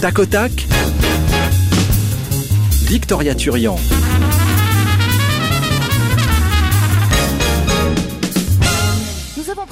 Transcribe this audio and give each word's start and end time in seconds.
Tac 0.00 0.18
au 0.18 0.26
tac. 0.26 0.66
Victoria 2.82 3.34
Turian. 3.34 3.76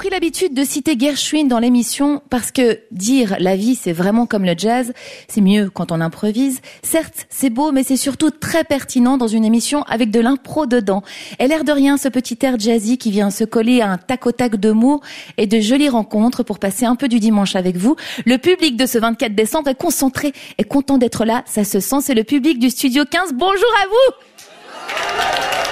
Pris 0.03 0.11
l'habitude 0.11 0.53
de 0.53 0.65
citer 0.65 0.99
Gershwin 0.99 1.47
dans 1.47 1.61
l'émission 1.61 2.23
parce 2.29 2.51
que 2.51 2.81
dire 2.91 3.37
la 3.39 3.55
vie 3.55 3.77
c'est 3.77 3.93
vraiment 3.93 4.27
comme 4.27 4.45
le 4.45 4.55
jazz, 4.59 4.93
c'est 5.29 5.41
mieux 5.41 5.71
quand 5.71 5.93
on 5.93 6.01
improvise. 6.01 6.61
Certes, 6.83 7.29
c'est 7.31 7.51
beau, 7.51 7.71
mais 7.71 7.85
c'est 7.85 7.97
surtout 7.97 8.31
très 8.31 8.65
pertinent 8.65 9.17
dans 9.17 9.29
une 9.29 9.45
émission 9.45 9.85
avec 9.85 10.11
de 10.11 10.19
l'impro 10.19 10.67
dedans. 10.67 11.05
Et 11.39 11.47
l'air 11.47 11.63
de 11.63 11.71
rien, 11.71 11.99
ce 11.99 12.09
petit 12.09 12.37
air 12.43 12.59
jazzy 12.59 12.99
qui 12.99 13.13
vient 13.13 13.31
se 13.31 13.45
coller 13.45 13.81
à 13.81 13.93
un 13.93 13.97
tac 13.97 14.27
au 14.27 14.33
tac 14.33 14.57
de 14.57 14.73
mots 14.73 15.03
et 15.37 15.47
de 15.47 15.61
jolies 15.61 15.89
rencontres 15.89 16.43
pour 16.43 16.59
passer 16.59 16.85
un 16.85 16.97
peu 16.97 17.07
du 17.07 17.21
dimanche 17.21 17.55
avec 17.55 17.77
vous. 17.77 17.95
Le 18.27 18.39
public 18.39 18.77
de 18.77 18.87
ce 18.87 18.99
24 18.99 19.37
décembre 19.37 19.69
est 19.69 19.79
concentré 19.79 20.33
et 20.59 20.65
content 20.65 20.99
d'être 20.99 21.25
là. 21.25 21.45
Ça 21.47 21.63
se 21.63 21.79
sent, 21.79 22.01
c'est 22.01 22.15
le 22.15 22.25
public 22.25 22.59
du 22.59 22.71
Studio 22.71 23.05
15. 23.09 23.35
Bonjour 23.35 23.71
à 23.81 23.87
vous! 23.87 25.72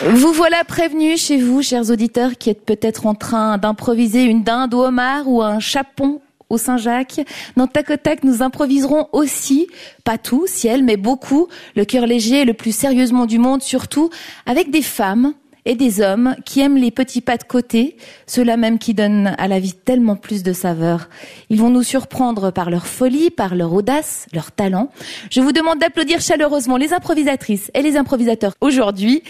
Vous 0.00 0.32
voilà 0.32 0.62
prévenus 0.62 1.20
chez 1.20 1.38
vous, 1.38 1.60
chers 1.60 1.90
auditeurs, 1.90 2.38
qui 2.38 2.50
êtes 2.50 2.64
peut-être 2.64 3.06
en 3.06 3.16
train 3.16 3.58
d'improviser 3.58 4.22
une 4.22 4.44
dinde 4.44 4.72
au 4.72 4.84
homard 4.84 5.26
ou 5.26 5.42
un 5.42 5.58
chapon 5.58 6.20
au 6.50 6.56
Saint-Jacques. 6.56 7.20
Dans 7.56 7.66
Tac 7.66 8.22
nous 8.22 8.40
improviserons 8.40 9.08
aussi, 9.10 9.66
pas 10.04 10.16
tout, 10.16 10.46
ciel, 10.46 10.84
mais 10.84 10.96
beaucoup, 10.96 11.48
le 11.74 11.84
cœur 11.84 12.06
léger, 12.06 12.44
le 12.44 12.54
plus 12.54 12.70
sérieusement 12.70 13.26
du 13.26 13.38
monde, 13.38 13.60
surtout, 13.60 14.08
avec 14.46 14.70
des 14.70 14.82
femmes 14.82 15.34
et 15.68 15.74
des 15.74 16.00
hommes 16.00 16.34
qui 16.46 16.60
aiment 16.60 16.78
les 16.78 16.90
petits 16.90 17.20
pas 17.20 17.36
de 17.36 17.44
côté, 17.44 17.98
ceux-là 18.26 18.56
même 18.56 18.78
qui 18.78 18.94
donnent 18.94 19.34
à 19.36 19.48
la 19.48 19.60
vie 19.60 19.74
tellement 19.74 20.16
plus 20.16 20.42
de 20.42 20.54
saveur. 20.54 21.10
Ils 21.50 21.60
vont 21.60 21.68
nous 21.68 21.82
surprendre 21.82 22.50
par 22.50 22.70
leur 22.70 22.86
folie, 22.86 23.30
par 23.30 23.54
leur 23.54 23.74
audace, 23.74 24.26
leur 24.32 24.50
talent. 24.50 24.90
Je 25.30 25.42
vous 25.42 25.52
demande 25.52 25.78
d'applaudir 25.78 26.22
chaleureusement 26.22 26.78
les 26.78 26.94
improvisatrices 26.94 27.70
et 27.74 27.82
les 27.82 27.98
improvisateurs 27.98 28.54
aujourd'hui. 28.62 29.22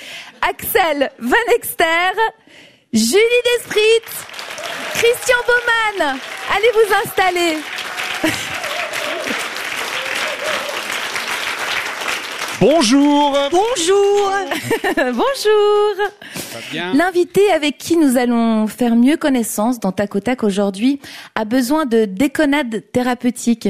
Axel 0.48 1.10
Van 1.18 1.54
Exter, 1.56 2.14
Julie 2.92 3.42
Desprit, 3.56 4.08
Christian 4.94 5.36
Baumann. 5.44 6.18
Allez 6.54 6.70
vous 6.72 6.94
installer. 7.04 7.77
Bonjour 12.60 13.38
Bonjour 13.52 14.32
Bonjour 14.96 15.94
L'invité 16.94 17.52
avec 17.52 17.78
qui 17.78 17.96
nous 17.96 18.16
allons 18.16 18.66
faire 18.66 18.96
mieux 18.96 19.16
connaissance 19.16 19.78
dans 19.78 19.92
Tac 19.92 20.16
aujourd'hui 20.42 20.98
a 21.36 21.44
besoin 21.44 21.86
de 21.86 22.04
déconnade 22.04 22.82
thérapeutique. 22.90 23.68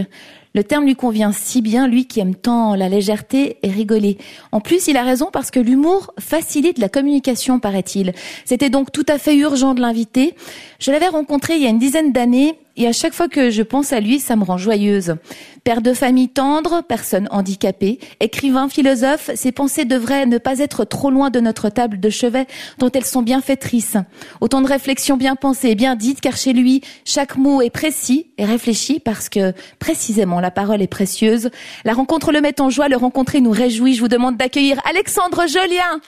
Le 0.55 0.65
terme 0.65 0.87
lui 0.87 0.97
convient 0.97 1.33
si 1.33 1.61
bien, 1.61 1.87
lui 1.87 2.07
qui 2.07 2.21
aime 2.21 2.35
tant 2.35 2.75
la 2.75 2.89
légèreté 2.89 3.59
et 3.63 3.69
rigoler. 3.69 4.17
En 4.53 4.61
plus, 4.61 4.89
il 4.89 4.97
a 4.97 5.03
raison 5.03 5.29
parce 5.31 5.51
que 5.51 5.61
l'humour 5.61 6.15
facilite 6.19 6.79
la 6.79 6.89
communication, 6.89 7.61
paraît-il. 7.61 8.15
C'était 8.47 8.71
donc 8.71 8.91
tout 8.91 9.07
à 9.09 9.19
fait 9.19 9.37
urgent 9.37 9.75
de 9.75 9.83
l'inviter. 9.83 10.35
Je 10.81 10.91
l'avais 10.91 11.09
rencontré 11.09 11.57
il 11.57 11.63
y 11.63 11.67
a 11.67 11.71
une 11.71 11.79
dizaine 11.79 12.13
d'années 12.13 12.59
et 12.79 12.87
à 12.87 12.93
chaque 12.93 13.13
fois 13.13 13.29
que 13.29 13.51
je 13.51 13.63
pense 13.63 13.93
à 13.93 14.01
lui, 14.01 14.21
ça 14.21 14.37
me 14.37 14.45
rend 14.45 14.57
joyeuse. 14.57 15.17
Père 15.65 15.83
de 15.83 15.93
famille 15.93 16.29
tendre, 16.29 16.83
personne 16.89 17.29
handicapée, 17.31 17.99
écrivain, 18.21 18.69
philosophe, 18.69 19.31
ses 19.35 19.53
pensées 19.53 19.85
devraient 19.85 20.27
ne 20.27 20.39
pas 20.39 20.61
être 20.61 20.85
trop 20.85 21.11
loin 21.11 21.31
de 21.31 21.41
notre 21.41 21.69
table 21.69 22.01
de 22.01 22.09
chevet 22.09 22.47
dont 22.79 22.91
elles 22.91 23.05
sont 23.05 23.23
bien 23.23 23.41
fétrices. 23.41 23.97
Autant 24.41 24.63
de 24.63 24.69
réflexions 24.69 25.17
bien 25.17 25.35
pensées 25.35 25.71
et 25.71 25.75
bien 25.75 25.97
dites 25.97 26.21
car 26.21 26.37
chez 26.37 26.53
lui, 26.53 26.81
chaque 27.05 27.37
mot 27.37 27.61
est 27.61 27.71
précis 27.71 28.29
et 28.39 28.45
réfléchi 28.45 29.01
parce 29.01 29.29
que 29.29 29.53
précisément 29.79 30.41
la 30.41 30.51
parole 30.51 30.81
est 30.81 30.87
précieuse. 30.87 31.51
La 31.85 31.93
rencontre 31.93 32.33
le 32.33 32.41
met 32.41 32.61
en 32.61 32.71
joie, 32.71 32.89
le 32.89 32.97
rencontrer 32.97 33.41
nous 33.41 33.51
réjouit. 33.51 33.95
Je 33.95 34.01
vous 34.01 34.09
demande 34.09 34.37
d'accueillir 34.37 34.81
Alexandre 34.89 35.47
Jolien. 35.49 36.01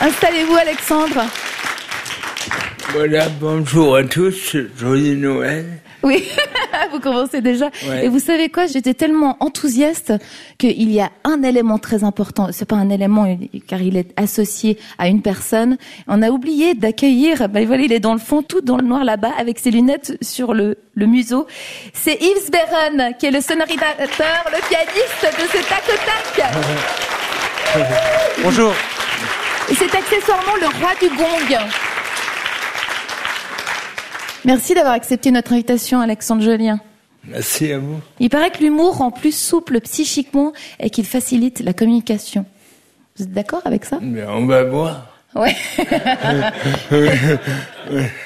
Installez-vous, 0.00 0.56
Alexandre. 0.56 1.24
Voilà, 2.92 3.28
bonjour 3.40 3.96
à 3.96 4.02
tous, 4.02 4.56
joyeux 4.78 5.14
Noël. 5.14 5.66
Oui, 6.02 6.26
vous 6.92 7.00
commencez 7.00 7.42
déjà. 7.42 7.70
Et 8.02 8.08
vous 8.08 8.18
savez 8.18 8.48
quoi? 8.48 8.66
J'étais 8.66 8.94
tellement 8.94 9.36
enthousiaste 9.40 10.14
qu'il 10.56 10.90
y 10.90 11.00
a 11.00 11.10
un 11.24 11.42
élément 11.42 11.78
très 11.78 12.02
important. 12.02 12.48
C'est 12.50 12.64
pas 12.64 12.76
un 12.76 12.88
élément 12.88 13.36
car 13.68 13.82
il 13.82 13.98
est 13.98 14.18
associé 14.18 14.78
à 14.98 15.08
une 15.08 15.20
personne. 15.20 15.76
On 16.08 16.22
a 16.22 16.30
oublié 16.30 16.72
d'accueillir. 16.74 17.50
Ben 17.50 17.66
voilà, 17.66 17.82
il 17.82 17.92
est 17.92 18.00
dans 18.00 18.14
le 18.14 18.20
fond, 18.20 18.42
tout 18.42 18.62
dans 18.62 18.78
le 18.78 18.84
noir 18.84 19.04
là-bas, 19.04 19.32
avec 19.38 19.58
ses 19.58 19.70
lunettes 19.70 20.16
sur 20.22 20.54
le, 20.54 20.78
le 20.94 21.06
museau. 21.06 21.46
C'est 21.92 22.14
Yves 22.20 22.50
Beron 22.50 23.12
qui 23.18 23.26
est 23.26 23.30
le 23.30 23.42
sonorisateur, 23.42 24.44
le 24.46 24.66
pianiste 24.66 25.38
de 25.38 25.58
ce 25.58 25.68
tac 25.68 25.84
Bonjour. 28.42 28.72
Et 29.70 29.74
c'est 29.74 29.94
accessoirement 29.94 30.56
le 30.60 30.66
roi 30.80 30.90
du 31.00 31.08
gong. 31.16 31.58
Merci 34.44 34.74
d'avoir 34.74 34.94
accepté 34.94 35.30
notre 35.30 35.52
invitation, 35.52 36.00
Alexandre 36.00 36.42
Jolien. 36.42 36.80
Merci 37.24 37.72
à 37.72 37.78
vous. 37.78 38.00
Il 38.18 38.30
paraît 38.30 38.50
que 38.50 38.58
l'humour 38.58 38.96
rend 38.96 39.12
plus 39.12 39.36
souple 39.36 39.80
psychiquement 39.80 40.52
et 40.80 40.90
qu'il 40.90 41.06
facilite 41.06 41.60
la 41.60 41.72
communication. 41.72 42.46
Vous 43.16 43.24
êtes 43.24 43.32
d'accord 43.32 43.62
avec 43.64 43.84
ça? 43.84 44.00
On 44.00 44.46
va 44.46 44.64
voir. 44.64 45.06
Ouais. 45.36 45.54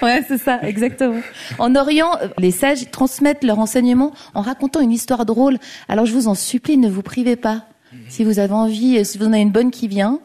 ouais, 0.02 0.22
c'est 0.26 0.38
ça, 0.38 0.60
exactement. 0.62 1.20
En 1.58 1.74
Orient, 1.76 2.12
les 2.38 2.52
sages 2.52 2.90
transmettent 2.90 3.44
leur 3.44 3.58
enseignement 3.58 4.12
en 4.32 4.40
racontant 4.40 4.80
une 4.80 4.92
histoire 4.92 5.26
drôle. 5.26 5.58
Alors 5.88 6.06
je 6.06 6.14
vous 6.14 6.28
en 6.28 6.34
supplie, 6.34 6.78
ne 6.78 6.88
vous 6.88 7.02
privez 7.02 7.36
pas. 7.36 7.64
Si 8.08 8.24
vous 8.24 8.38
avez 8.38 8.54
envie, 8.54 9.04
si 9.04 9.18
vous 9.18 9.26
en 9.26 9.32
avez 9.34 9.42
une 9.42 9.50
bonne 9.50 9.70
qui 9.70 9.88
vient, 9.88 10.20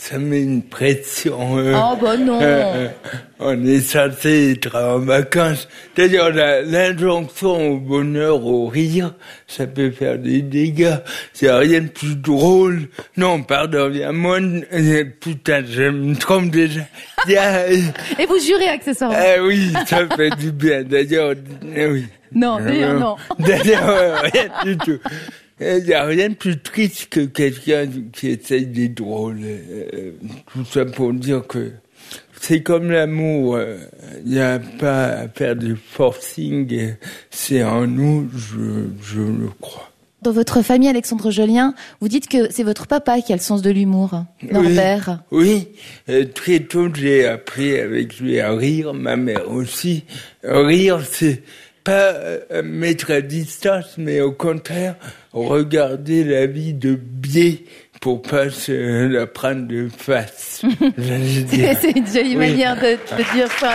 ça 0.00 0.18
met 0.18 0.42
une 0.42 0.62
pression. 0.62 1.58
Euh, 1.58 1.74
oh 1.76 1.94
bah 2.00 2.16
non. 2.16 2.38
Euh, 2.40 2.88
on 3.38 3.66
est 3.66 3.80
censé 3.80 4.52
être 4.52 4.74
en 4.74 4.98
vacances. 4.98 5.68
D'ailleurs, 5.94 6.30
l'injonction 6.30 7.72
au 7.72 7.76
bonheur, 7.76 8.42
au 8.46 8.66
rire, 8.66 9.14
ça 9.46 9.66
peut 9.66 9.90
faire 9.90 10.18
des 10.18 10.40
dégâts. 10.40 10.96
C'est 11.34 11.52
rien 11.52 11.82
de 11.82 11.88
plus 11.88 12.16
drôle. 12.16 12.88
Non, 13.18 13.42
pardon, 13.42 13.90
il 13.92 13.98
y 13.98 14.02
a 14.02 14.10
moins 14.10 14.40
de... 14.40 15.02
Putain, 15.20 15.62
je 15.68 15.82
me 15.82 16.16
trompe 16.16 16.50
déjà. 16.50 16.80
Et 17.68 18.24
vous 18.26 18.38
jurez 18.38 18.68
accessoirement. 18.68 19.18
Ah 19.20 19.42
oui, 19.42 19.70
ça 19.86 20.08
fait 20.16 20.30
du 20.30 20.50
bien. 20.50 20.82
D'ailleurs, 20.82 21.34
oui. 21.62 22.06
Non, 22.32 22.58
d'ailleurs, 22.58 22.98
non. 22.98 23.16
D'ailleurs, 23.38 24.22
rien 24.22 24.48
du 24.64 24.78
tout. 24.78 24.98
Il 25.60 25.84
n'y 25.84 25.92
a 25.92 26.04
rien 26.04 26.30
de 26.30 26.34
plus 26.34 26.58
triste 26.58 27.08
que 27.10 27.20
quelqu'un 27.20 27.86
qui 28.12 28.28
essaye 28.28 28.66
d'être 28.66 28.94
drôle. 28.94 29.40
Euh, 29.42 30.12
tout 30.52 30.64
ça 30.64 30.84
pour 30.86 31.12
dire 31.12 31.46
que 31.46 31.72
c'est 32.40 32.62
comme 32.62 32.90
l'amour. 32.90 33.58
Il 33.58 33.62
euh, 33.62 33.78
n'y 34.24 34.40
a 34.40 34.58
pas 34.78 35.04
à 35.08 35.28
faire 35.28 35.56
du 35.56 35.76
forcing. 35.76 36.94
C'est 37.30 37.62
en 37.62 37.86
nous, 37.86 38.28
je, 38.34 38.88
je 39.02 39.20
le 39.20 39.48
crois. 39.60 39.90
Dans 40.22 40.32
votre 40.32 40.60
famille, 40.60 40.88
Alexandre 40.88 41.30
Jolien, 41.30 41.74
vous 42.00 42.08
dites 42.08 42.28
que 42.28 42.50
c'est 42.50 42.62
votre 42.62 42.86
papa 42.86 43.22
qui 43.22 43.32
a 43.32 43.36
le 43.36 43.40
sens 43.40 43.62
de 43.62 43.70
l'humour, 43.70 44.24
Norbert. 44.42 45.22
Oui, 45.30 45.46
oui. 45.48 45.68
Euh, 46.10 46.26
très 46.26 46.60
tôt 46.60 46.88
j'ai 46.92 47.26
appris 47.26 47.78
avec 47.78 48.18
lui 48.18 48.38
à 48.38 48.52
rire, 48.52 48.92
ma 48.92 49.16
mère 49.16 49.50
aussi. 49.50 50.04
Rire, 50.42 51.00
c'est 51.10 51.42
pas 51.90 52.14
euh, 52.14 52.62
mettre 52.62 53.10
à 53.10 53.20
distance, 53.20 53.96
mais 53.98 54.20
au 54.20 54.30
contraire, 54.30 54.94
regarder 55.32 56.22
la 56.22 56.46
vie 56.46 56.72
de 56.72 56.94
biais 56.94 57.64
pour 58.00 58.22
pas 58.22 58.48
se 58.48 59.08
la 59.08 59.26
prendre 59.26 59.66
de 59.66 59.88
face. 59.88 60.62
C'est 60.96 61.90
une 61.96 62.06
jolie 62.06 62.36
manière 62.36 62.76
de, 62.76 62.92
de 62.92 63.34
dire 63.34 63.48
ça. 63.58 63.74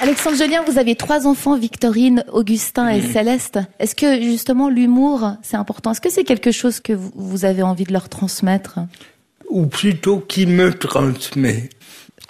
Alexandre 0.00 0.36
Julien, 0.36 0.64
vous 0.66 0.78
avez 0.78 0.96
trois 0.96 1.28
enfants, 1.28 1.56
Victorine, 1.56 2.24
Augustin 2.32 2.88
et 2.88 3.02
Céleste. 3.02 3.60
Est-ce 3.78 3.94
que 3.94 4.20
justement 4.20 4.68
l'humour, 4.68 5.34
c'est 5.42 5.56
important? 5.56 5.92
Est-ce 5.92 6.00
que 6.00 6.10
c'est 6.10 6.24
quelque 6.24 6.50
chose 6.50 6.80
que 6.80 6.92
vous 6.92 7.44
avez 7.44 7.62
envie 7.62 7.84
de 7.84 7.92
leur 7.92 8.08
transmettre? 8.08 8.80
Ou 9.48 9.66
plutôt 9.66 10.18
qui 10.18 10.46
me 10.46 10.74
transmet? 10.74 11.70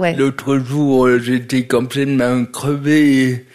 L'autre 0.00 0.58
jour, 0.58 1.06
euh, 1.06 1.18
j'étais 1.20 1.66
complètement 1.66 2.44
crevé 2.46 3.46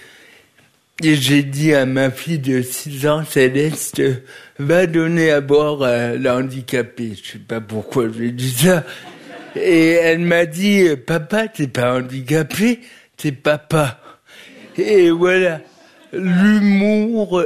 et, 1.03 1.15
j'ai 1.15 1.44
dit 1.44 1.74
à 1.74 1.86
ma 1.86 2.12
fille 2.12 2.39
de 2.39 2.62
6 2.62 3.07
ans, 3.07 3.24
Céleste, 3.25 4.01
va 4.57 4.86
donner 4.86 5.31
à 5.31 5.41
boire 5.41 5.81
à 5.83 6.13
l'handicapé. 6.15 7.13
Je 7.21 7.33
sais 7.33 7.39
pas 7.39 7.62
pourquoi 7.62 8.07
j'ai 8.09 8.31
dit 8.31 8.51
ça. 8.51 8.83
Et 9.56 9.91
elle 9.91 10.19
m'a 10.19 10.45
dit, 10.45 10.88
papa, 11.07 11.47
t'es 11.47 11.68
pas 11.68 11.97
handicapé, 11.97 12.81
t'es 13.18 13.31
papa. 13.31 14.00
Et 14.77 15.09
voilà 15.09 15.62
l'humour, 16.13 17.44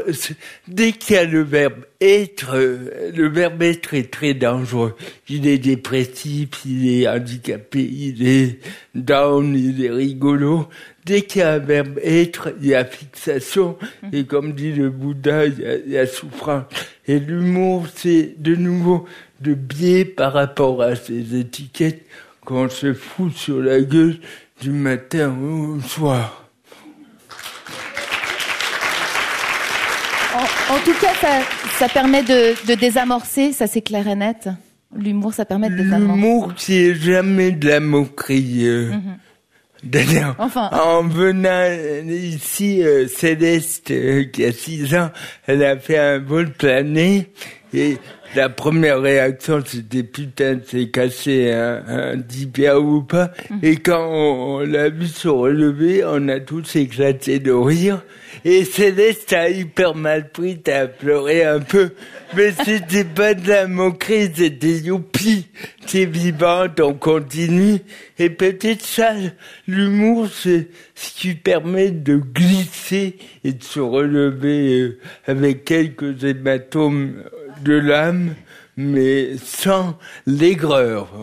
dès 0.68 0.92
qu'il 0.94 1.16
y 1.16 1.20
a 1.20 1.26
le 1.26 1.42
verbe 1.42 1.86
être, 2.00 2.56
le 2.58 3.28
verbe 3.30 3.62
être 3.62 3.94
est 3.94 4.12
très 4.12 4.34
dangereux. 4.34 4.96
Il 5.30 5.48
est 5.48 5.58
dépressif, 5.58 6.50
il 6.66 6.90
est 6.90 7.08
handicapé, 7.08 7.82
il 7.82 8.28
est 8.28 8.60
down, 8.96 9.56
il 9.56 9.84
est 9.84 9.92
rigolo. 9.92 10.68
Dès 11.06 11.24
qu'il 11.24 11.42
y 11.42 11.44
a 11.44 11.54
un 11.54 11.60
verbe 11.60 12.00
être, 12.04 12.54
il 12.62 12.68
y 12.68 12.76
a 12.76 12.86
fixation. 12.86 13.78
Et 14.12 14.26
comme 14.26 14.54
dit 14.54 14.72
le 14.72 14.90
Bouddha, 14.90 15.46
il 15.46 15.84
y 15.88 15.98
a, 15.98 16.08
souffrance. 16.08 16.66
Et 17.08 17.20
l'humour, 17.20 17.88
c'est 17.94 18.36
de 18.38 18.56
nouveau 18.56 19.06
de 19.42 19.54
biais 19.54 20.06
par 20.06 20.34
rapport 20.34 20.82
à 20.82 20.96
ces 20.96 21.38
étiquettes 21.38 22.06
qu'on 22.46 22.70
se 22.70 22.94
fout 22.94 23.34
sur 23.34 23.60
la 23.60 23.82
gueule 23.82 24.18
du 24.62 24.70
matin 24.70 25.36
au 25.38 25.80
soir. 25.82 26.43
En, 30.70 30.80
tout 30.86 30.94
cas, 31.00 31.14
ça, 31.78 31.90
permet 31.90 32.24
de, 32.24 32.76
désamorcer, 32.76 33.52
ça 33.52 33.68
c'est 33.68 33.82
clair 33.82 34.08
et 34.08 34.16
net. 34.16 34.50
L'humour, 34.96 35.34
ça 35.34 35.46
permet 35.46 35.70
de 35.70 35.76
désamorcer. 35.76 36.22
L'humour, 36.22 36.54
c'est 36.58 36.96
jamais 36.96 37.52
de 37.52 37.68
la 37.68 37.80
moquerie. 37.80 38.66
Mhm. 38.66 39.18
D'ailleurs, 39.84 40.36
enfin. 40.40 40.70
en 40.72 41.04
venant 41.04 41.68
ici, 42.08 42.82
euh, 42.84 43.08
Céleste, 43.08 43.92
euh, 43.92 44.24
qui 44.26 44.46
a 44.46 44.52
6 44.52 44.96
ans, 44.96 45.12
elle 45.46 45.64
a 45.64 45.78
fait 45.78 45.98
un 45.98 46.20
vol 46.20 46.52
plané 46.52 47.30
et 47.74 47.98
la 48.36 48.50
première 48.50 49.02
réaction, 49.02 49.62
c'était 49.66 50.04
putain, 50.04 50.60
c'est 50.66 50.90
cassé 50.90 51.52
un, 51.52 51.84
un 51.88 52.76
ou 52.78 53.04
pas. 53.04 53.32
Mhm. 53.50 53.60
Et 53.62 53.76
quand 53.78 54.08
on, 54.10 54.60
l'a 54.60 54.90
vu 54.90 55.08
se 55.08 55.28
relever, 55.28 56.04
on 56.06 56.28
a 56.30 56.40
tous 56.40 56.76
éclaté 56.76 57.40
de 57.40 57.52
rire. 57.52 58.02
Et 58.46 58.66
Céleste 58.66 59.34
a 59.34 59.50
hyper 59.50 59.96
mal 59.96 60.30
pris, 60.30 60.60
t'as 60.60 60.88
pleuré 60.88 61.44
un 61.44 61.60
peu. 61.60 61.92
Mais 62.36 62.52
c'était 62.64 63.04
pas 63.04 63.34
de 63.34 63.48
la 63.48 63.68
moquerie, 63.68 64.32
c'était 64.34 64.78
youpi. 64.80 65.48
C'est 65.86 66.06
vivante, 66.06 66.80
on 66.80 66.94
continue. 66.96 67.80
Et 68.18 68.30
peut-être 68.30 68.82
ça, 68.82 69.14
l'humour, 69.68 70.28
c'est 70.34 70.70
ce 70.96 71.14
qui 71.14 71.36
permet 71.36 71.92
de 71.92 72.18
glisser 72.18 73.18
et 73.44 73.54
de 73.54 73.64
se 73.64 73.80
relever 73.80 74.80
euh, 74.80 75.00
avec 75.28 75.66
quelques 75.66 76.24
hématomes 76.24 77.24
de 77.64 77.74
l'âme, 77.74 78.34
mais 78.78 79.38
sans 79.38 79.98
l'aigreur. 80.26 81.14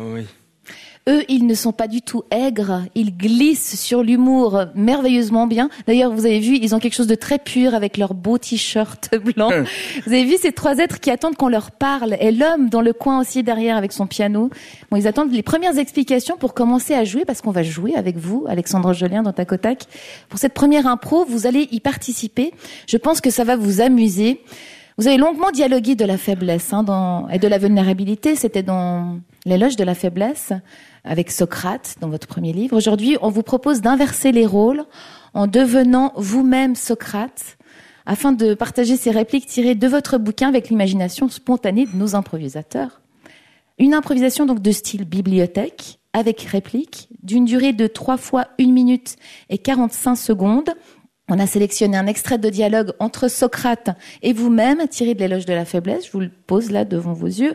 Eux, 1.11 1.25
ils 1.29 1.45
ne 1.45 1.55
sont 1.55 1.73
pas 1.73 1.89
du 1.89 2.03
tout 2.03 2.23
aigres, 2.31 2.83
ils 2.95 3.17
glissent 3.17 3.81
sur 3.81 4.05
l'humour 4.05 4.67
merveilleusement 4.77 5.49
bien. 5.49 5.69
D'ailleurs, 5.89 6.13
vous 6.13 6.25
avez 6.25 6.39
vu, 6.39 6.57
ils 6.63 6.73
ont 6.73 6.79
quelque 6.79 6.95
chose 6.95 7.09
de 7.09 7.17
très 7.17 7.39
pur 7.41 7.75
avec 7.75 7.97
leur 7.97 8.15
beau 8.15 8.39
t-shirt 8.39 9.11
blanc. 9.35 9.51
Hum. 9.51 9.65
vous 10.07 10.13
avez 10.13 10.25
vu 10.25 10.37
ces 10.41 10.53
trois 10.53 10.79
êtres 10.79 11.01
qui 11.01 11.11
attendent 11.11 11.35
qu'on 11.35 11.49
leur 11.49 11.73
parle, 11.73 12.17
et 12.21 12.31
l'homme 12.31 12.69
dans 12.69 12.81
le 12.81 12.93
coin 12.93 13.21
aussi 13.21 13.43
derrière 13.43 13.77
avec 13.77 13.91
son 13.91 14.07
piano. 14.07 14.51
Bon, 14.91 14.99
ils 14.99 15.09
attendent 15.09 15.33
les 15.33 15.43
premières 15.43 15.79
explications 15.79 16.37
pour 16.37 16.55
commencer 16.55 16.95
à 16.95 17.03
jouer, 17.03 17.25
parce 17.25 17.41
qu'on 17.41 17.51
va 17.51 17.65
jouer 17.65 17.97
avec 17.97 18.17
vous, 18.17 18.45
Alexandre 18.49 18.93
Jolien, 18.93 19.25
dans 19.25 19.33
Tacotac. 19.33 19.87
Pour 20.29 20.39
cette 20.39 20.55
première 20.55 20.87
impro, 20.87 21.25
vous 21.25 21.49
allez 21.49 21.67
y 21.73 21.81
participer. 21.81 22.55
Je 22.87 22.97
pense 22.99 23.21
que 23.21 23.31
ça 23.31 23.43
va 23.43 23.57
vous 23.57 23.81
amuser. 23.81 24.43
Vous 24.97 25.09
avez 25.09 25.17
longuement 25.17 25.51
dialogué 25.51 25.97
de 25.97 26.05
la 26.05 26.19
faiblesse 26.19 26.73
hein, 26.73 26.85
dans, 26.85 27.29
et 27.31 27.39
de 27.39 27.49
la 27.49 27.59
vulnérabilité. 27.59 28.37
C'était 28.37 28.63
dans 28.63 29.19
l'éloge 29.47 29.77
de 29.77 29.83
la 29.83 29.95
faiblesse 29.95 30.53
avec 31.05 31.31
Socrate 31.31 31.97
dans 32.01 32.09
votre 32.09 32.27
premier 32.27 32.53
livre. 32.53 32.77
Aujourd'hui, 32.77 33.17
on 33.23 33.31
vous 33.31 33.43
propose 33.43 33.81
d'inverser 33.81 34.33
les 34.33 34.47
rôles 34.47 34.85
en 35.35 35.47
devenant 35.47 36.13
vous-même 36.17 36.75
Socrate 36.75 37.57
afin 38.07 38.33
de 38.33 38.55
partager 38.55 38.97
ces 38.97 39.11
répliques 39.11 39.47
tirées 39.47 39.75
de 39.75 39.87
votre 39.87 40.19
bouquin 40.19 40.49
avec 40.49 40.69
l'imagination 40.69 41.29
spontanée 41.29 41.87
de 41.87 41.97
nos 41.97 42.17
improvisateurs. 42.17 43.01
Une 43.79 43.95
improvisation 43.95 44.47
donc 44.47 44.61
de 44.61 44.73
style 44.73 45.05
bibliothèque 45.05 46.01
avec 46.13 46.41
répliques 46.43 47.09
d'une 47.23 47.45
durée 47.45 47.73
de 47.73 47.87
3 47.87 48.17
fois 48.17 48.49
1 48.59 48.67
minute 48.67 49.17
et 49.49 49.59
45 49.59 50.17
secondes. 50.17 50.71
On 51.29 51.39
a 51.39 51.47
sélectionné 51.47 51.97
un 51.97 52.07
extrait 52.07 52.39
de 52.39 52.51
dialogue 52.51 52.93
entre 52.99 53.29
Socrate 53.29 53.91
et 54.23 54.33
vous-même 54.33 54.89
tiré 54.89 55.15
de 55.15 55.21
l'éloge 55.21 55.47
de 55.47 55.53
la 55.53 55.65
faiblesse. 55.65 56.07
Je 56.07 56.13
vous 56.13 56.21
le 56.21 56.31
pose 56.47 56.73
là 56.73 56.85
devant 56.85 57.13
vos 57.13 57.27
yeux. 57.27 57.55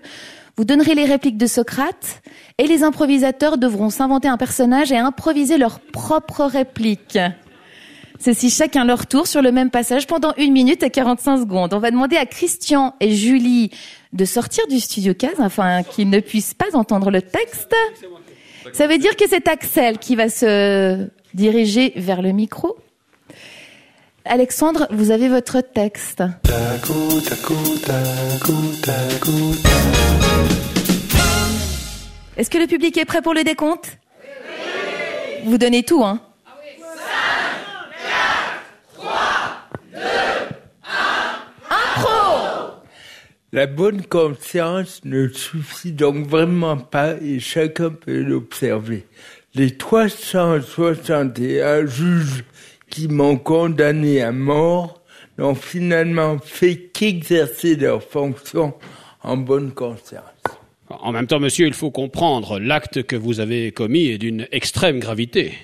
Vous 0.58 0.64
donnerez 0.64 0.96
les 0.96 1.04
répliques 1.04 1.38
de 1.38 1.48
Socrate 1.48 2.22
et 2.58 2.66
les 2.68 2.84
improvisateurs 2.84 3.58
devront 3.58 3.90
s'inventer 3.90 4.30
un 4.30 4.38
personnage 4.38 4.90
et 4.92 4.98
improviser 4.98 5.58
leurs 5.58 5.82
propres 5.82 6.46
répliques. 6.46 7.20
Ceci 8.20 8.50
chacun 8.50 8.86
leur 8.86 9.06
tour 9.06 9.28
sur 9.28 9.42
le 9.42 9.52
même 9.52 9.70
passage 9.70 10.08
pendant 10.08 10.34
une 10.38 10.54
minute 10.54 10.82
et 10.82 10.90
45 10.90 11.40
secondes. 11.40 11.74
On 11.74 11.80
va 11.80 11.92
demander 11.92 12.16
à 12.16 12.26
Christian 12.26 12.96
et 13.02 13.12
Julie 13.12 13.72
de 14.14 14.24
sortir 14.24 14.66
du 14.68 14.80
studio 14.80 15.14
15 15.14 15.42
afin 15.42 15.84
qu'ils 15.84 16.10
ne 16.10 16.22
puissent 16.22 16.54
pas 16.54 16.74
entendre 16.78 17.12
le 17.12 17.22
texte. 17.22 17.76
Ça 18.72 18.88
veut 18.88 18.98
dire 18.98 19.18
que 19.18 19.28
c'est 19.28 19.50
Axel 19.50 19.98
qui 19.98 20.16
va 20.16 20.30
se 20.30 21.10
diriger 21.34 21.92
vers 21.98 22.22
le 22.22 22.32
micro. 22.32 22.78
Alexandre, 24.28 24.88
vous 24.90 25.12
avez 25.12 25.30
votre 25.30 25.62
texte. 25.62 26.24
Est-ce 32.36 32.50
que 32.50 32.58
le 32.58 32.66
public 32.66 32.98
est 32.98 33.06
prêt 33.06 33.22
pour 33.22 33.36
le 33.36 33.44
décompte? 33.44 34.00
Vous 35.46 35.60
donnez 35.60 35.84
tout, 35.84 36.04
hein? 36.04 36.20
5, 36.96 37.04
4, 38.96 38.96
3, 38.96 39.12
2, 39.94 40.00
1, 40.00 40.02
impro 41.70 42.72
La 43.54 43.68
bonne 43.68 44.02
conscience 44.08 45.02
ne 45.06 45.28
suffit 45.28 45.92
donc 45.92 46.26
vraiment 46.26 46.78
pas 46.78 47.14
et 47.22 47.40
chacun 47.40 47.92
peut 47.92 48.24
l'observer. 48.24 49.06
Les 49.54 49.78
361 49.78 51.86
juges 51.86 52.44
qui 52.96 53.10
m'ont 53.10 53.36
condamné 53.36 54.22
à 54.22 54.32
mort 54.32 55.02
n'ont 55.38 55.54
finalement 55.54 56.38
fait 56.40 56.78
qu'exercer 56.94 57.76
leurs 57.76 58.02
fonctions 58.02 58.74
en 59.22 59.36
bonne 59.36 59.74
conscience. 59.74 60.24
En 60.88 61.12
même 61.12 61.28
temps, 61.28 61.42
monsieur, 61.42 61.68
il 61.68 61.74
faut 61.74 61.92
comprendre, 61.92 62.58
l'acte 62.58 63.04
que 63.04 63.18
vous 63.18 63.42
avez 63.42 63.74
commis 63.74 64.06
est 64.06 64.18
d'une 64.18 64.48
extrême 64.54 65.00
gravité. 65.00 65.56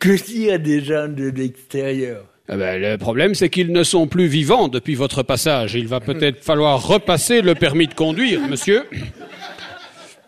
Que 0.00 0.20
dire 0.20 0.58
des 0.58 0.82
gens 0.82 1.06
de 1.06 1.28
l'extérieur? 1.28 2.24
Eh 2.52 2.56
ben, 2.56 2.82
le 2.82 2.98
problème, 2.98 3.36
c'est 3.36 3.50
qu'ils 3.50 3.70
ne 3.70 3.84
sont 3.84 4.08
plus 4.08 4.26
vivants 4.26 4.66
depuis 4.66 4.96
votre 4.96 5.22
passage. 5.22 5.76
Il 5.76 5.86
va 5.86 6.00
peut-être 6.00 6.42
falloir 6.42 6.84
repasser 6.84 7.40
le 7.40 7.54
permis 7.54 7.86
de 7.86 7.94
conduire, 7.94 8.40
monsieur. 8.48 8.82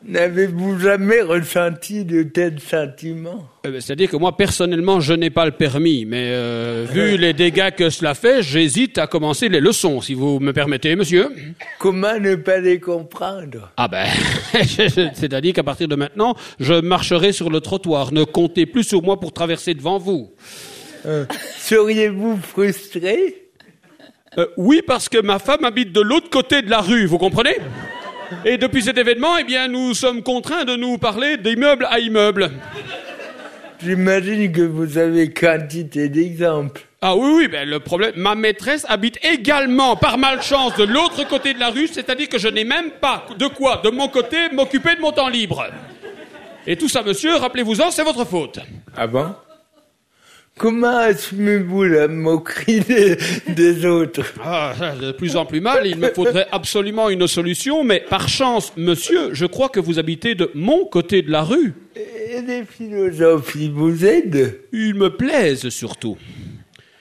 N'avez-vous 0.02 0.78
jamais 0.78 1.20
ressenti 1.20 2.06
de 2.06 2.22
tels 2.22 2.58
sentiments? 2.58 3.46
Euh, 3.66 3.70
ben, 3.70 3.80
C'est-à-dire 3.82 4.08
que 4.08 4.16
moi, 4.16 4.34
personnellement, 4.34 4.98
je 5.00 5.12
n'ai 5.12 5.28
pas 5.28 5.44
le 5.44 5.50
permis, 5.50 6.06
mais 6.06 6.30
euh, 6.30 6.86
vu 6.90 7.16
les 7.18 7.34
dégâts 7.34 7.70
que 7.70 7.90
cela 7.90 8.14
fait, 8.14 8.42
j'hésite 8.42 8.96
à 8.96 9.06
commencer 9.06 9.50
les 9.50 9.60
leçons, 9.60 10.00
si 10.00 10.14
vous 10.14 10.40
me 10.40 10.54
permettez, 10.54 10.96
monsieur. 10.96 11.30
Comment 11.78 12.18
ne 12.18 12.34
pas 12.36 12.60
les 12.60 12.80
comprendre? 12.80 13.70
Ah 13.76 13.88
ben, 13.88 14.06
c'est-à-dire 15.14 15.52
qu'à 15.52 15.64
partir 15.64 15.86
de 15.86 15.96
maintenant, 15.96 16.34
je 16.58 16.74
marcherai 16.74 17.32
sur 17.32 17.50
le 17.50 17.60
trottoir. 17.60 18.12
Ne 18.12 18.24
comptez 18.24 18.64
plus 18.64 18.84
sur 18.84 19.02
moi 19.02 19.20
pour 19.20 19.34
traverser 19.34 19.74
devant 19.74 19.98
vous. 19.98 20.32
Euh, 21.04 21.26
seriez-vous 21.58 22.38
frustré? 22.38 23.36
Oui, 24.56 24.80
parce 24.86 25.08
que 25.08 25.20
ma 25.20 25.38
femme 25.38 25.64
habite 25.64 25.92
de 25.92 26.00
l'autre 26.00 26.30
côté 26.30 26.62
de 26.62 26.70
la 26.70 26.80
rue, 26.80 27.04
vous 27.04 27.18
comprenez? 27.18 27.56
Et 28.44 28.58
depuis 28.58 28.82
cet 28.82 28.98
événement, 28.98 29.36
eh 29.38 29.44
bien, 29.44 29.68
nous 29.68 29.94
sommes 29.94 30.22
contraints 30.22 30.64
de 30.64 30.76
nous 30.76 30.98
parler 30.98 31.36
d'immeuble 31.36 31.86
à 31.90 31.98
immeuble. 31.98 32.50
J'imagine 33.82 34.52
que 34.52 34.62
vous 34.62 34.98
avez 34.98 35.32
quantité 35.32 36.08
d'exemples. 36.08 36.82
Ah 37.00 37.16
oui, 37.16 37.32
oui, 37.34 37.48
ben 37.48 37.66
le 37.66 37.80
problème, 37.80 38.12
ma 38.16 38.34
maîtresse 38.34 38.84
habite 38.88 39.18
également, 39.24 39.96
par 39.96 40.18
malchance, 40.18 40.76
de 40.76 40.84
l'autre 40.84 41.26
côté 41.26 41.54
de 41.54 41.58
la 41.58 41.70
rue, 41.70 41.86
c'est-à-dire 41.86 42.28
que 42.28 42.38
je 42.38 42.48
n'ai 42.48 42.64
même 42.64 42.90
pas 43.00 43.24
de 43.38 43.46
quoi, 43.46 43.80
de 43.82 43.88
mon 43.88 44.08
côté, 44.08 44.36
m'occuper 44.52 44.96
de 44.96 45.00
mon 45.00 45.12
temps 45.12 45.28
libre. 45.28 45.66
Et 46.66 46.76
tout 46.76 46.90
ça, 46.90 47.02
monsieur, 47.02 47.36
rappelez-vous-en, 47.36 47.90
c'est 47.90 48.04
votre 48.04 48.26
faute. 48.26 48.58
Ah 48.94 49.06
bon? 49.06 49.34
Comment 50.60 50.98
assumez-vous 50.98 51.84
la 51.84 52.06
moquerie 52.06 52.82
des, 53.48 53.86
autres? 53.86 54.34
Ah, 54.44 54.74
De 55.00 55.10
plus 55.10 55.34
en 55.38 55.46
plus 55.46 55.62
mal, 55.62 55.86
il 55.86 55.96
me 55.96 56.10
faudrait 56.10 56.48
absolument 56.52 57.08
une 57.08 57.26
solution, 57.26 57.82
mais 57.82 58.00
par 58.00 58.28
chance, 58.28 58.74
monsieur, 58.76 59.32
je 59.32 59.46
crois 59.46 59.70
que 59.70 59.80
vous 59.80 59.98
habitez 59.98 60.34
de 60.34 60.50
mon 60.52 60.84
côté 60.84 61.22
de 61.22 61.30
la 61.30 61.44
rue. 61.44 61.72
Et 61.96 62.42
les 62.42 62.64
philosophes, 62.66 63.54
ils 63.58 63.72
vous 63.72 64.04
aident? 64.04 64.60
Ils 64.70 64.94
me 64.94 65.08
plaisent 65.08 65.70
surtout. 65.70 66.18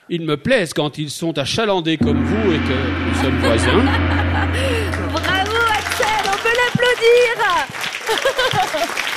Ils 0.10 0.22
me 0.22 0.38
plaisent 0.38 0.74
quand 0.74 0.98
ils 0.98 1.10
sont 1.10 1.38
achalander 1.38 1.98
comme 1.98 2.24
vous 2.24 2.54
et 2.54 2.60
que 2.60 3.10
nous 3.10 3.16
sommes 3.22 3.40
voisins. 3.40 3.84
Bravo 5.12 5.58
Axel, 5.68 6.24
on 6.24 6.38
peut 6.42 6.56
l'applaudir 6.56 7.36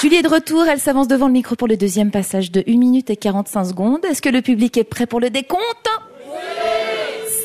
Julie 0.00 0.16
est 0.16 0.22
de 0.22 0.28
retour, 0.28 0.66
elle 0.66 0.78
s'avance 0.78 1.08
devant 1.08 1.26
le 1.26 1.32
micro 1.32 1.56
pour 1.56 1.68
le 1.68 1.78
deuxième 1.78 2.10
passage 2.10 2.52
de 2.52 2.62
1 2.68 2.76
minute 2.76 3.08
et 3.08 3.16
45 3.16 3.64
secondes. 3.64 4.04
Est-ce 4.04 4.20
que 4.20 4.28
le 4.28 4.42
public 4.42 4.76
est 4.76 4.84
prêt 4.84 5.06
pour 5.06 5.20
le 5.20 5.30
décompte? 5.30 5.88
Oui 6.26 6.32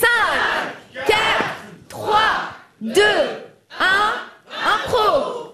5, 0.02 0.08
4, 1.08 1.16
3, 1.88 2.20
2, 2.82 3.02
1, 3.80 3.86
impro 4.76 5.54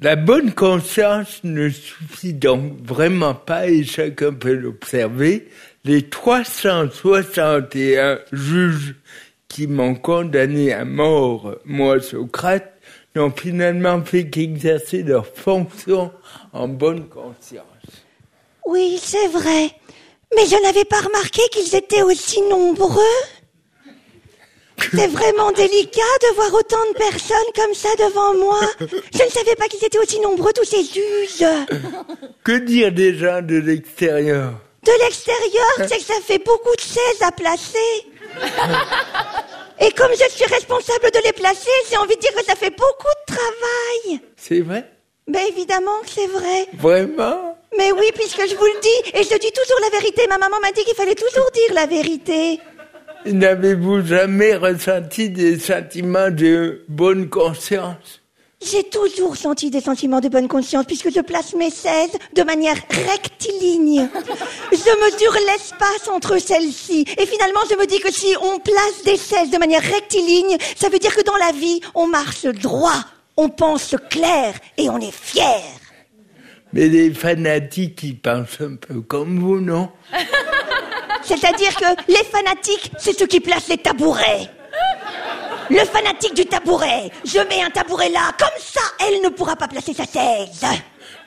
La 0.00 0.16
bonne 0.16 0.52
conscience 0.52 1.44
ne 1.44 1.68
suffit 1.68 2.32
donc 2.32 2.82
vraiment 2.82 3.34
pas, 3.34 3.68
et 3.68 3.84
chacun 3.84 4.32
peut 4.32 4.54
l'observer. 4.54 5.48
Les 5.84 6.08
361 6.08 8.20
juges 8.32 8.94
qui 9.48 9.66
m'ont 9.66 9.96
condamné 9.96 10.72
à 10.72 10.86
mort, 10.86 11.56
moi 11.66 12.00
Socrate, 12.00 12.72
n'ont 13.14 13.30
finalement 13.30 14.04
fait 14.04 14.28
qu'exercer 14.28 15.02
leur 15.02 15.26
fonction 15.26 16.12
en 16.52 16.68
bonne 16.68 17.08
conscience. 17.08 17.64
Oui, 18.66 19.00
c'est 19.02 19.28
vrai. 19.28 19.70
Mais 20.36 20.46
je 20.46 20.62
n'avais 20.62 20.84
pas 20.84 21.00
remarqué 21.00 21.42
qu'ils 21.50 21.74
étaient 21.74 22.02
aussi 22.02 22.40
nombreux. 22.42 23.02
C'est 24.94 25.08
vraiment 25.08 25.52
délicat 25.52 26.00
de 26.22 26.34
voir 26.36 26.54
autant 26.54 26.84
de 26.92 26.98
personnes 26.98 27.36
comme 27.54 27.74
ça 27.74 27.90
devant 27.98 28.34
moi. 28.34 28.60
Je 28.80 29.24
ne 29.24 29.28
savais 29.28 29.54
pas 29.56 29.66
qu'ils 29.66 29.84
étaient 29.84 29.98
aussi 29.98 30.20
nombreux, 30.20 30.52
tous 30.54 30.64
ces 30.64 30.82
juges. 30.82 31.44
Que 32.44 32.58
dire 32.58 32.90
des 32.92 33.14
gens 33.14 33.42
de 33.42 33.56
l'extérieur? 33.56 34.54
De 34.84 34.92
l'extérieur, 35.04 35.88
c'est 35.88 35.98
que 35.98 36.04
ça 36.04 36.20
fait 36.24 36.38
beaucoup 36.38 36.74
de 36.74 36.80
chaises 36.80 37.22
à 37.22 37.30
placer. 37.32 38.06
Et 39.80 39.90
comme 39.92 40.10
je 40.12 40.28
suis 40.30 40.44
responsable 40.44 41.10
de 41.12 41.20
les 41.24 41.32
placer, 41.32 41.70
j'ai 41.90 41.96
envie 41.96 42.16
de 42.16 42.20
dire 42.20 42.34
que 42.34 42.44
ça 42.44 42.54
fait 42.54 42.70
beaucoup 42.70 43.14
de 43.28 43.34
travail. 43.34 44.20
C'est 44.36 44.60
vrai? 44.60 44.84
Ben 45.26 45.42
évidemment 45.48 46.00
que 46.02 46.10
c'est 46.10 46.26
vrai. 46.26 46.66
Vraiment? 46.74 47.56
Mais 47.78 47.92
oui, 47.92 48.06
puisque 48.14 48.46
je 48.48 48.56
vous 48.56 48.64
le 48.64 48.80
dis, 48.80 49.18
et 49.18 49.22
je 49.22 49.38
dis 49.38 49.52
toujours 49.52 49.80
la 49.82 49.90
vérité. 49.98 50.26
Ma 50.28 50.38
maman 50.38 50.56
m'a 50.60 50.72
dit 50.72 50.84
qu'il 50.84 50.94
fallait 50.94 51.14
toujours 51.14 51.50
dire 51.52 51.74
la 51.74 51.86
vérité. 51.86 52.60
N'avez-vous 53.26 54.04
jamais 54.06 54.56
ressenti 54.56 55.30
des 55.30 55.58
sentiments 55.58 56.30
de 56.30 56.84
bonne 56.88 57.28
conscience? 57.28 58.19
J'ai 58.62 58.84
toujours 58.84 59.36
senti 59.36 59.70
des 59.70 59.80
sentiments 59.80 60.20
de 60.20 60.28
bonne 60.28 60.46
conscience 60.46 60.84
puisque 60.84 61.10
je 61.10 61.20
place 61.20 61.54
mes 61.54 61.70
16 61.70 62.10
de 62.36 62.42
manière 62.42 62.76
rectiligne. 62.90 64.06
Je 64.70 65.04
mesure 65.04 65.32
l'espace 65.46 66.08
entre 66.12 66.38
celles-ci. 66.38 67.06
Et 67.16 67.24
finalement, 67.24 67.60
je 67.70 67.76
me 67.76 67.86
dis 67.86 67.98
que 68.00 68.12
si 68.12 68.34
on 68.42 68.58
place 68.58 69.02
des 69.04 69.16
16 69.16 69.50
de 69.50 69.56
manière 69.56 69.82
rectiligne, 69.82 70.58
ça 70.76 70.90
veut 70.90 70.98
dire 70.98 71.16
que 71.16 71.22
dans 71.22 71.36
la 71.36 71.52
vie, 71.52 71.80
on 71.94 72.06
marche 72.06 72.44
droit, 72.44 73.02
on 73.38 73.48
pense 73.48 73.96
clair 74.10 74.52
et 74.76 74.90
on 74.90 74.98
est 74.98 75.14
fier. 75.14 75.62
Mais 76.74 76.88
les 76.88 77.14
fanatiques, 77.14 78.02
ils 78.02 78.18
pensent 78.18 78.60
un 78.60 78.76
peu 78.76 79.00
comme 79.00 79.40
vous, 79.40 79.60
non? 79.60 79.88
C'est-à-dire 81.22 81.74
que 81.74 82.12
les 82.12 82.24
fanatiques, 82.24 82.92
c'est 82.98 83.18
ceux 83.18 83.26
qui 83.26 83.40
placent 83.40 83.68
les 83.68 83.78
tabourets. 83.78 84.50
Le 85.70 85.78
fanatique 85.84 86.34
du 86.34 86.46
tabouret. 86.46 87.10
Je 87.24 87.38
mets 87.48 87.62
un 87.62 87.70
tabouret 87.70 88.08
là, 88.08 88.32
comme 88.38 88.48
ça, 88.58 88.80
elle 89.06 89.22
ne 89.22 89.28
pourra 89.28 89.54
pas 89.56 89.68
placer 89.68 89.94
sa 89.94 90.04
chaise. 90.04 90.64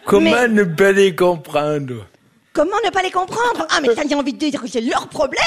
Comment 0.06 0.32
Mais- 0.32 0.48
ne 0.50 0.64
pas 0.66 0.92
les 0.92 1.16
comprendre? 1.16 2.06
Comment 2.52 2.76
ne 2.86 2.90
pas 2.92 3.02
les 3.02 3.10
comprendre? 3.10 3.66
Ah, 3.72 3.80
mais 3.82 3.96
ça, 3.96 4.02
j'ai 4.08 4.16
envie 4.16 4.34
de 4.34 4.38
dire 4.38 4.62
que 4.62 4.68
c'est 4.68 4.82
leur 4.82 5.08
problème. 5.08 5.42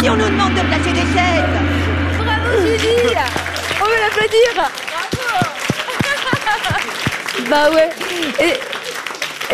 Si 0.00 0.08
on 0.08 0.16
nous 0.16 0.24
demande 0.30 0.54
de 0.54 0.60
placer 0.60 0.92
des 0.92 1.00
chaises. 1.00 1.58
Bravo 2.16 2.60
Julie. 2.66 3.16
On 3.82 3.84
veut 3.84 4.00
l'applaudir. 4.00 4.70
Bah 7.50 7.70
ouais. 7.72 7.90
Et, 8.40 8.52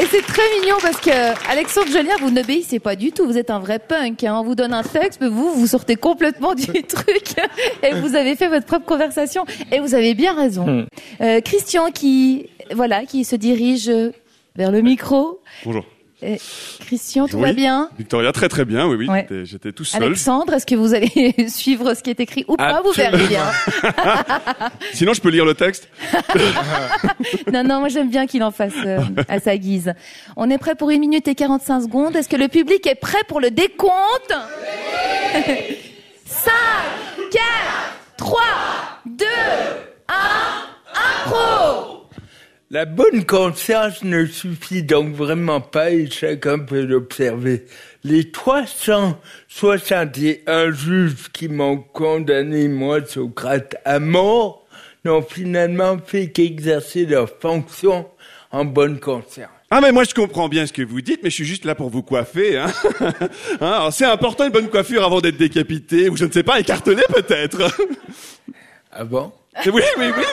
et 0.01 0.07
c'est 0.11 0.23
très 0.23 0.43
mignon 0.61 0.77
parce 0.83 1.01
que 1.01 1.51
Alexandre 1.51 1.91
Jolien, 1.91 2.15
vous 2.21 2.31
n'obéissez 2.31 2.79
pas 2.79 2.97
du 2.97 3.13
tout. 3.13 3.27
Vous 3.27 3.39
êtes 3.39 3.51
un 3.51 3.59
vrai 3.59 3.79
punk. 3.79 4.25
Hein. 4.25 4.37
On 4.41 4.45
vous 4.45 4.55
donne 4.55 4.75
un 4.75 4.83
texte, 4.83 5.21
mais 5.21 5.29
vous, 5.29 5.55
vous 5.55 5.67
sortez 5.67 5.97
complètement 5.97 6.55
du 6.55 6.67
truc. 6.83 7.35
Et 7.83 7.95
vous 7.95 8.15
avez 8.15 8.37
fait 8.37 8.49
votre 8.49 8.67
propre 8.67 8.85
conversation. 8.87 9.45
Et 9.73 9.81
vous 9.81 9.95
avez 9.95 10.15
bien 10.15 10.35
raison. 10.35 10.87
Euh, 11.21 11.41
Christian 11.41 11.91
qui, 11.91 12.51
voilà, 12.75 13.05
qui 13.07 13.25
se 13.25 13.37
dirige 13.37 13.91
vers 14.55 14.71
le 14.71 14.83
micro. 14.83 15.41
Bonjour. 15.65 15.85
Et 16.23 16.39
Christian, 16.81 17.29
tout 17.29 17.37
Oui. 17.37 17.43
va 17.43 17.53
bien 17.53 17.91
Victoria, 17.99 18.33
très 18.33 18.49
très 18.49 18.65
bien, 18.65 18.87
oui, 18.89 18.97
oui. 18.97 19.07
Ouais. 19.09 19.27
J'étais- 19.45 19.73
tout 19.73 19.85
seul. 19.85 20.03
Alexandre, 20.03 20.55
est-ce 20.55 20.65
que 20.65 20.75
vous 20.75 20.95
allez 20.95 21.35
suivre 21.49 21.93
ce 21.95 22.03
qui 22.03 22.09
est 22.09 22.21
écrit 22.21 22.45
ou 22.49 22.57
pas 22.57 22.81
Vous 22.83 22.93
verrez 22.93 23.27
bien. 23.27 23.45
Sinon, 24.95 25.13
je 25.13 25.21
peux 25.21 25.29
lire 25.29 25.45
le 25.45 25.55
texte. 25.55 25.89
Non, 27.53 27.63
non, 27.65 27.81
moi 27.81 27.89
j'aime 27.89 28.09
bien 28.11 28.27
qu'il 28.27 28.43
en 28.43 28.51
fasse 28.51 28.73
euh, 28.85 29.01
à 29.29 29.41
sa 29.41 29.57
guise. 29.57 29.93
On 30.37 30.49
est 30.51 30.59
prêt 30.59 30.75
pour 30.75 30.91
1 30.91 30.99
minute 30.99 31.27
et 31.29 31.35
45 31.35 31.83
secondes. 31.83 32.17
Est-ce 32.17 32.29
que 32.29 32.37
le 32.37 32.49
public 32.49 32.87
est 32.87 32.95
prêt 32.95 33.23
pour 33.29 33.41
le 33.41 33.51
décompte? 33.51 34.33
5, 36.25 36.53
4, 37.31 37.43
3, 38.17 38.41
2, 39.07 39.25
1, 40.09 40.15
impro 41.27 41.96
La 42.69 42.85
bonne 42.85 43.25
conscience 43.25 44.03
ne 44.03 44.27
suffit 44.27 44.83
donc 44.83 45.15
vraiment 45.15 45.61
pas 45.61 45.93
et 45.93 46.11
chacun 46.11 46.59
peut 46.59 46.83
l'observer. 46.83 47.65
Les 48.03 48.33
361 48.33 50.73
juges 50.73 51.31
qui 51.33 51.49
m'ont 51.49 51.77
condamné, 51.77 52.67
moi, 52.67 53.07
Socrate, 53.07 53.77
à 53.85 54.01
mort, 54.01 54.67
n'ont 55.05 55.23
finalement 55.23 55.97
fait 56.05 56.33
qu'exercer 56.33 57.07
leur 57.07 57.31
fonction 57.41 58.09
en 58.51 58.65
bonne 58.65 58.99
conscience. 58.99 59.47
Ah 59.71 59.81
mais 59.81 59.93
moi 59.93 60.03
je 60.03 60.15
comprends 60.15 60.49
bien 60.49 60.67
ce 60.67 60.73
que 60.73 60.83
vous 60.83 61.01
dites, 61.01 61.21
mais 61.23 61.31
je 61.31 61.37
suis 61.37 61.45
juste 61.45 61.67
là 61.67 61.77
pour 61.77 61.91
vous 61.91 62.03
coiffer. 62.03 62.59
Hein. 62.59 62.73
Hein, 63.61 63.91
c'est 63.93 64.07
important 64.07 64.45
une 64.45 64.51
bonne 64.51 64.71
coiffure 64.71 65.05
avant 65.05 65.21
d'être 65.21 65.37
décapité 65.37 66.09
ou 66.09 66.17
je 66.17 66.25
ne 66.25 66.33
sais 66.33 66.43
pas 66.43 66.59
écartelé 66.59 67.05
peut-être. 67.15 67.71
Ah 68.91 69.05
bon? 69.05 69.31
Oui 69.67 69.83
oui 69.99 70.07
oui. 70.17 70.25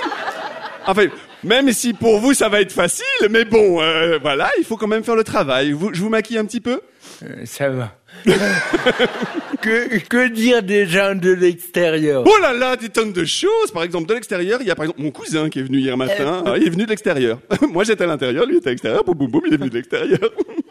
Enfin 0.87 1.05
même 1.43 1.71
si 1.71 1.93
pour 1.93 2.19
vous 2.19 2.33
ça 2.33 2.49
va 2.49 2.61
être 2.61 2.71
facile, 2.71 3.03
mais 3.29 3.45
bon 3.45 3.81
euh, 3.81 4.17
voilà 4.21 4.49
il 4.57 4.63
faut 4.63 4.77
quand 4.77 4.87
même 4.87 5.03
faire 5.03 5.15
le 5.15 5.23
travail. 5.23 5.71
Vous, 5.71 5.93
je 5.93 6.01
vous 6.01 6.09
maquille 6.09 6.37
un 6.37 6.45
petit 6.45 6.61
peu? 6.61 6.81
Euh, 7.23 7.45
Ça 7.45 7.69
va. 7.69 7.95
que, 9.61 9.97
que 10.07 10.27
dire 10.29 10.61
des 10.61 10.85
gens 10.85 11.15
de 11.15 11.31
l'extérieur? 11.31 12.23
Oh 12.25 12.41
là 12.41 12.53
là, 12.53 12.75
des 12.75 12.89
tonnes 12.89 13.11
de 13.13 13.25
choses. 13.25 13.71
Par 13.73 13.83
exemple, 13.83 14.07
de 14.07 14.13
l'extérieur, 14.13 14.59
il 14.61 14.67
y 14.67 14.71
a 14.71 14.75
par 14.75 14.85
exemple 14.85 15.01
mon 15.01 15.11
cousin 15.11 15.49
qui 15.49 15.59
est 15.59 15.63
venu 15.63 15.79
hier 15.79 15.97
matin. 15.97 16.43
Ah, 16.45 16.53
il 16.57 16.67
est 16.67 16.69
venu 16.69 16.83
de 16.85 16.89
l'extérieur. 16.89 17.39
Moi, 17.69 17.83
j'étais 17.83 18.03
à 18.03 18.07
l'intérieur, 18.07 18.45
lui 18.45 18.57
était 18.57 18.67
à 18.67 18.71
l'extérieur. 18.71 19.03
Boum, 19.03 19.17
boum, 19.17 19.31
boum, 19.31 19.41
il 19.47 19.53
est 19.53 19.57
venu 19.57 19.69
de 19.69 19.75
l'extérieur. 19.75 20.19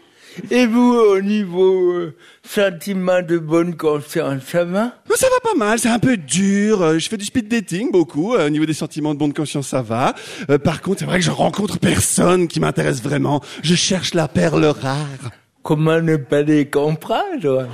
Et 0.50 0.66
vous, 0.66 0.94
au 0.94 1.20
niveau 1.20 1.92
euh, 1.92 2.16
sentiment 2.44 3.20
de 3.22 3.38
bonne 3.38 3.76
conscience, 3.76 4.42
ça 4.46 4.64
va? 4.64 4.92
Oh, 5.10 5.14
ça 5.16 5.26
va 5.28 5.40
pas 5.50 5.56
mal, 5.58 5.78
c'est 5.78 5.88
un 5.90 5.98
peu 5.98 6.16
dur. 6.16 6.82
Euh, 6.82 6.98
Je 6.98 7.08
fais 7.08 7.16
du 7.16 7.24
speed 7.24 7.48
dating 7.48 7.90
beaucoup. 7.90 8.34
Euh, 8.34 8.46
Au 8.46 8.50
niveau 8.50 8.64
des 8.66 8.72
sentiments 8.74 9.12
de 9.14 9.18
bonne 9.18 9.34
conscience, 9.34 9.68
ça 9.68 9.82
va. 9.82 10.14
Euh, 10.50 10.58
par 10.58 10.80
contre, 10.80 11.00
c'est 11.00 11.04
vrai 11.06 11.18
que 11.18 11.24
je 11.24 11.30
rencontre 11.30 11.78
personne 11.78 12.48
qui 12.48 12.60
m'intéresse 12.60 13.02
vraiment. 13.02 13.42
Je 13.62 13.74
cherche 13.74 14.14
la 14.14 14.28
perle 14.28 14.64
rare. 14.64 15.30
Comment 15.62 16.00
ne 16.00 16.16
pas 16.16 16.42
les 16.42 16.66
comprendre 16.68 17.68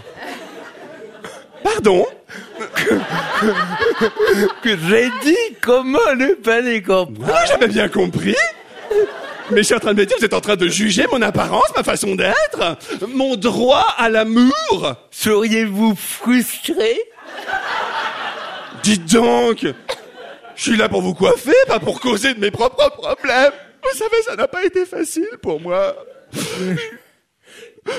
Pardon? 1.63 2.07
Que 4.63 4.77
j'ai 4.89 5.09
dit 5.23 5.37
comment 5.63 5.99
ne 6.17 6.35
pas 6.35 6.61
les 6.61 6.83
comprendre? 6.83 7.33
Ah, 7.33 7.45
J'avais 7.47 7.69
bien 7.69 7.89
compris. 7.89 8.35
Mais 9.51 9.59
je 9.59 9.63
suis 9.63 9.75
en 9.75 9.79
train 9.79 9.95
de 9.95 9.99
me 10.01 10.07
dire, 10.07 10.17
vous 10.19 10.25
êtes 10.25 10.35
en 10.35 10.41
train 10.41 10.57
de 10.57 10.69
juger 10.69 11.07
mon 11.11 11.23
apparence, 11.23 11.65
ma 11.77 11.83
façon 11.83 12.15
d'être, 12.15 12.77
mon 13.09 13.35
droit 13.37 13.95
à 13.97 14.09
l'amour. 14.11 14.95
Seriez-vous 15.11 15.95
frustré? 15.97 17.01
Dites 18.83 19.11
donc 19.13 19.67
Je 20.55 20.63
suis 20.63 20.77
là 20.77 20.89
pour 20.89 21.01
vous 21.03 21.15
coiffer, 21.15 21.53
pas 21.67 21.79
pour 21.81 22.01
causer 22.01 22.35
de 22.35 22.41
mes 22.41 22.51
propres 22.51 22.91
problèmes. 22.91 23.53
Vous 23.83 23.99
savez, 23.99 24.23
ça 24.27 24.37
n'a 24.37 24.49
pas 24.49 24.65
été 24.65 24.85
facile 24.85 25.29
pour 25.41 25.61
moi. 25.61 25.95
Non, 27.87 27.93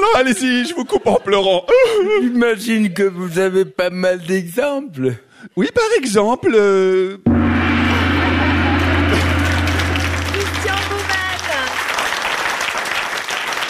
non, 0.00 0.08
allez-y, 0.14 0.64
je 0.64 0.74
vous 0.74 0.84
coupe 0.86 1.06
en 1.06 1.16
pleurant. 1.16 1.66
J'imagine 2.22 2.94
que 2.94 3.02
vous 3.02 3.38
avez 3.38 3.66
pas 3.66 3.90
mal 3.90 4.20
d'exemples. 4.20 5.12
Oui, 5.56 5.68
par 5.74 5.84
exemple... 5.98 6.52
euh, 6.54 7.18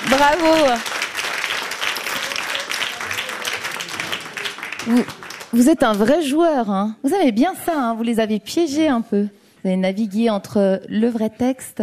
Bravo 0.09 0.47
vous, 4.87 5.05
vous 5.53 5.69
êtes 5.69 5.83
un 5.83 5.93
vrai 5.93 6.23
joueur, 6.23 6.71
hein. 6.71 6.97
Vous 7.03 7.15
avez 7.15 7.33
bien 7.33 7.55
ça, 7.65 7.73
hein. 7.77 7.95
Vous 7.95 8.03
les 8.03 8.21
avez 8.21 8.39
piégés 8.39 8.89
un 8.89 9.01
peu. 9.01 9.23
Vous 9.23 9.69
avez 9.69 9.77
navigué 9.77 10.31
entre 10.31 10.81
le 10.89 11.09
vrai 11.09 11.31
texte 11.31 11.83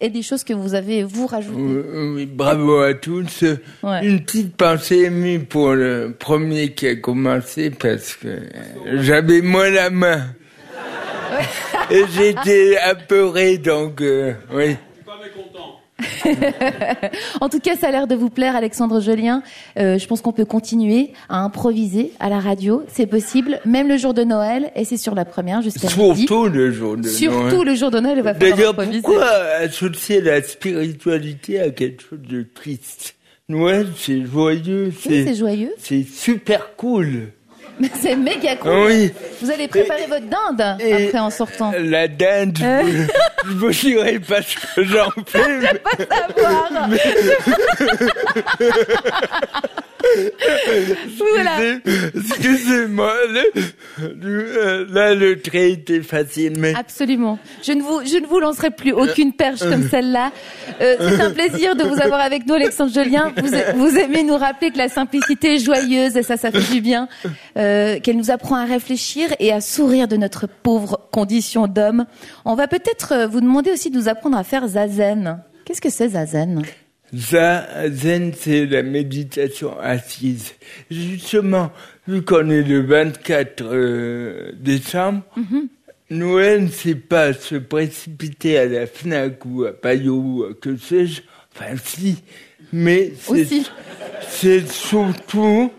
et 0.00 0.10
des 0.10 0.22
choses 0.22 0.42
que 0.42 0.52
vous 0.52 0.74
avez 0.74 1.04
vous 1.04 1.28
rajoutées. 1.28 1.60
Oui, 1.60 2.10
oui, 2.14 2.26
bravo 2.26 2.80
à 2.80 2.94
tous. 2.94 3.44
Ouais. 3.84 4.04
Une 4.04 4.24
petite 4.24 4.56
pensée 4.56 5.04
émue 5.04 5.38
pour 5.38 5.74
le 5.74 6.16
premier 6.18 6.72
qui 6.72 6.88
a 6.88 6.96
commencé 6.96 7.70
parce 7.70 8.14
que 8.14 8.40
j'avais 8.94 9.40
moins 9.40 9.70
la 9.70 9.90
main. 9.90 10.26
Et 11.90 12.02
j'étais 12.12 12.76
apeuré, 12.78 13.58
donc 13.58 14.00
euh, 14.00 14.34
oui. 14.52 14.76
en 17.40 17.48
tout 17.48 17.60
cas, 17.60 17.76
ça 17.76 17.88
a 17.88 17.90
l'air 17.90 18.06
de 18.06 18.14
vous 18.14 18.30
plaire, 18.30 18.56
Alexandre 18.56 19.00
Jolien. 19.00 19.42
Euh, 19.78 19.98
je 19.98 20.06
pense 20.06 20.20
qu'on 20.20 20.32
peut 20.32 20.44
continuer 20.44 21.12
à 21.28 21.38
improviser 21.40 22.12
à 22.20 22.28
la 22.28 22.38
radio. 22.40 22.82
C'est 22.88 23.06
possible, 23.06 23.60
même 23.64 23.88
le 23.88 23.96
jour 23.96 24.14
de 24.14 24.24
Noël, 24.24 24.70
et 24.76 24.84
c'est 24.84 24.96
sur 24.96 25.14
la 25.14 25.24
première 25.24 25.62
jusqu'à 25.62 25.88
midi. 25.96 26.26
Surtout 26.26 26.46
le 26.48 26.70
jour 26.70 26.96
de 26.96 27.08
Surtout 27.08 27.38
Noël. 27.56 27.66
le 27.66 27.74
jour 27.74 27.90
de 27.90 28.00
Noël, 28.00 28.18
il 28.18 28.22
va 28.22 28.34
falloir 28.34 28.56
D'ailleurs, 28.56 28.70
improviser. 28.72 29.02
pourquoi 29.02 29.30
associer 29.60 30.20
la 30.20 30.42
spiritualité 30.42 31.60
à 31.60 31.70
quelque 31.70 32.02
chose 32.02 32.20
de 32.28 32.42
triste? 32.42 33.14
Noël, 33.48 33.88
c'est 33.96 34.24
joyeux, 34.24 34.92
Oui, 35.08 35.24
c'est 35.26 35.34
joyeux. 35.34 35.72
c'est 35.78 36.04
super 36.04 36.74
cool. 36.76 37.32
Mais 37.82 37.90
c'est 38.00 38.14
méga 38.16 38.54
cool. 38.56 38.70
Oui. 38.86 39.12
Vous 39.40 39.50
allez 39.50 39.66
préparer 39.66 40.06
votre 40.08 40.26
dinde 40.26 40.76
Et- 40.80 41.06
après 41.08 41.18
en 41.18 41.30
sortant. 41.30 41.72
La 41.78 42.06
dinde, 42.06 42.56
Euh. 42.62 43.06
je 43.46 43.52
vous 43.54 43.70
dirai 43.70 44.20
pas 44.20 44.40
ce 44.40 44.54
que 44.76 44.84
j'en 44.84 45.10
fais. 45.26 45.58
mais- 45.58 45.82
Savoir. 46.36 46.88
voilà. 51.18 51.58
Excusez-moi, 52.14 53.12
euh, 54.00 54.86
là 54.90 55.14
le 55.14 55.40
trait 55.40 55.72
était 55.72 56.02
facile, 56.02 56.54
mais 56.58 56.74
Absolument. 56.76 57.38
Je 57.62 57.72
ne 57.72 57.82
vous, 57.82 58.00
je 58.04 58.18
ne 58.18 58.26
vous 58.26 58.40
lancerai 58.40 58.70
plus 58.70 58.92
aucune 58.92 59.32
perche 59.32 59.60
comme 59.60 59.88
celle-là. 59.88 60.32
Euh, 60.80 60.96
c'est 60.98 61.20
un 61.20 61.30
plaisir 61.30 61.76
de 61.76 61.84
vous 61.84 62.00
avoir 62.00 62.20
avec 62.20 62.46
nous, 62.46 62.54
Alexandre 62.54 62.92
Jolien. 62.92 63.32
Vous, 63.36 63.48
vous 63.88 63.96
aimez 63.98 64.22
nous 64.22 64.36
rappeler 64.36 64.70
que 64.70 64.78
la 64.78 64.88
simplicité 64.88 65.54
est 65.54 65.58
joyeuse 65.64 66.16
et 66.16 66.22
ça, 66.22 66.36
ça 66.36 66.50
fait 66.50 66.72
du 66.72 66.80
bien. 66.80 67.08
Euh, 67.58 68.00
qu'elle 68.00 68.16
nous 68.16 68.30
apprend 68.30 68.56
à 68.56 68.64
réfléchir 68.64 69.28
et 69.38 69.52
à 69.52 69.60
sourire 69.60 70.08
de 70.08 70.16
notre 70.16 70.46
pauvre 70.46 71.08
condition 71.12 71.66
d'homme. 71.66 72.06
On 72.46 72.54
va 72.54 72.66
peut-être 72.66 73.12
euh, 73.12 73.26
vous 73.26 73.42
demander 73.42 73.70
aussi 73.70 73.90
de 73.90 73.98
nous 73.98 74.08
apprendre 74.08 74.38
à 74.38 74.44
faire 74.44 74.66
zazen. 74.66 75.42
Qu'est-ce 75.66 75.82
que 75.82 75.90
c'est 75.90 76.08
zazen 76.10 76.62
Zazen, 77.14 78.32
c'est 78.34 78.64
la 78.64 78.82
méditation 78.82 79.78
assise. 79.78 80.54
Justement, 80.90 81.70
vu 82.08 82.22
qu'on 82.22 82.48
est 82.48 82.62
le 82.62 82.80
24 82.80 83.64
euh, 83.64 84.52
décembre, 84.58 85.20
Noël, 86.08 86.70
c'est 86.72 86.94
pas 86.94 87.34
se 87.34 87.56
précipiter 87.56 88.56
à 88.56 88.64
la 88.64 88.86
FNAC 88.86 89.44
ou 89.44 89.64
à 89.64 89.72
Payot 89.72 90.16
ou 90.16 90.44
à 90.44 90.54
que 90.54 90.74
sais-je. 90.78 91.20
Enfin, 91.54 91.74
si. 91.84 92.22
Mais 92.72 93.12
c'est 94.30 94.66
surtout 94.70 95.70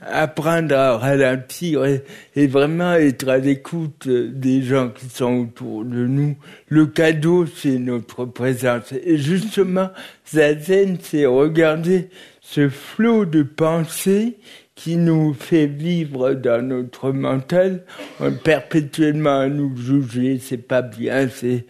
apprendre 0.00 0.74
à 0.74 0.96
ralentir 0.96 1.84
et, 1.84 2.02
et 2.36 2.46
vraiment 2.46 2.94
être 2.94 3.28
à 3.28 3.38
l'écoute 3.38 4.06
euh, 4.06 4.30
des 4.32 4.62
gens 4.62 4.88
qui 4.88 5.06
sont 5.08 5.42
autour 5.42 5.84
de 5.84 6.06
nous. 6.06 6.36
Le 6.68 6.86
cadeau, 6.86 7.46
c'est 7.46 7.78
notre 7.78 8.24
présence. 8.24 8.92
Et 8.92 9.18
justement, 9.18 9.90
Zazen, 10.32 10.98
c'est 11.02 11.26
regarder 11.26 12.08
ce 12.40 12.68
flot 12.68 13.26
de 13.26 13.42
pensées 13.42 14.38
qui 14.74 14.96
nous 14.96 15.34
fait 15.34 15.66
vivre 15.66 16.32
dans 16.32 16.66
notre 16.66 17.12
mental, 17.12 17.84
euh, 18.22 18.30
perpétuellement 18.30 19.40
à 19.40 19.48
nous 19.48 19.76
juger, 19.76 20.38
c'est 20.42 20.56
pas 20.56 20.80
bien, 20.80 21.28
c'est, 21.28 21.66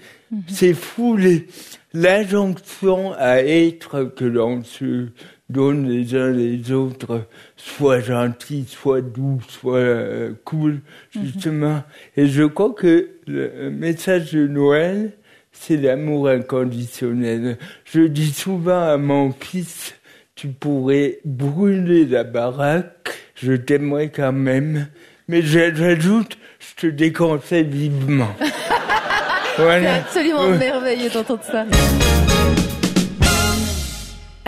c'est 0.47 0.75
fou 0.75 1.17
les, 1.17 1.49
l'injonction 1.93 3.13
à 3.19 3.43
être 3.43 4.05
que 4.05 4.25
l'on 4.25 4.63
se 4.63 5.09
donne 5.49 5.89
les 5.89 6.15
uns 6.15 6.31
les 6.31 6.71
autres, 6.71 7.23
soit 7.63 8.01
gentil, 8.01 8.65
soit 8.69 9.03
doux, 9.03 9.41
soit 9.49 9.77
euh, 9.77 10.33
cool, 10.45 10.81
justement. 11.11 11.83
Et 12.17 12.27
je 12.27 12.45
crois 12.45 12.73
que 12.73 13.11
le 13.27 13.71
message 13.71 14.33
de 14.33 14.47
Noël, 14.47 15.13
c'est 15.53 15.77
l'amour 15.77 16.29
inconditionnel. 16.29 17.59
Je 17.85 18.03
dis 18.03 18.33
souvent 18.33 18.83
à 18.83 18.97
mon 18.97 19.33
fils, 19.33 19.95
tu 20.35 20.49
pourrais 20.49 21.19
brûler 21.25 22.07
la 22.07 22.25
baraque, 22.25 23.13
je 23.35 23.53
t'aimerais 23.53 24.09
quand 24.09 24.33
même, 24.33 24.89
mais 25.29 25.43
j'ajoute, 25.43 26.39
je 26.59 26.81
te 26.81 26.87
déconseille 26.87 27.65
vivement. 27.65 28.35
C'est 29.57 29.87
absolument 29.87 30.49
merveilleux 30.57 31.11
d'entendre 31.11 31.45
ça. 31.45 31.67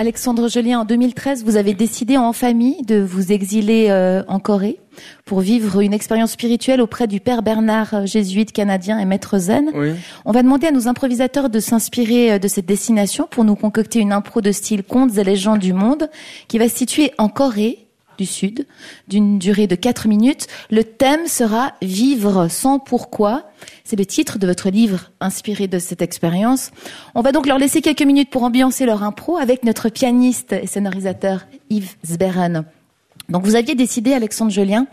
Alexandre 0.03 0.49
Jolien, 0.49 0.81
en 0.81 0.85
2013, 0.85 1.45
vous 1.45 1.55
avez 1.55 1.75
décidé 1.75 2.17
en 2.17 2.33
famille 2.33 2.83
de 2.83 3.01
vous 3.01 3.31
exiler 3.31 3.87
euh, 3.91 4.25
en 4.27 4.41
Corée 4.41 4.81
pour 5.25 5.39
vivre 5.39 5.81
une 5.81 5.95
expérience 5.95 6.33
spirituelle 6.33 6.81
auprès 6.81 7.07
du 7.07 7.21
père 7.21 7.41
Bernard, 7.43 7.95
euh, 7.95 8.05
jésuite 8.05 8.51
canadien 8.51 8.99
et 8.99 9.05
maître 9.05 9.39
zen. 9.39 9.71
Oui. 9.73 9.93
On 10.25 10.33
va 10.33 10.43
demander 10.43 10.67
à 10.67 10.73
nos 10.73 10.89
improvisateurs 10.89 11.51
de 11.51 11.61
s'inspirer 11.61 12.33
euh, 12.33 12.39
de 12.41 12.49
cette 12.49 12.67
destination 12.67 13.29
pour 13.31 13.45
nous 13.45 13.55
concocter 13.55 14.01
une 14.01 14.11
impro 14.11 14.41
de 14.41 14.51
style 14.51 14.83
contes 14.83 15.17
et 15.19 15.23
légendes 15.23 15.61
du 15.61 15.73
monde 15.73 16.11
qui 16.49 16.59
va 16.59 16.69
se 16.69 16.77
situer 16.77 17.13
en 17.17 17.29
Corée 17.29 17.87
Sud, 18.27 18.67
d'une 19.09 19.39
durée 19.39 19.67
de 19.67 19.75
4 19.75 20.09
minutes. 20.09 20.47
Le 20.71 20.85
thème 20.85 21.27
sera 21.27 21.75
Vivre 21.83 22.49
sans 22.49 22.79
pourquoi. 22.79 23.51
C'est 23.85 23.97
le 23.97 24.07
titre 24.07 24.39
de 24.39 24.47
votre 24.47 24.71
livre 24.71 25.11
inspiré 25.21 25.69
de 25.69 25.79
cette 25.79 26.03
expérience. 26.03 26.71
On 27.15 27.23
va 27.23 27.33
donc 27.33 27.47
leur 27.47 27.59
laisser 27.59 27.81
quelques 27.81 28.03
minutes 28.03 28.31
pour 28.31 28.43
ambiancer 28.43 28.87
leur 28.87 29.03
impro 29.03 29.37
avec 29.37 29.65
notre 29.65 29.89
pianiste 29.89 30.53
et 30.53 30.67
sonorisateur 30.67 31.47
Yves 31.71 31.97
Sberen. 32.05 32.65
Donc 33.29 33.45
vous 33.45 33.55
aviez 33.55 33.75
décidé, 33.75 34.13
Alexandre 34.15 34.51
Jolien, 34.51 34.87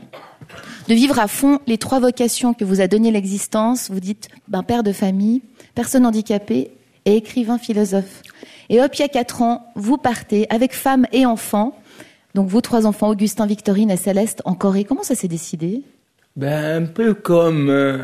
de 0.88 0.94
vivre 0.94 1.20
à 1.20 1.28
fond 1.28 1.60
les 1.68 1.78
trois 1.78 2.00
vocations 2.00 2.54
que 2.54 2.64
vous 2.64 2.82
a 2.82 2.88
donné 2.88 3.12
l'existence. 3.12 3.90
Vous 3.92 4.00
dites 4.00 4.30
ben, 4.48 4.64
père 4.64 4.84
de 4.84 4.92
famille, 4.92 5.42
personne 5.76 6.06
handicapée 6.06 6.72
et 7.06 7.16
écrivain 7.16 7.58
philosophe. 7.58 8.22
Et 8.70 8.82
hop, 8.82 8.94
il 8.96 9.02
y 9.02 9.06
a 9.06 9.08
quatre 9.08 9.42
ans, 9.42 9.66
vous 9.76 9.98
partez 9.98 10.48
avec 10.50 10.74
femme 10.74 11.06
et 11.12 11.26
enfants. 11.26 11.76
Donc 12.36 12.48
vos 12.48 12.62
trois 12.62 12.86
enfants, 12.86 13.10
Augustin, 13.10 13.46
Victorine 13.46 13.92
et 13.92 13.98
Céleste, 13.98 14.42
en 14.46 14.54
Corée. 14.54 14.84
Comment 14.84 15.04
ça 15.04 15.16
s'est 15.16 15.28
décidé? 15.28 15.82
Ben, 16.36 16.84
un 16.84 16.86
peu 16.86 17.14
comme, 17.16 17.70
euh, 17.70 17.98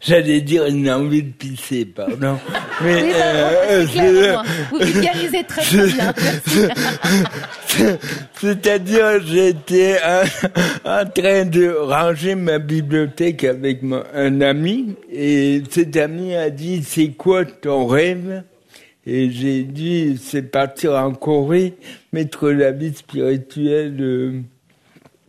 j'allais 0.00 0.40
dire 0.40 0.66
une 0.66 0.90
envie 0.90 1.22
de 1.22 1.30
pisser, 1.32 1.84
pardon. 1.86 2.38
Mais, 2.82 2.94
Oui, 3.02 3.10
ben, 3.12 3.50
euh, 3.70 3.86
clair. 3.86 4.42
Vous 4.70 4.78
vulgarisez 4.80 5.44
très 5.44 5.62
très 5.62 5.86
bien. 5.86 6.12
C'est-à-dire, 8.40 9.20
j'étais 9.24 9.96
en 10.84 11.04
train 11.14 11.44
de 11.44 11.68
ranger 11.78 12.34
ma 12.34 12.58
bibliothèque 12.58 13.44
avec 13.44 13.82
mon- 13.82 14.02
un 14.14 14.40
ami, 14.40 14.96
et 15.10 15.62
cet 15.70 15.96
ami 15.96 16.34
a 16.34 16.50
dit, 16.50 16.82
c'est 16.82 17.08
quoi 17.10 17.44
ton 17.44 17.86
rêve? 17.86 18.42
Et 19.10 19.30
j'ai 19.30 19.62
dit, 19.62 20.18
c'est 20.22 20.42
partir 20.42 20.92
en 20.92 21.14
Corée, 21.14 21.72
mettre 22.12 22.50
la 22.50 22.72
vie 22.72 22.92
spirituelle 22.92 23.96
euh, 24.00 24.40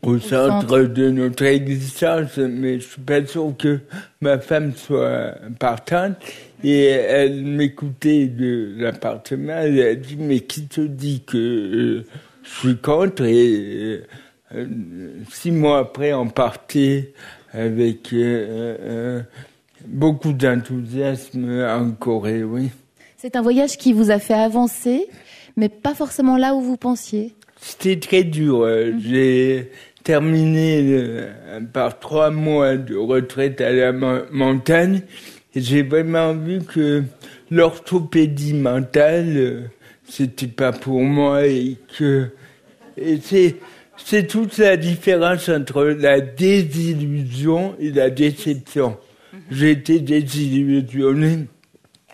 au 0.02 0.20
centre 0.20 0.68
centre. 0.68 0.82
de 0.82 1.10
notre 1.10 1.46
existence, 1.46 2.36
mais 2.40 2.82
je 2.82 2.86
suis 2.86 3.02
pas 3.02 3.26
sûr 3.26 3.54
que 3.58 3.80
ma 4.20 4.38
femme 4.38 4.74
soit 4.76 5.34
partante. 5.60 6.18
Et 6.62 6.88
elle 6.88 7.46
m'écoutait 7.46 8.26
de 8.26 8.74
l'appartement, 8.80 9.54
elle 9.54 9.82
a 9.82 9.96
dit, 9.96 10.18
mais 10.20 10.42
qui 10.42 10.68
te 10.68 10.82
dit 10.82 11.24
que 11.26 11.38
euh, 11.38 12.06
je 12.44 12.50
suis 12.50 12.78
contre? 12.78 13.24
Et 13.24 14.02
euh, 14.56 14.66
six 15.32 15.52
mois 15.52 15.80
après, 15.80 16.12
on 16.12 16.28
partait 16.28 17.14
avec 17.54 18.14
beaucoup 19.88 20.34
d'enthousiasme 20.34 21.64
en 21.66 21.92
Corée, 21.92 22.44
oui. 22.44 22.72
C'est 23.22 23.36
un 23.36 23.42
voyage 23.42 23.76
qui 23.78 23.92
vous 23.92 24.12
a 24.12 24.20
fait 24.20 24.34
avancer, 24.34 25.08
mais 25.58 25.68
pas 25.68 25.94
forcément 25.94 26.38
là 26.38 26.54
où 26.56 26.62
vous 26.62 26.78
pensiez. 26.78 27.34
C'était 27.60 28.00
très 28.00 28.24
dur. 28.24 28.62
euh, 28.62 28.94
J'ai 29.06 29.72
terminé 30.06 30.80
euh, 30.94 31.60
par 31.74 32.00
trois 32.00 32.30
mois 32.32 32.78
de 32.78 32.96
retraite 32.96 33.60
à 33.60 33.72
la 33.74 33.92
mo- 33.92 34.22
montagne 34.32 35.02
et 35.54 35.60
j'ai 35.60 35.84
vraiment 35.84 36.34
vu 36.34 36.60
que 36.62 37.04
l'orthopédie 37.52 38.54
mentale, 38.54 39.34
euh, 39.36 39.62
c'était 40.08 40.48
pas 40.48 40.72
pour 40.72 41.02
moi 41.02 41.46
et 41.46 41.76
que 41.98 42.30
et 42.96 43.20
c'est 43.22 43.58
c'est 43.98 44.28
toute 44.28 44.58
la 44.60 44.78
différence 44.78 45.50
entre 45.50 45.84
la 45.84 46.22
désillusion 46.22 47.76
et 47.82 47.92
la 47.92 48.10
déception. 48.10 48.98
J'ai 49.52 49.72
été 49.72 50.00
désillusionné. 50.00 51.48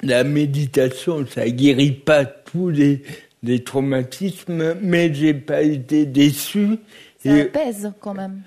La 0.04 0.24
méditation, 0.24 1.26
ça 1.26 1.48
guérit 1.50 1.92
pas 1.92 2.26
tous 2.26 2.70
les, 2.70 3.02
les 3.44 3.64
traumatismes, 3.64 4.76
mais 4.82 5.14
j'ai 5.14 5.34
pas 5.34 5.62
été 5.62 6.06
déçu. 6.06 6.78
Ça 7.24 7.36
Et, 7.36 7.42
apaise 7.42 7.92
quand 8.00 8.14
même. 8.14 8.42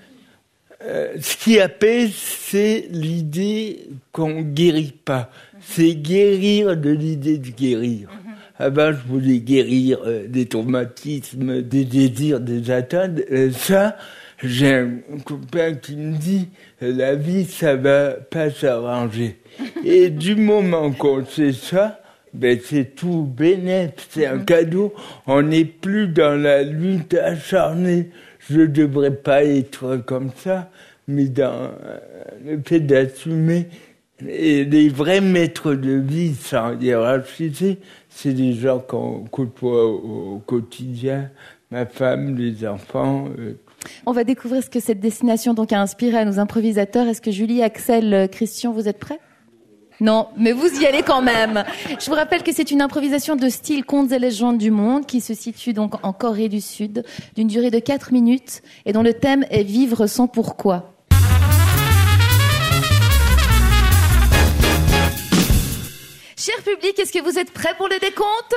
euh, 0.83 1.15
ce 1.19 1.35
qui 1.37 1.59
apaise, 1.59 2.11
c'est 2.13 2.87
l'idée 2.91 3.87
qu'on 4.11 4.41
guérit 4.41 4.93
pas. 5.03 5.29
C'est 5.61 5.95
guérir 5.95 6.77
de 6.77 6.89
l'idée 6.91 7.37
de 7.37 7.49
guérir. 7.49 8.09
Avant, 8.57 8.91
je 8.91 9.07
voulais 9.07 9.39
guérir 9.39 9.99
euh, 10.05 10.27
des 10.27 10.45
traumatismes, 10.45 11.61
des 11.61 11.85
désirs, 11.85 12.39
des 12.39 12.71
attentes. 12.71 13.19
Euh, 13.31 13.51
ça, 13.51 13.97
j'ai 14.43 14.73
un 14.73 14.89
copain 15.25 15.73
qui 15.75 15.95
me 15.95 16.15
dit, 16.15 16.49
euh, 16.81 16.93
la 16.95 17.15
vie, 17.15 17.45
ça 17.45 17.75
va 17.75 18.11
pas 18.11 18.49
s'arranger. 18.49 19.37
Et 19.85 20.09
du 20.09 20.35
moment 20.35 20.91
qu'on 20.91 21.25
sait 21.25 21.51
ça, 21.51 22.01
ben 22.33 22.59
c'est 22.63 22.95
tout 22.95 23.23
bénéf, 23.23 23.91
c'est 24.09 24.25
un 24.27 24.39
cadeau. 24.39 24.93
On 25.27 25.41
n'est 25.41 25.65
plus 25.65 26.07
dans 26.07 26.39
la 26.41 26.63
lutte 26.63 27.15
acharnée. 27.15 28.11
Je 28.49 28.61
devrais 28.61 29.15
pas 29.15 29.43
être 29.43 29.97
comme 29.97 30.31
ça, 30.35 30.69
mais 31.07 31.25
dans 31.25 31.71
euh, 31.83 31.97
le 32.45 32.61
fait 32.65 32.79
d'assumer. 32.79 33.67
Et 34.27 34.65
les 34.65 34.89
vrais 34.89 35.21
maîtres 35.21 35.73
de 35.73 35.93
vie 35.93 36.33
sans 36.35 36.79
hiérarchiser, 36.79 37.79
c'est 38.09 38.33
des 38.33 38.53
gens 38.53 38.79
qu'on 38.79 39.25
côtoie 39.31 39.85
au, 39.85 40.35
au 40.35 40.41
quotidien, 40.45 41.29
ma 41.71 41.85
femme, 41.85 42.37
les 42.37 42.67
enfants. 42.67 43.29
euh, 43.39 43.53
On 44.05 44.11
va 44.11 44.23
découvrir 44.23 44.63
ce 44.63 44.69
que 44.69 44.79
cette 44.79 44.99
destination 44.99 45.53
donc 45.53 45.71
a 45.71 45.81
inspiré 45.81 46.17
à 46.17 46.25
nos 46.25 46.39
improvisateurs. 46.39 47.07
Est-ce 47.07 47.21
que 47.21 47.31
Julie, 47.31 47.61
Axel, 47.63 48.13
euh, 48.13 48.27
Christian, 48.27 48.71
vous 48.71 48.87
êtes 48.87 48.99
prêts? 48.99 49.19
Non, 50.01 50.29
mais 50.37 50.53
vous 50.53 50.81
y 50.81 50.85
allez 50.85 51.03
quand 51.03 51.21
même. 51.21 51.65
Je 51.99 52.05
vous 52.05 52.15
rappelle 52.15 52.41
que 52.41 52.53
c'est 52.53 52.71
une 52.71 52.81
improvisation 52.81 53.35
de 53.35 53.49
style 53.49 53.83
contes 53.83 54.13
et 54.13 54.19
légendes 54.19 54.57
du 54.57 54.71
monde 54.71 55.05
qui 55.05 55.19
se 55.19 55.33
situe 55.33 55.73
donc 55.73 55.95
en 56.03 56.13
Corée 56.13 56.47
du 56.47 56.61
Sud, 56.61 57.03
d'une 57.35 57.49
durée 57.49 57.69
de 57.69 57.79
4 57.79 58.13
minutes 58.13 58.61
et 58.85 58.93
dont 58.93 59.03
le 59.03 59.13
thème 59.13 59.45
est 59.49 59.63
vivre 59.63 60.07
sans 60.07 60.27
pourquoi. 60.27 60.93
Cher 66.37 66.55
public, 66.63 66.97
est-ce 66.97 67.11
que 67.11 67.21
vous 67.21 67.37
êtes 67.37 67.51
prêts 67.51 67.73
pour 67.75 67.89
le 67.89 67.99
décompte? 67.99 68.55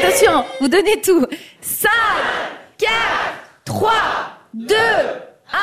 Attention, 0.00 0.44
vous 0.60 0.68
donnez 0.68 1.00
tout. 1.00 1.26
5, 1.60 1.90
4, 2.78 2.90
3, 3.70 3.92
2, 4.54 4.74
1, 4.74 5.56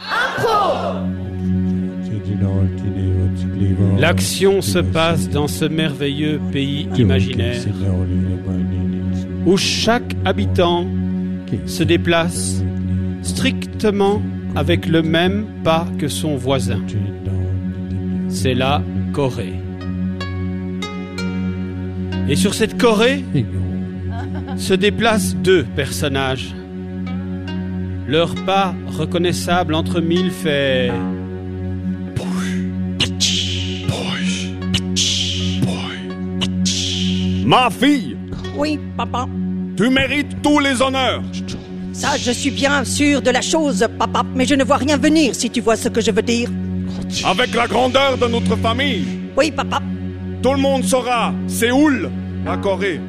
impro 0.00 0.98
L'action 4.00 4.60
se 4.60 4.80
passe 4.80 5.28
dans 5.28 5.46
ce 5.46 5.64
merveilleux 5.64 6.40
pays 6.50 6.88
imaginaire 6.96 7.62
où 9.46 9.56
chaque 9.56 10.16
habitant 10.24 10.88
se 11.66 11.84
déplace 11.84 12.64
strictement 13.22 14.20
avec 14.56 14.86
le 14.86 15.02
même 15.02 15.46
pas 15.62 15.86
que 16.00 16.08
son 16.08 16.34
voisin. 16.36 16.80
C'est 18.28 18.54
la 18.54 18.82
Corée. 19.12 19.54
Et 22.28 22.34
sur 22.34 22.54
cette 22.54 22.76
Corée 22.76 23.24
se 24.56 24.74
déplacent 24.74 25.36
deux 25.36 25.62
personnages. 25.76 26.52
Leur 28.08 28.34
pas 28.44 28.74
reconnaissable 28.86 29.74
entre 29.74 30.00
mille 30.00 30.30
fait 30.30 30.90
Ma 37.44 37.70
fille, 37.70 38.16
Oui, 38.56 38.78
papa. 38.96 39.26
tu 39.76 39.88
mérites 39.90 40.42
tous 40.42 40.58
les 40.58 40.82
honneurs. 40.82 41.22
Ça, 41.92 42.16
je 42.18 42.30
suis 42.32 42.50
bien 42.50 42.84
sûr 42.84 43.22
de 43.22 43.30
la 43.30 43.40
chose, 43.40 43.86
papa. 43.98 44.22
Mais 44.34 44.44
je 44.44 44.54
ne 44.54 44.64
vois 44.64 44.76
rien 44.76 44.96
venir, 44.96 45.34
si 45.34 45.48
tu 45.50 45.60
vois 45.60 45.76
ce 45.76 45.88
que 45.88 46.00
je 46.00 46.10
veux 46.10 46.22
dire. 46.22 46.48
Avec 47.24 47.54
la 47.54 47.66
grandeur 47.66 48.18
de 48.18 48.26
notre 48.26 48.56
famille, 48.56 49.04
Oui, 49.36 49.50
papa. 49.50 49.80
tout 50.42 50.52
le 50.52 50.58
monde 50.60 50.84
saura 50.84 51.32
Séoul, 51.46 52.10
la 52.44 52.56
Corée. 52.56 53.00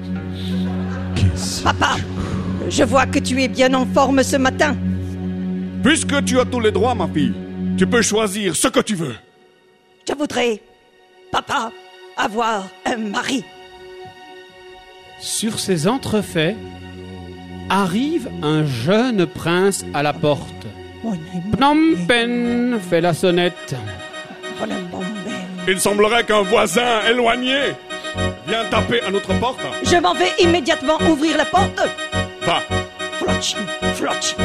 Papa, 1.63 1.95
je 2.69 2.83
vois 2.83 3.05
que 3.07 3.19
tu 3.19 3.41
es 3.41 3.47
bien 3.47 3.73
en 3.73 3.86
forme 3.88 4.21
ce 4.23 4.38
matin. 4.38 4.75
Puisque 5.88 6.21
tu 6.26 6.38
as 6.38 6.43
tous 6.43 6.60
les 6.60 6.71
droits, 6.71 6.93
ma 6.95 7.08
fille, 7.08 7.32
tu 7.78 7.88
peux 7.88 8.02
choisir 8.02 8.58
ce 8.58 8.67
que 8.67 8.82
tu 8.82 8.93
veux. 8.93 9.15
Je 10.06 10.13
voudrais, 10.13 10.62
papa, 11.32 11.71
avoir 12.17 12.67
un 12.86 12.97
mari. 12.97 13.45
Sur 15.21 15.58
ces 15.60 15.88
entrefaits, 15.88 16.58
arrive 17.69 18.30
un 18.43 18.65
jeune 18.65 19.26
prince 19.28 19.86
à 19.93 20.04
la 20.04 20.12
porte. 20.12 20.67
Phnom 21.54 21.95
Penh 22.06 22.80
fait 22.82 23.00
la 23.00 23.13
sonnette. 23.13 23.73
Il 25.69 25.80
semblerait 25.80 26.26
qu'un 26.26 26.41
voisin 26.41 27.00
éloigné 27.10 27.60
vient 28.45 28.65
taper 28.69 29.04
à 29.04 29.10
notre 29.10 29.34
porte. 29.39 29.62
Je 29.84 29.95
m'en 29.95 30.13
vais 30.13 30.34
immédiatement 30.39 30.97
ouvrir 31.10 31.38
la 31.38 31.45
porte. 31.45 31.80
Va, 32.41 32.62
Flotch, 33.19 33.56
flotch, 33.95 34.36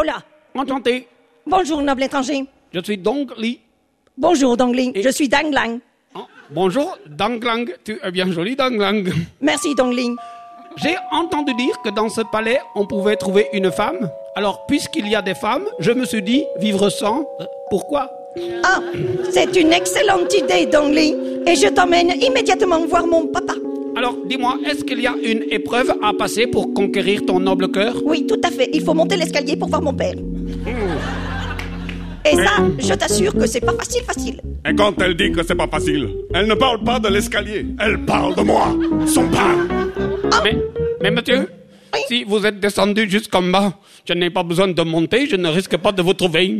là 0.00 0.22
Enchanté, 0.54 1.08
Bonjour, 1.46 1.82
noble 1.82 2.04
étranger. 2.04 2.44
je 2.72 2.80
suis 2.80 2.96
Dong 2.96 3.30
Li. 3.36 3.58
Bonjour, 4.16 4.56
Dongling. 4.56 4.92
Et- 4.94 5.02
Je 5.02 5.08
suis 5.08 5.28
Dang 5.28 5.50
Lang. 5.52 5.80
Oh, 6.14 6.20
bonjour, 6.50 6.96
Dang 7.06 7.42
Lang. 7.42 7.68
Tu 7.84 7.98
es 8.02 8.10
bien 8.10 8.30
joli, 8.30 8.54
Dang 8.54 8.76
Lang. 8.78 9.10
Merci, 9.40 9.74
Dongling. 9.74 10.16
J'ai 10.76 10.94
entendu 11.10 11.52
dire 11.54 11.80
que 11.82 11.88
dans 11.90 12.08
ce 12.08 12.20
palais, 12.20 12.60
on 12.74 12.86
pouvait 12.86 13.16
trouver 13.16 13.48
une 13.52 13.70
femme. 13.72 14.10
Alors, 14.36 14.66
puisqu'il 14.66 15.08
y 15.08 15.14
a 15.14 15.22
des 15.22 15.34
femmes, 15.34 15.64
je 15.78 15.92
me 15.92 16.04
suis 16.04 16.22
dit, 16.22 16.44
vivre 16.58 16.88
sans, 16.90 17.20
euh, 17.40 17.44
pourquoi? 17.70 18.10
Ah, 18.62 18.80
c'est 19.30 19.54
une 19.56 19.72
excellente 19.72 20.32
idée, 20.34 20.66
Dongling. 20.66 21.16
Et 21.46 21.56
je 21.56 21.68
t'emmène 21.68 22.10
immédiatement 22.22 22.80
voir 22.86 23.06
mon 23.06 23.26
papa. 23.26 23.54
Alors, 23.94 24.16
dis-moi, 24.26 24.58
est-ce 24.66 24.84
qu'il 24.84 25.00
y 25.00 25.06
a 25.06 25.14
une 25.22 25.44
épreuve 25.50 25.92
à 26.02 26.12
passer 26.14 26.46
pour 26.46 26.72
conquérir 26.72 27.24
ton 27.26 27.38
noble 27.40 27.70
cœur? 27.70 27.94
Oui, 28.04 28.26
tout 28.26 28.40
à 28.42 28.50
fait. 28.50 28.70
Il 28.72 28.82
faut 28.82 28.94
monter 28.94 29.16
l'escalier 29.16 29.56
pour 29.56 29.68
voir 29.68 29.82
mon 29.82 29.92
père. 29.92 30.14
Et 32.24 32.36
ça, 32.36 32.52
je 32.78 32.94
t'assure 32.94 33.34
que 33.34 33.46
c'est 33.46 33.60
pas 33.60 33.74
facile, 33.74 34.02
facile. 34.04 34.40
Et 34.68 34.74
quand 34.74 35.00
elle 35.02 35.16
dit 35.16 35.32
que 35.32 35.42
c'est 35.42 35.56
pas 35.56 35.66
facile, 35.66 36.08
elle 36.32 36.46
ne 36.46 36.54
parle 36.54 36.82
pas 36.84 37.00
de 37.00 37.08
l'escalier, 37.08 37.66
elle 37.80 38.04
parle 38.04 38.36
de 38.36 38.42
moi, 38.42 38.68
son 39.06 39.28
père. 39.28 39.66
mais, 40.44 40.56
mais 41.02 41.10
monsieur, 41.10 41.48
si 42.06 42.22
vous 42.22 42.46
êtes 42.46 42.60
descendu 42.60 43.10
jusqu'en 43.10 43.42
bas, 43.42 43.74
je 44.06 44.14
n'ai 44.14 44.30
pas 44.30 44.44
besoin 44.44 44.68
de 44.68 44.82
monter, 44.82 45.26
je 45.26 45.34
ne 45.36 45.48
risque 45.48 45.76
pas 45.76 45.90
de 45.90 46.00
vous 46.00 46.14
trouver. 46.14 46.56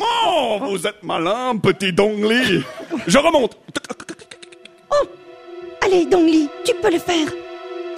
Oh, 0.00 0.58
vous 0.70 0.86
êtes 0.86 1.02
malin, 1.02 1.56
petit 1.62 1.92
Dongli. 1.92 2.62
Je 3.06 3.18
remonte. 3.18 3.58
Oh, 4.90 5.06
allez, 5.90 6.06
Dongli, 6.06 6.48
tu 6.64 6.74
peux 6.74 6.90
le 6.90 6.98
faire. 6.98 7.28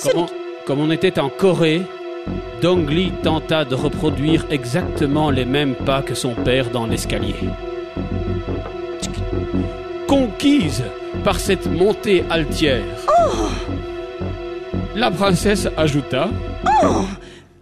Comme 0.02 0.22
on, 0.22 0.26
comme 0.66 0.80
on 0.80 0.90
était 0.90 1.18
en 1.18 1.28
Corée, 1.28 1.82
Dong 2.60 2.88
Li 2.88 3.12
tenta 3.22 3.64
de 3.64 3.74
reproduire 3.74 4.46
exactement 4.50 5.30
les 5.30 5.44
mêmes 5.44 5.74
pas 5.74 6.02
que 6.02 6.14
son 6.14 6.34
père 6.34 6.70
dans 6.70 6.86
l'escalier. 6.86 7.34
Conquise 10.06 10.84
par 11.24 11.38
cette 11.38 11.66
montée 11.66 12.24
altière, 12.30 12.84
la 14.94 15.10
princesse 15.10 15.68
ajouta 15.76 16.28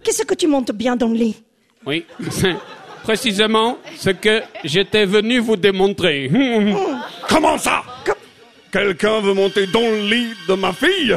Qu'est-ce 0.03 0.23
que 0.23 0.33
tu 0.33 0.47
montes 0.47 0.71
bien, 0.71 0.95
Dongli? 0.95 1.35
Oui, 1.85 2.05
c'est 2.29 2.55
précisément 3.03 3.77
ce 3.97 4.09
que 4.09 4.41
j'étais 4.63 5.05
venu 5.05 5.39
vous 5.39 5.55
démontrer. 5.55 6.29
Comment 7.29 7.57
ça? 7.57 7.83
Quelqu'un 8.71 9.19
veut 9.19 9.33
monter 9.33 9.67
dans 9.67 9.81
le 9.81 10.01
lit 10.09 10.29
de 10.47 10.53
ma 10.53 10.71
fille? 10.71 11.15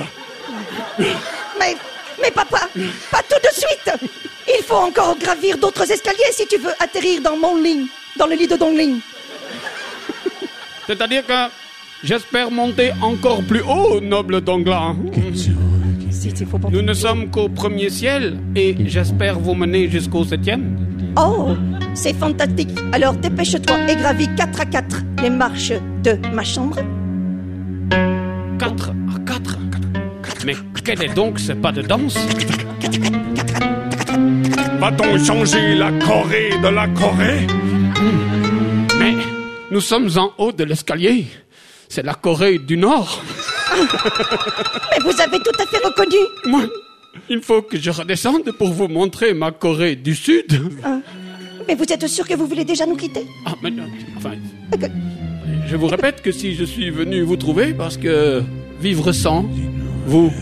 Mais, 1.59 1.77
mais 2.21 2.31
papa, 2.31 2.69
pas 3.11 3.23
tout 3.29 3.38
de 3.43 3.53
suite. 3.55 4.11
Il 4.49 4.62
faut 4.64 4.75
encore 4.75 5.17
gravir 5.19 5.57
d'autres 5.59 5.90
escaliers 5.90 6.33
si 6.33 6.47
tu 6.47 6.57
veux 6.59 6.73
atterrir 6.81 7.21
dans 7.23 7.37
mon 7.37 7.57
lit, 7.57 7.88
dans 8.19 8.27
le 8.27 8.35
lit 8.35 8.49
de 8.49 8.57
Dongling. 8.57 8.99
C'est-à-dire 10.87 11.25
que 11.27 11.33
j'espère 12.03 12.51
monter 12.51 12.90
encore 13.01 13.43
plus 13.45 13.62
haut, 13.62 14.01
noble 14.01 14.43
pas- 16.59 16.69
Nous 16.71 16.83
ne 16.83 16.93
sommes 16.95 17.31
qu'au 17.31 17.49
premier 17.49 17.88
ciel 17.90 18.38
et 18.57 18.75
j'espère 18.87 19.38
vous 19.38 19.55
mener 19.55 19.88
jusqu'au 19.88 20.25
septième. 20.25 20.77
Oh, 21.17 21.51
c'est 21.95 22.14
fantastique. 22.14 22.71
Alors 22.93 23.14
dépêche-toi 23.14 23.77
et 23.88 23.97
gravis 23.97 24.29
4 24.37 24.61
à 24.61 24.67
4 24.67 24.97
les 25.23 25.31
marches 25.31 25.73
de 26.03 26.19
ma 26.33 26.43
chambre. 26.45 26.77
4 28.64 28.90
à 29.14 29.18
4. 29.27 29.59
Mais 30.46 30.55
quel 30.83 31.03
est 31.03 31.14
donc 31.14 31.38
ce 31.38 31.53
pas 31.53 31.70
de 31.70 31.83
danse? 31.83 32.16
Va-t-on 34.79 35.22
changer 35.22 35.74
la 35.74 35.92
Corée 35.92 36.48
de 36.62 36.68
la 36.68 36.88
Corée? 36.88 37.46
Mais 38.98 39.16
nous 39.70 39.83
sommes 39.83 40.09
en 40.16 40.33
haut 40.38 40.53
de 40.53 40.64
l'escalier. 40.64 41.27
C'est 41.90 42.03
la 42.03 42.14
Corée 42.14 42.59
du 42.59 42.79
Nord. 42.79 43.22
Mais 43.77 44.98
vous 45.05 45.20
avez 45.20 45.38
tout 45.40 45.59
à 45.59 45.66
fait 45.66 45.85
reconnu. 45.85 46.16
Moi, 46.46 46.62
il 47.29 47.42
faut 47.42 47.61
que 47.61 47.79
je 47.79 47.90
redescende 47.90 48.50
pour 48.53 48.72
vous 48.72 48.88
montrer 48.88 49.35
ma 49.35 49.50
Corée 49.50 49.94
du 49.94 50.14
Sud. 50.14 50.59
Mais 51.68 51.74
vous 51.74 51.85
êtes 51.85 52.07
sûr 52.07 52.27
que 52.27 52.33
vous 52.33 52.46
voulez 52.46 52.64
déjà 52.64 52.87
nous 52.87 52.96
quitter? 52.96 53.27
Ah, 53.44 53.55
mais 53.62 53.70
non, 53.70 53.85
enfin, 54.16 54.33
je 55.66 55.77
vous 55.77 55.87
répète 55.87 56.22
que 56.22 56.33
si 56.33 56.55
je 56.55 56.64
suis 56.64 56.90
venu 56.90 57.22
vous 57.22 57.37
trouver, 57.37 57.74
parce 57.74 57.96
que 57.96 58.42
vivre 58.81 59.12
sans, 59.12 59.46
vous, 60.07 60.33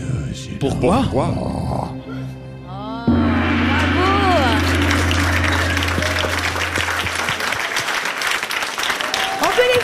pourquoi? 0.59 1.03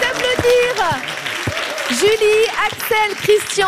Applaudir. 0.10 0.76
Julie, 1.90 2.46
Axel, 2.66 3.16
Christian 3.18 3.68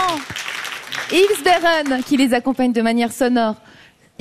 et 1.11 1.17
Hilsberen 1.17 2.03
qui 2.03 2.17
les 2.17 2.33
accompagnent 2.33 2.73
de 2.73 2.81
manière 2.81 3.11
sonore. 3.11 3.55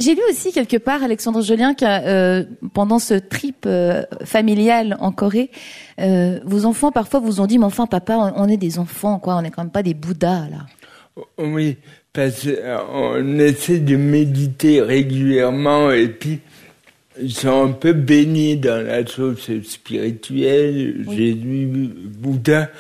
J'ai 0.01 0.15
lu 0.15 0.23
aussi 0.31 0.51
quelque 0.51 0.79
part, 0.79 1.03
Alexandre 1.03 1.43
Jolien, 1.43 1.75
que 1.75 1.85
euh, 1.85 2.45
pendant 2.73 2.99
ce 2.99 3.15
trip 3.15 3.65
euh, 3.67 4.03
familial 4.25 4.97
en 4.99 5.13
Corée, 5.13 5.51
euh, 6.01 6.41
vos 6.45 6.65
enfants 6.65 6.91
parfois 6.91 7.21
vous 7.21 7.43
ont 7.43 7.47
dit, 7.47 7.59
mais 7.59 7.67
enfin 7.67 7.87
papa, 7.87 8.17
on, 8.17 8.45
on 8.45 8.49
est 8.49 8.57
des 8.57 8.79
enfants, 8.79 9.19
quoi, 9.19 9.37
on 9.37 9.43
n'est 9.43 9.51
quand 9.51 9.63
même 9.63 9.71
pas 9.71 9.83
des 9.83 9.93
bouddhas 9.93 10.49
là. 10.49 10.67
Oui, 11.37 11.77
parce 12.15 12.47
qu'on 12.47 13.39
essaie 13.39 13.81
de 13.81 13.97
méditer 13.97 14.81
régulièrement 14.81 15.91
et 15.91 16.09
puis 16.09 16.41
ils 17.21 17.35
sont 17.35 17.65
un 17.65 17.73
peu 17.73 17.93
baignés 17.93 18.57
dans 18.57 18.83
la 18.83 19.05
chose 19.05 19.47
spirituelle, 19.65 21.05
Jésus, 21.11 21.69
Bouddha. 22.19 22.71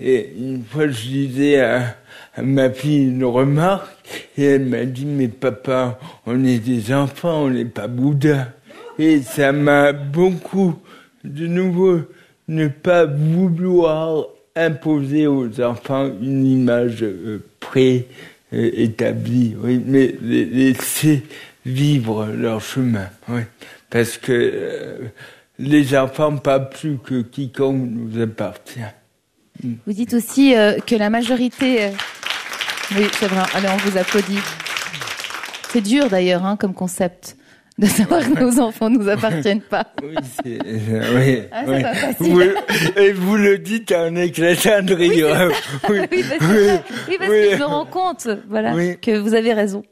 Et 0.00 0.32
une 0.36 0.64
fois, 0.64 0.88
je 0.88 1.06
disais 1.06 1.60
à 1.60 1.96
ma 2.42 2.70
fille 2.70 3.08
une 3.08 3.24
remarque 3.24 3.88
et 4.36 4.44
elle 4.44 4.66
m'a 4.66 4.84
dit, 4.84 5.06
mais 5.06 5.28
papa, 5.28 5.98
on 6.26 6.44
est 6.44 6.58
des 6.58 6.92
enfants, 6.92 7.44
on 7.44 7.50
n'est 7.50 7.64
pas 7.64 7.86
Bouddha. 7.86 8.52
Et 8.98 9.22
ça 9.22 9.52
m'a 9.52 9.92
beaucoup, 9.92 10.76
de 11.24 11.46
nouveau, 11.46 12.00
ne 12.48 12.68
pas 12.68 13.06
vouloir 13.06 14.26
imposer 14.56 15.26
aux 15.26 15.60
enfants 15.60 16.10
une 16.20 16.46
image 16.46 17.02
euh, 17.02 17.42
préétablie, 17.60 19.56
oui, 19.60 19.82
mais 19.84 20.14
laisser 20.22 21.22
vivre 21.66 22.26
leur 22.26 22.60
chemin, 22.60 23.08
oui. 23.28 23.40
Parce 23.90 24.18
que 24.18 24.32
euh, 24.32 24.98
les 25.58 25.96
enfants, 25.96 26.36
pas 26.36 26.60
plus 26.60 26.98
que 26.98 27.22
quiconque 27.22 27.88
nous 27.90 28.20
appartient. 28.20 28.80
Vous 29.62 29.92
dites 29.92 30.14
aussi 30.14 30.54
euh, 30.56 30.78
que 30.78 30.96
la 30.96 31.10
majorité... 31.10 31.84
euh, 31.84 31.90
Oui, 32.92 33.06
c'est 33.18 33.26
vrai, 33.26 33.42
allez, 33.54 33.68
on 33.68 33.76
vous 33.88 33.96
applaudit. 33.98 34.38
C'est 35.70 35.80
dur 35.80 36.08
d'ailleurs 36.08 36.44
hein, 36.44 36.56
comme 36.56 36.74
concept 36.74 37.36
de 37.76 37.86
savoir 37.86 38.20
que 38.20 38.38
nos 38.38 38.60
enfants 38.60 38.88
ne 38.88 38.98
nous 38.98 39.08
appartiennent 39.08 39.60
pas. 39.62 39.86
Oui, 40.00 40.14
c'est, 40.44 40.58
euh, 40.64 41.16
oui, 41.16 41.42
Ah, 41.50 41.62
oui. 41.66 41.82
pas 41.82 41.94
facile. 41.94 42.32
Vous, 42.32 42.40
et 43.00 43.12
vous 43.12 43.36
le 43.36 43.58
dites 43.58 43.90
en 43.90 44.14
éclatant 44.14 44.82
de 44.82 44.94
rire. 44.94 45.50
Oui, 45.90 45.98
oui, 46.12 46.24
parce, 46.28 46.38
que, 46.38 46.76
oui, 47.10 47.16
parce 47.18 47.30
que 47.30 47.50
je 47.50 47.56
me 47.58 47.64
rends 47.64 47.86
compte, 47.86 48.28
voilà, 48.48 48.74
que 49.02 49.18
vous 49.18 49.34
avez 49.34 49.52
raison. 49.54 49.82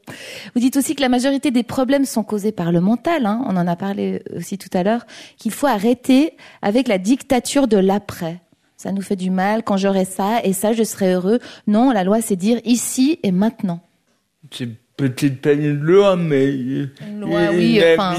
Vous 0.55 0.61
dites 0.61 0.77
aussi 0.77 0.95
que 0.95 1.01
la 1.01 1.09
majorité 1.09 1.51
des 1.51 1.63
problèmes 1.63 2.05
sont 2.05 2.23
causés 2.23 2.53
par 2.53 2.71
le 2.71 2.79
mental. 2.79 3.25
Hein, 3.25 3.43
on 3.47 3.57
en 3.57 3.67
a 3.67 3.75
parlé 3.75 4.23
aussi 4.33 4.57
tout 4.57 4.69
à 4.73 4.83
l'heure. 4.83 5.05
Qu'il 5.37 5.51
faut 5.51 5.67
arrêter 5.67 6.37
avec 6.61 6.87
la 6.87 6.97
dictature 6.97 7.67
de 7.67 7.77
l'après. 7.77 8.39
Ça 8.83 8.91
nous 8.91 9.01
fait 9.01 9.15
du 9.15 9.29
mal. 9.29 9.63
Quand 9.63 9.77
j'aurai 9.77 10.03
ça 10.03 10.41
et 10.43 10.51
ça, 10.51 10.73
je 10.73 10.83
serai 10.83 11.13
heureux. 11.13 11.39
Non, 11.67 11.91
la 11.91 12.03
loi, 12.03 12.19
c'est 12.19 12.35
dire 12.35 12.59
ici 12.65 13.17
et 13.23 13.31
maintenant. 13.31 13.79
C'est 14.51 14.67
peut-être 14.97 15.39
pas 15.39 15.53
une 15.53 15.79
loi, 15.79 16.17
mais 16.17 16.49
Une 16.53 17.21
loi, 17.21 17.39
enfin. 17.97 18.15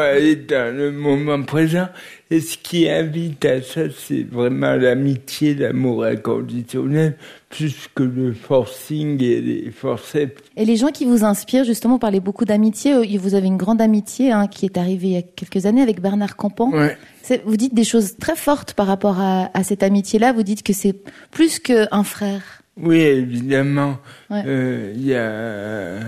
à 0.00 0.18
être 0.18 0.48
dans 0.48 0.74
le 0.74 0.92
moment 0.92 1.42
présent. 1.42 1.88
Et 2.30 2.40
ce 2.40 2.56
qui 2.56 2.88
invite 2.88 3.44
à 3.44 3.60
ça, 3.60 3.82
c'est 3.94 4.22
vraiment 4.22 4.76
l'amitié, 4.76 5.54
l'amour 5.54 6.04
inconditionnel, 6.04 7.18
plus 7.50 7.90
que 7.94 8.02
le 8.02 8.32
forcing 8.32 9.22
et 9.22 9.42
les 9.42 9.70
forceps. 9.70 10.40
Et 10.56 10.64
les 10.64 10.76
gens 10.76 10.88
qui 10.88 11.04
vous 11.04 11.22
inspirent, 11.22 11.64
justement, 11.64 11.96
vous 11.96 12.00
parlez 12.00 12.20
beaucoup 12.20 12.46
d'amitié. 12.46 12.94
Euh, 12.94 13.04
Vous 13.18 13.34
avez 13.34 13.46
une 13.48 13.58
grande 13.58 13.82
amitié 13.82 14.32
hein, 14.32 14.46
qui 14.46 14.64
est 14.64 14.78
arrivée 14.78 15.08
il 15.08 15.12
y 15.12 15.16
a 15.18 15.22
quelques 15.22 15.66
années 15.66 15.82
avec 15.82 16.00
Bernard 16.00 16.36
Campan. 16.36 16.70
Ouais. 16.70 16.96
Vous 17.44 17.56
dites 17.56 17.74
des 17.74 17.84
choses 17.84 18.16
très 18.16 18.36
fortes 18.36 18.74
par 18.74 18.86
rapport 18.86 19.20
à, 19.20 19.50
à 19.54 19.62
cette 19.64 19.82
amitié-là. 19.82 20.32
Vous 20.32 20.42
dites 20.42 20.62
que 20.62 20.72
c'est 20.72 20.94
plus 21.30 21.58
qu'un 21.58 22.04
frère. 22.04 22.42
Oui, 22.76 23.00
évidemment. 23.00 23.98
Ouais. 24.30 24.42
Euh, 24.46 24.92
Il 24.96 25.06
y, 25.06 25.14
a, 25.14 25.98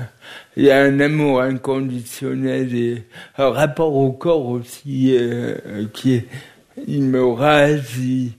il 0.57 0.64
y 0.64 0.70
a 0.70 0.81
un 0.81 0.98
amour 1.00 1.42
inconditionnel 1.42 2.74
et 2.74 3.05
un 3.38 3.50
rapport 3.50 3.94
au 3.94 4.12
corps 4.12 4.46
aussi 4.48 5.14
euh, 5.18 5.87
qui 5.92 6.14
est, 6.14 6.27
il 6.87 7.03
me 7.03 7.24
rase. 7.24 7.98
il- 7.98 8.33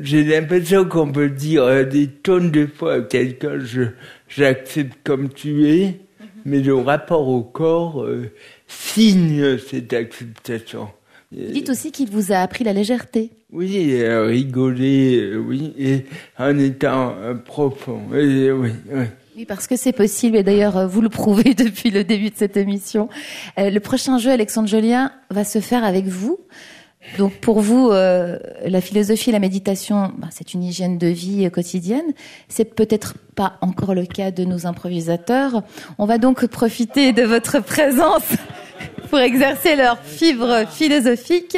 J'ai 0.00 0.24
l'impression 0.24 0.84
qu'on 0.84 1.12
peut 1.12 1.28
dire 1.30 1.62
euh, 1.62 1.84
des 1.84 2.08
tonnes 2.08 2.50
de 2.50 2.66
fois 2.66 2.94
à 2.94 3.00
quelqu'un, 3.02 3.58
je, 3.60 3.82
j'accepte 4.28 4.98
comme 5.04 5.28
tu 5.28 5.68
es, 5.70 6.00
mais 6.44 6.60
le 6.60 6.74
rapport 6.74 7.28
au 7.28 7.42
corps 7.42 8.02
euh, 8.02 8.30
signe 8.66 9.58
cette 9.58 9.92
acceptation. 9.92 10.88
Vous 11.32 11.52
dites 11.52 11.70
aussi 11.70 11.90
qu'il 11.90 12.10
vous 12.10 12.32
a 12.32 12.36
appris 12.36 12.64
la 12.64 12.72
légèreté. 12.72 13.30
Oui, 13.52 14.00
euh, 14.00 14.26
rigoler, 14.26 15.20
euh, 15.20 15.36
oui, 15.38 15.72
et 15.78 16.06
en 16.38 16.58
étant 16.58 17.14
euh, 17.16 17.34
profond. 17.34 18.00
Et, 18.14 18.50
oui, 18.50 18.70
oui. 18.92 19.04
Oui, 19.36 19.44
parce 19.44 19.66
que 19.66 19.76
c'est 19.76 19.92
possible, 19.92 20.36
et 20.36 20.42
d'ailleurs, 20.44 20.86
vous 20.88 21.00
le 21.00 21.08
prouvez 21.08 21.54
depuis 21.54 21.90
le 21.90 22.04
début 22.04 22.30
de 22.30 22.36
cette 22.36 22.56
émission. 22.56 23.08
Le 23.56 23.78
prochain 23.80 24.18
jeu, 24.18 24.30
Alexandre 24.30 24.68
Jolien, 24.68 25.10
va 25.30 25.44
se 25.44 25.60
faire 25.60 25.84
avec 25.84 26.06
vous. 26.06 26.38
Donc, 27.18 27.34
pour 27.34 27.60
vous, 27.60 27.90
euh, 27.90 28.38
la 28.64 28.80
philosophie 28.80 29.30
et 29.30 29.32
la 29.32 29.38
méditation, 29.38 30.12
ben, 30.18 30.28
c'est 30.32 30.54
une 30.54 30.64
hygiène 30.64 30.98
de 30.98 31.06
vie 31.06 31.48
quotidienne. 31.50 32.12
C'est 32.48 32.74
peut-être 32.74 33.14
pas 33.36 33.54
encore 33.60 33.94
le 33.94 34.06
cas 34.06 34.30
de 34.30 34.44
nos 34.44 34.66
improvisateurs. 34.66 35.62
On 35.98 36.06
va 36.06 36.18
donc 36.18 36.46
profiter 36.46 37.12
de 37.12 37.22
votre 37.22 37.60
présence 37.60 38.22
pour 39.10 39.18
exercer 39.18 39.76
leur 39.76 39.98
fibre 40.00 40.64
philosophique 40.70 41.56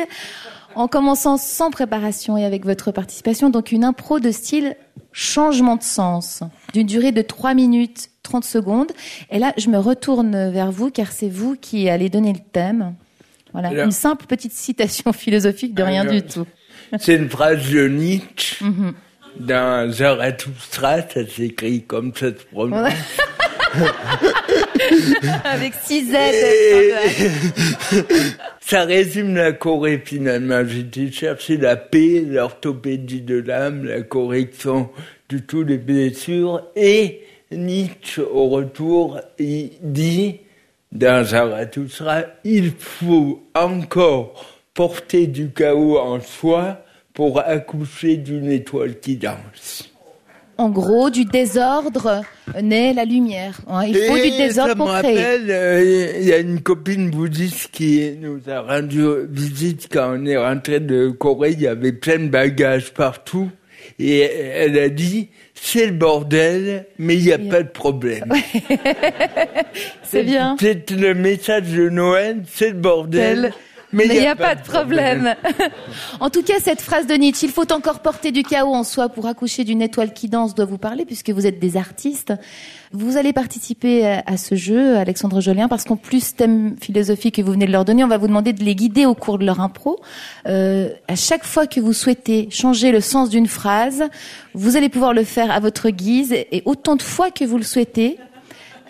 en 0.74 0.88
commençant 0.88 1.36
sans 1.38 1.70
préparation 1.70 2.36
et 2.36 2.44
avec 2.44 2.64
votre 2.66 2.90
participation, 2.92 3.48
donc 3.50 3.72
une 3.72 3.84
impro 3.84 4.20
de 4.20 4.30
style 4.30 4.76
changement 5.12 5.76
de 5.76 5.82
sens, 5.82 6.40
d'une 6.74 6.86
durée 6.86 7.12
de 7.12 7.22
3 7.22 7.54
minutes 7.54 8.10
30 8.22 8.44
secondes. 8.44 8.92
Et 9.30 9.38
là, 9.38 9.54
je 9.56 9.68
me 9.70 9.78
retourne 9.78 10.50
vers 10.50 10.70
vous, 10.70 10.90
car 10.90 11.12
c'est 11.12 11.28
vous 11.30 11.56
qui 11.56 11.88
allez 11.88 12.10
donner 12.10 12.32
le 12.34 12.40
thème. 12.52 12.94
Voilà, 13.52 13.84
une 13.84 13.90
simple 13.92 14.26
petite 14.26 14.52
citation 14.52 15.12
philosophique 15.14 15.74
de 15.74 15.82
rien 15.82 16.02
Alors- 16.02 16.12
du 16.12 16.22
tout. 16.22 16.46
C'est 16.98 17.14
une 17.14 17.30
phrase 17.30 17.68
de 17.70 17.88
Nietzsche 17.88 18.62
Mhm. 18.64 18.92
dans 19.40 19.90
Zarathustra, 19.90 21.00
ça 21.02 21.26
s'écrit 21.26 21.84
comme 21.84 22.12
ça 22.14 22.26
se 22.26 22.44
prononce. 22.52 22.92
Avec 25.44 25.74
six 25.84 26.10
Z. 26.10 26.14
Et- 26.14 26.92
ça 28.60 28.84
résume 28.84 29.34
la 29.34 29.52
Corée 29.52 30.02
finalement. 30.04 30.62
J'ai 30.66 30.80
été 30.80 31.10
chercher 31.10 31.56
la 31.56 31.76
paix, 31.76 32.22
l'orthopédie 32.26 33.20
de 33.22 33.36
l'âme, 33.40 33.84
la 33.84 34.02
correction 34.02 34.88
de 35.28 35.38
toutes 35.38 35.68
les 35.68 35.78
blessures. 35.78 36.62
Et 36.76 37.20
Nietzsche, 37.52 38.20
au 38.22 38.48
retour, 38.48 39.20
il 39.38 39.70
dit 39.82 40.36
dans 40.92 41.24
Zarathustra, 41.24 42.22
il 42.44 42.72
faut 42.78 43.42
encore 43.54 44.44
porter 44.74 45.26
du 45.26 45.50
chaos 45.50 45.98
en 45.98 46.20
soi 46.20 46.82
pour 47.14 47.40
accoucher 47.40 48.16
d'une 48.18 48.50
étoile 48.50 48.98
qui 49.00 49.16
danse. 49.16 49.90
En 50.58 50.70
gros, 50.70 51.10
du 51.10 51.24
désordre 51.26 52.22
naît 52.62 52.94
la 52.94 53.04
lumière. 53.04 53.60
hein. 53.68 53.84
Il 53.86 53.94
faut 53.94 54.16
Et 54.16 54.30
du 54.30 54.36
désordre 54.38 54.70
ça 54.70 54.76
pour 54.76 54.88
me 54.88 54.98
créer. 55.02 55.16
rappelle, 55.16 55.50
euh, 55.50 56.12
il 56.20 56.26
y 56.26 56.32
a 56.32 56.38
une 56.38 56.60
copine 56.62 57.10
bouddhiste 57.10 57.68
qui 57.72 58.12
nous 58.20 58.40
a 58.48 58.60
rendu 58.62 59.04
visite 59.28 59.88
quand 59.92 60.16
on 60.18 60.24
est 60.24 60.36
rentré 60.38 60.80
de 60.80 61.08
Corée. 61.10 61.50
Il 61.52 61.60
y 61.60 61.66
avait 61.66 61.92
plein 61.92 62.18
de 62.18 62.28
bagages 62.28 62.94
partout. 62.94 63.50
Et 63.98 64.20
elle 64.20 64.78
a 64.78 64.88
dit, 64.88 65.28
c'est 65.54 65.86
le 65.86 65.92
bordel, 65.92 66.86
mais 66.98 67.16
il 67.16 67.24
n'y 67.24 67.32
a 67.32 67.38
pas 67.38 67.62
de 67.62 67.68
problème. 67.68 68.32
C'est 70.02 70.22
bien. 70.22 70.56
C'est 70.60 70.90
le 70.90 71.14
message 71.14 71.68
de 71.70 71.88
Noël, 71.88 72.42
c'est 72.52 72.70
le 72.70 72.76
bordel, 72.78 73.52
Mais 73.92 74.06
il 74.06 74.20
n'y 74.20 74.26
a, 74.26 74.36
pas 74.36 74.54
de 74.54 74.62
problème. 74.62 75.34
en 76.20 76.28
tout 76.28 76.42
cas, 76.42 76.54
cette 76.60 76.82
phrase 76.82 77.06
de 77.06 77.14
Nietzsche, 77.14 77.46
il 77.46 77.52
faut 77.52 77.72
encore 77.72 78.00
porter 78.00 78.32
du 78.32 78.42
chaos 78.42 78.74
en 78.74 78.84
soi 78.84 79.08
pour 79.08 79.26
accoucher 79.26 79.64
d'une 79.64 79.80
étoile 79.80 80.12
qui 80.12 80.28
danse, 80.28 80.54
doit 80.54 80.66
vous 80.66 80.78
parler, 80.78 81.04
puisque 81.04 81.30
vous 81.30 81.46
êtes 81.46 81.58
des 81.58 81.76
artistes. 81.76 82.34
Vous 82.92 83.16
allez 83.16 83.32
participer 83.32 84.06
à 84.06 84.36
à 84.36 84.36
ce 84.36 84.54
jeu, 84.54 84.96
Alexandre 84.96 85.40
Jolien, 85.40 85.68
parce 85.68 85.84
qu'en 85.84 85.96
plus, 85.96 86.34
thème 86.34 86.76
philosophique 86.80 87.36
que 87.36 87.42
vous 87.42 87.52
venez 87.52 87.66
de 87.66 87.72
leur 87.72 87.84
donner, 87.84 88.04
on 88.04 88.08
va 88.08 88.18
vous 88.18 88.26
demander 88.26 88.52
de 88.52 88.62
les 88.62 88.74
guider 88.74 89.06
au 89.06 89.14
cours 89.14 89.38
de 89.38 89.46
leur 89.46 89.60
impro. 89.60 90.00
Euh, 90.46 90.90
à 91.08 91.16
chaque 91.16 91.44
fois 91.44 91.66
que 91.66 91.80
vous 91.80 91.92
souhaitez 91.92 92.48
changer 92.50 92.92
le 92.92 93.00
sens 93.00 93.30
d'une 93.30 93.46
phrase, 93.46 94.04
vous 94.54 94.76
allez 94.76 94.88
pouvoir 94.88 95.14
le 95.14 95.24
faire 95.24 95.50
à 95.50 95.60
votre 95.60 95.90
guise 95.90 96.32
et 96.32 96.62
autant 96.66 96.96
de 96.96 97.02
fois 97.02 97.30
que 97.30 97.44
vous 97.44 97.56
le 97.56 97.62
souhaitez. 97.62 98.18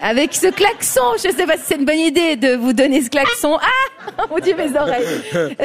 Avec 0.01 0.35
ce 0.35 0.49
klaxon, 0.49 1.13
je 1.17 1.31
sais 1.31 1.47
pas 1.47 1.57
si 1.57 1.65
c'est 1.67 1.77
une 1.77 1.85
bonne 1.85 1.99
idée 1.99 2.37
de 2.37 2.55
vous 2.55 2.73
donner 2.73 3.03
ce 3.03 3.11
klaxon. 3.11 3.59
Ah, 3.61 4.27
mon 4.31 4.39
Dieu, 4.39 4.55
mes 4.55 4.77
oreilles. 4.79 5.07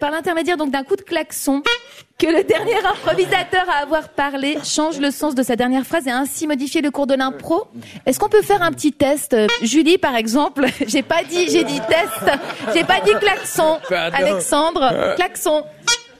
Par 0.00 0.10
l'intermédiaire 0.10 0.56
donc 0.56 0.70
d'un 0.70 0.82
coup 0.82 0.96
de 0.96 1.02
klaxon, 1.02 1.62
que 2.18 2.26
le 2.26 2.44
dernier 2.44 2.76
improvisateur 2.84 3.64
à 3.68 3.82
avoir 3.82 4.08
parlé 4.08 4.58
change 4.64 4.98
le 4.98 5.10
sens 5.10 5.34
de 5.34 5.42
sa 5.42 5.56
dernière 5.56 5.84
phrase 5.84 6.06
et 6.06 6.10
ainsi 6.10 6.46
modifier 6.46 6.80
le 6.80 6.90
cours 6.90 7.06
de 7.06 7.14
l'impro. 7.14 7.66
Est-ce 8.06 8.18
qu'on 8.18 8.28
peut 8.28 8.42
faire 8.42 8.62
un 8.62 8.72
petit 8.72 8.92
test? 8.92 9.34
Euh, 9.34 9.46
Julie, 9.62 9.98
par 9.98 10.14
exemple, 10.14 10.66
j'ai 10.86 11.02
pas 11.02 11.22
dit, 11.24 11.48
j'ai 11.48 11.64
dit 11.64 11.80
test, 11.88 12.38
j'ai 12.74 12.84
pas 12.84 13.00
dit 13.00 13.12
klaxon. 13.20 13.78
Pardon. 13.88 14.16
Alexandre, 14.16 15.14
klaxon. 15.16 15.64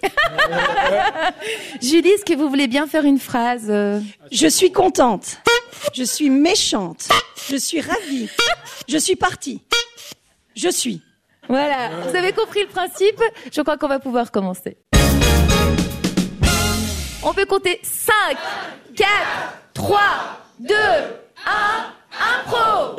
Julie, 1.82 2.10
est-ce 2.10 2.24
que 2.24 2.34
vous 2.36 2.48
voulez 2.48 2.66
bien 2.66 2.86
faire 2.86 3.04
une 3.04 3.18
phrase 3.18 3.66
euh? 3.68 4.00
Je 4.30 4.46
suis 4.46 4.72
contente. 4.72 5.38
Je 5.94 6.02
suis 6.02 6.30
méchante. 6.30 7.08
Je 7.48 7.56
suis 7.56 7.80
ravie. 7.80 8.28
Je 8.88 8.98
suis 8.98 9.16
partie. 9.16 9.62
Je 10.54 10.68
suis. 10.68 11.02
Voilà, 11.48 11.90
vous 12.08 12.16
avez 12.16 12.32
compris 12.32 12.62
le 12.62 12.68
principe? 12.68 13.20
Je 13.52 13.60
crois 13.62 13.76
qu'on 13.76 13.88
va 13.88 13.98
pouvoir 13.98 14.30
commencer. 14.30 14.76
On 17.24 17.32
peut 17.32 17.46
compter 17.46 17.80
5, 17.82 18.12
4, 18.96 19.08
3, 19.74 20.00
2, 20.60 20.74
1, 20.74 20.78
impro 22.10 22.96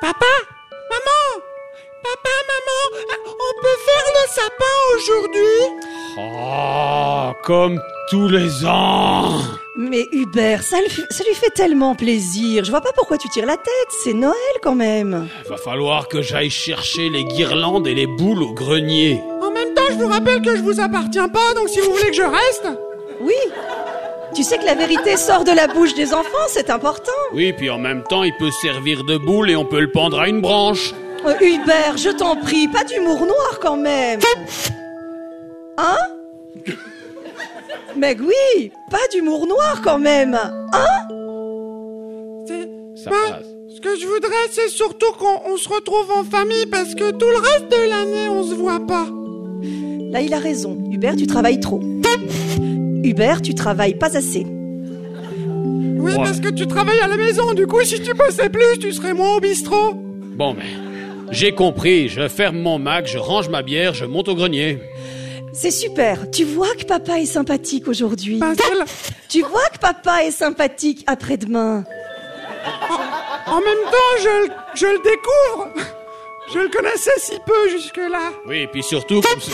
Papa? 0.00 0.26
Maman? 0.90 1.44
Papa, 2.02 2.34
maman 2.48 3.14
On 3.26 3.62
peut 3.62 3.78
faire 3.86 4.06
le 4.14 4.28
sapin 4.30 4.76
aujourd'hui? 4.96 5.84
Oh, 6.18 7.32
comme 7.44 7.80
tous 8.10 8.28
les 8.28 8.64
ans. 8.64 9.38
Mais 9.76 10.06
Hubert, 10.12 10.62
ça, 10.62 10.78
le- 10.80 10.88
ça 11.10 11.24
lui 11.24 11.34
fait 11.34 11.50
tellement 11.50 11.94
plaisir. 11.94 12.64
Je 12.64 12.70
vois 12.70 12.80
pas 12.80 12.90
pourquoi 12.94 13.16
tu 13.18 13.28
tires 13.28 13.46
la 13.46 13.56
tête. 13.56 13.88
C'est 14.02 14.12
Noël 14.14 14.34
quand 14.62 14.74
même. 14.74 15.28
Va 15.48 15.56
falloir 15.56 16.08
que 16.08 16.20
j'aille 16.22 16.50
chercher 16.50 17.08
les 17.10 17.24
guirlandes 17.24 17.86
et 17.86 17.94
les 17.94 18.06
boules 18.06 18.42
au 18.42 18.52
grenier. 18.52 19.20
En 19.42 19.50
même 19.52 19.74
temps, 19.74 19.82
je 19.90 19.94
vous 19.94 20.08
rappelle 20.08 20.42
que 20.42 20.56
je 20.56 20.62
vous 20.62 20.80
appartiens 20.80 21.28
pas, 21.28 21.54
donc 21.54 21.68
si 21.68 21.80
vous 21.80 21.92
voulez 21.92 22.10
que 22.10 22.16
je 22.16 22.22
reste... 22.22 22.66
Oui. 23.20 23.34
Tu 24.34 24.42
sais 24.44 24.58
que 24.58 24.64
la 24.64 24.74
vérité 24.74 25.16
sort 25.16 25.42
de 25.44 25.50
la 25.52 25.66
bouche 25.68 25.94
des 25.94 26.12
enfants, 26.12 26.46
c'est 26.48 26.70
important. 26.70 27.10
Oui, 27.32 27.52
puis 27.52 27.70
en 27.70 27.78
même 27.78 28.02
temps, 28.04 28.22
il 28.24 28.32
peut 28.38 28.50
servir 28.62 29.02
de 29.04 29.16
boule 29.16 29.50
et 29.50 29.56
on 29.56 29.64
peut 29.64 29.80
le 29.80 29.90
pendre 29.90 30.20
à 30.20 30.28
une 30.28 30.40
branche. 30.40 30.92
Euh, 31.26 31.34
Hubert, 31.40 31.96
je 31.96 32.10
t'en 32.10 32.36
prie, 32.36 32.68
pas 32.68 32.84
d'humour 32.84 33.20
noir 33.26 33.58
quand 33.60 33.76
même. 33.76 34.20
Hein 35.76 35.96
Mais 37.96 38.16
oui, 38.20 38.70
pas 38.90 38.98
d'humour 39.12 39.46
noir 39.46 39.80
quand 39.82 39.98
même. 39.98 40.34
Hein 40.34 41.08
C'est... 42.46 42.68
Ça 43.02 43.10
Bah, 43.10 43.16
passe. 43.30 43.46
Ce 43.74 43.80
que 43.80 43.96
je 43.96 44.06
voudrais, 44.06 44.30
c'est 44.50 44.68
surtout 44.68 45.12
qu'on 45.18 45.52
on 45.52 45.56
se 45.56 45.68
retrouve 45.68 46.10
en 46.16 46.24
famille, 46.24 46.66
parce 46.66 46.94
que 46.94 47.10
tout 47.12 47.26
le 47.28 47.36
reste 47.38 47.68
de 47.70 47.88
l'année, 47.90 48.28
on 48.28 48.42
se 48.42 48.54
voit 48.54 48.80
pas. 48.80 49.06
Là, 50.10 50.20
il 50.20 50.32
a 50.34 50.38
raison. 50.38 50.76
Hubert, 50.90 51.14
tu 51.16 51.26
travailles 51.26 51.60
trop. 51.60 51.80
Hubert, 53.04 53.40
tu 53.42 53.54
travailles 53.54 53.94
pas 53.94 54.16
assez. 54.16 54.46
Oui, 56.00 56.12
Ouais. 56.12 56.16
parce 56.16 56.40
que 56.40 56.48
tu 56.48 56.66
travailles 56.66 57.00
à 57.00 57.08
la 57.08 57.16
maison, 57.16 57.52
du 57.54 57.66
coup, 57.66 57.80
si 57.82 58.00
tu 58.02 58.14
bossais 58.14 58.48
plus, 58.48 58.78
tu 58.80 58.92
serais 58.92 59.12
moins 59.14 59.36
au 59.36 59.40
bistrot. 59.40 59.92
Bon, 59.94 60.54
mais 60.54 60.64
j'ai 61.30 61.52
compris. 61.54 62.08
Je 62.08 62.28
ferme 62.28 62.58
mon 62.58 62.78
Mac, 62.78 63.06
je 63.06 63.18
range 63.18 63.48
ma 63.48 63.62
bière, 63.62 63.94
je 63.94 64.04
monte 64.04 64.28
au 64.28 64.34
grenier. 64.34 64.78
C'est 65.52 65.70
super. 65.70 66.30
Tu 66.30 66.44
vois 66.44 66.74
que 66.78 66.84
papa 66.84 67.18
est 67.18 67.26
sympathique 67.26 67.88
aujourd'hui. 67.88 68.40
Tu 69.28 69.42
vois 69.42 69.68
que 69.72 69.78
papa 69.78 70.24
est 70.24 70.30
sympathique 70.30 71.04
après-demain. 71.06 71.84
En 73.46 73.56
même 73.60 73.84
temps, 73.90 74.22
je, 74.22 74.28
le- 74.46 74.52
je 74.74 74.86
le 74.86 74.98
découvre. 75.02 75.68
Je 76.52 76.58
le 76.60 76.68
connaissais 76.68 77.10
si 77.18 77.34
peu 77.46 77.68
jusque-là. 77.70 78.30
Oui, 78.46 78.58
et 78.60 78.66
puis 78.66 78.82
surtout, 78.82 79.20
comme 79.20 79.40
c'est- 79.40 79.52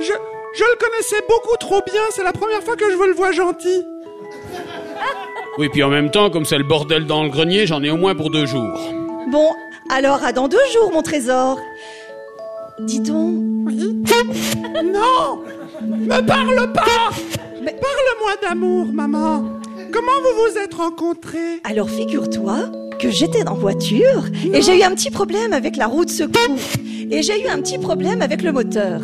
Je, 0.00 0.04
je 0.12 0.64
le 0.64 0.76
connaissais 0.78 1.22
beaucoup 1.28 1.56
trop 1.58 1.80
bien. 1.86 2.02
C'est 2.10 2.24
la 2.24 2.32
première 2.32 2.62
fois 2.62 2.76
que 2.76 2.84
je 2.90 2.96
le 2.96 3.14
vois 3.14 3.32
gentil. 3.32 3.84
oui, 5.58 5.68
puis 5.72 5.82
en 5.82 5.88
même 5.88 6.10
temps, 6.10 6.28
comme 6.30 6.44
c'est 6.44 6.58
le 6.58 6.64
bordel 6.64 7.06
dans 7.06 7.22
le 7.22 7.30
grenier, 7.30 7.66
j'en 7.66 7.82
ai 7.82 7.90
au 7.90 7.96
moins 7.96 8.14
pour 8.14 8.30
deux 8.30 8.46
jours. 8.46 8.78
Bon, 9.30 9.48
alors 9.90 10.24
à 10.24 10.32
dans 10.32 10.48
deux 10.48 10.58
jours, 10.72 10.92
mon 10.92 11.02
trésor. 11.02 11.58
Dis 12.80 13.00
donc, 13.00 13.34
Non 14.84 15.40
Me 15.82 16.20
parle 16.26 16.72
pas 16.72 17.10
Mais 17.62 17.72
parle-moi 17.72 18.32
d'amour, 18.42 18.86
maman. 18.92 19.44
Comment 19.92 20.12
vous 20.22 20.50
vous 20.52 20.58
êtes 20.58 20.74
rencontrés 20.74 21.60
alors 21.64 21.88
figure-toi 21.88 22.70
que 22.98 23.10
j'étais 23.10 23.46
en 23.48 23.54
voiture 23.54 24.24
et 24.52 24.62
j'ai 24.62 24.78
eu 24.80 24.82
un 24.82 24.94
petit 24.94 25.10
problème 25.10 25.52
avec 25.52 25.76
la 25.76 25.86
roue 25.86 26.04
de 26.04 26.10
secours. 26.10 26.56
Et 27.10 27.22
j'ai 27.22 27.44
eu 27.44 27.48
un 27.48 27.60
petit 27.60 27.78
problème 27.78 28.20
avec 28.22 28.42
le 28.42 28.52
moteur. 28.52 29.00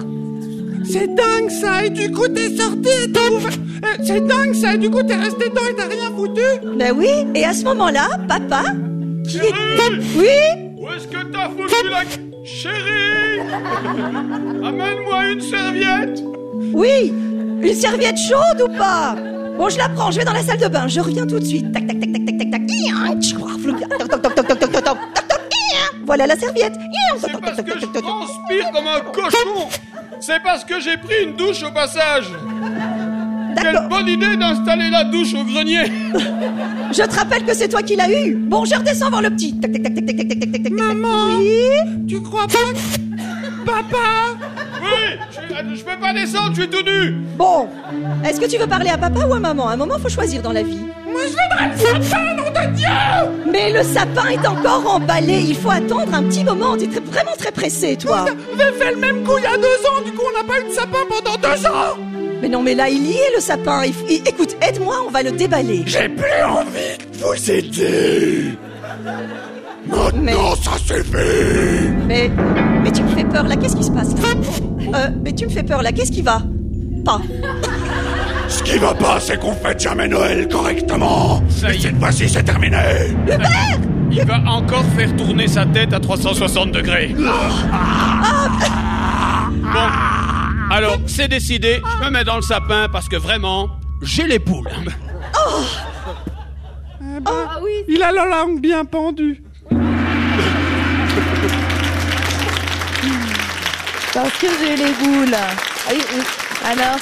C'est 0.85 1.15
dingue 1.15 1.51
ça, 1.51 1.85
et 1.85 1.91
du 1.91 2.11
coup 2.11 2.27
t'es 2.29 2.57
sorti 2.57 2.89
et 3.05 3.13
t'as 3.13 3.31
ouvert... 3.31 3.53
Euh, 3.85 4.03
C'est 4.05 4.27
dingue 4.27 4.55
ça, 4.55 4.75
et 4.75 4.79
du 4.79 4.91
coup 4.91 5.03
t'es 5.03 5.15
resté 5.15 5.49
dedans 5.49 5.61
et 5.71 5.77
t'as 5.77 5.87
rien 5.87 6.11
foutu 6.17 6.77
Ben 6.77 6.93
oui, 6.97 7.09
et 7.35 7.45
à 7.45 7.53
ce 7.53 7.65
moment-là, 7.65 8.09
papa, 8.29 8.65
qui 9.29 9.37
était... 9.39 10.03
Oui 10.17 10.72
où 10.83 10.89
est-ce 10.89 11.07
que 11.07 11.23
t'as 11.31 11.49
foutu 11.49 11.89
la... 11.89 12.03
Chérie 12.45 13.39
Amène-moi 14.65 15.29
une 15.29 15.41
serviette 15.41 16.21
Oui 16.75 17.15
Une 17.63 17.73
serviette 17.73 18.19
chaude 18.19 18.69
ou 18.69 18.77
pas 18.77 19.15
Bon, 19.57 19.69
je 19.69 19.79
la 19.79 19.89
prends, 19.91 20.11
je 20.11 20.19
vais 20.19 20.25
dans 20.25 20.33
la 20.33 20.43
salle 20.43 20.59
de 20.59 20.67
bain, 20.67 20.89
je 20.89 20.99
reviens 20.99 21.25
tout 21.25 21.39
de 21.39 21.45
suite. 21.45 21.71
Tac, 21.73 21.87
tac, 21.87 22.01
tac, 22.01 22.13
tac, 22.13 22.27
tac, 22.27 22.39
tac, 24.59 24.83
tac. 24.83 24.97
Voilà 26.05 26.27
la 26.27 26.35
serviette. 26.35 26.75
C'est 27.21 27.41
parce 27.41 27.63
que 27.63 27.79
je 27.79 27.87
transpire 27.87 28.71
comme 28.73 28.87
un 28.89 29.01
cochon. 29.13 29.69
C'est 30.19 30.43
parce 30.43 30.65
que 30.65 30.81
j'ai 30.81 30.97
pris 30.97 31.23
une 31.23 31.37
douche 31.37 31.63
au 31.63 31.71
passage. 31.71 32.27
Quelle 33.61 33.89
bonne 33.89 34.09
idée 34.09 34.37
d'installer 34.37 34.91
la 34.91 35.05
douche 35.05 35.35
au 35.35 35.45
grenier. 35.45 35.85
Je 36.93 37.03
te 37.03 37.17
rappelle 37.17 37.45
que 37.45 37.55
c'est 37.55 37.69
toi 37.69 37.83
qui 37.83 37.97
l'as 37.97 38.11
eu. 38.11 38.35
Bon, 38.35 38.65
je 38.65 38.75
redescends 38.75 39.09
voir 39.09 39.23
le 39.23 39.31
petit. 39.31 39.55
Maman 40.71 41.39
Oui. 41.39 42.07
Tu 42.07 42.21
crois 42.21 42.47
pas. 42.47 42.59
Papa 43.65 44.37
Oui 44.83 45.19
je, 45.31 45.77
je, 45.77 45.85
peux 45.85 45.99
pas 45.99 46.13
descendre, 46.13 46.55
je 46.55 46.63
suis 46.63 46.71
tout 46.71 46.85
nu. 46.85 47.13
Bon, 47.37 47.69
est-ce 48.25 48.41
que 48.41 48.47
tu 48.47 48.59
veux 48.59 48.67
parler 48.67 48.91
à 48.91 48.99
papa 48.99 49.27
ou 49.27 49.33
à 49.33 49.39
maman? 49.39 49.69
À 49.69 49.73
un 49.73 49.77
moment, 49.77 49.99
faut 49.99 50.09
choisir 50.09 50.43
dans 50.43 50.53
la 50.53 50.63
vie. 50.63 50.81
Moi, 51.11 51.23
je 51.27 51.31
voudrais 51.31 51.99
le 51.99 52.03
sapin, 52.03 52.35
nom 52.35 52.51
de 52.51 52.75
Dieu! 52.75 52.89
Mais 53.51 53.73
le 53.73 53.83
sapin 53.83 54.29
est 54.29 54.47
encore 54.47 54.95
emballé, 54.95 55.45
il 55.47 55.57
faut 55.57 55.71
attendre 55.71 56.15
un 56.15 56.23
petit 56.25 56.43
moment, 56.43 56.77
t'es 56.77 56.87
vraiment 56.87 57.37
très 57.39 57.53
pressé, 57.53 57.97
toi. 57.97 58.25
J'ai 58.59 58.73
fait 58.79 58.93
le 58.93 58.99
même 58.99 59.23
coup 59.23 59.39
il 59.39 59.45
y 59.45 59.47
a 59.47 59.57
deux 59.57 59.87
ans, 59.89 60.03
du 60.05 60.13
coup, 60.13 60.23
on 60.29 60.39
n'a 60.39 60.45
pas 60.45 60.61
eu 60.61 60.69
de 60.69 60.75
sapin 60.75 60.99
pendant 61.09 61.37
deux 61.37 61.67
ans! 61.67 62.12
Mais 62.43 62.49
non, 62.49 62.61
mais 62.61 62.75
là, 62.75 62.89
il 62.89 63.07
y 63.07 63.13
est 63.13 63.35
le 63.37 63.41
sapin. 63.41 63.85
Il 64.11 64.17
Écoute, 64.27 64.57
aide-moi, 64.61 64.97
on 65.07 65.11
va 65.11 65.23
le 65.23 65.31
déballer. 65.31 65.85
J'ai 65.87 66.09
plus 66.09 66.43
envie 66.45 66.99
de 66.99 67.25
vous 67.25 67.51
aider 67.51 68.59
Maintenant 69.87 70.55
ça 70.57 70.73
suffit 70.79 71.89
Mais, 72.07 72.31
mais 72.83 72.91
tu 72.91 73.03
me 73.03 73.09
fais 73.09 73.25
peur 73.25 73.45
là. 73.45 73.57
Qu'est-ce 73.57 73.77
qui 73.77 73.85
se 73.85 73.91
passe? 73.91 74.15
Là 74.15 74.29
euh, 74.95 75.09
Mais 75.25 75.33
tu 75.33 75.47
me 75.47 75.51
fais 75.51 75.63
peur 75.63 75.83
là. 75.83 75.93
Qu'est-ce 75.93 76.13
qui 76.13 76.23
va? 76.23 76.43
Pas. 77.05 77.21
Ce 78.49 78.63
qui 78.63 78.79
va 78.79 78.95
pas, 78.95 79.19
c'est 79.19 79.39
qu'on 79.41 79.55
fête 79.55 79.81
jamais 79.81 80.09
Noël 80.09 80.47
correctement 80.49 81.43
Ça 81.49 81.73
y 81.73 81.75
est. 81.75 81.79
Et 81.79 81.81
cette 81.81 81.99
fois-ci 81.99 82.29
c'est 82.29 82.43
terminé 82.43 82.77
Il 84.11 84.25
va 84.25 84.41
encore 84.47 84.85
faire 84.97 85.15
tourner 85.17 85.49
sa 85.49 85.65
tête 85.67 85.93
à 85.93 86.01
360 86.01 86.71
degrés. 86.73 87.15
Bon, 89.73 89.89
alors 90.73 90.99
c'est 91.07 91.29
décidé, 91.29 91.83
je 92.01 92.05
me 92.05 92.11
mets 92.11 92.25
dans 92.25 92.37
le 92.37 92.43
sapin 92.43 92.89
parce 92.91 93.09
que 93.09 93.17
vraiment, 93.17 93.71
j'ai 94.03 94.27
les 94.27 94.39
poules. 94.39 94.69
Ah 97.27 97.59
oui 97.63 97.71
Il 97.89 98.03
a 98.03 98.13
la 98.13 98.25
langue 98.25 98.61
bien 98.61 98.85
pendue 98.85 99.43
Parce 104.15 104.31
que 104.39 104.47
j'ai 104.61 104.77
les 104.77 104.93
boules. 104.93 105.35
Ah. 105.35 106.69
Alors, 106.69 106.99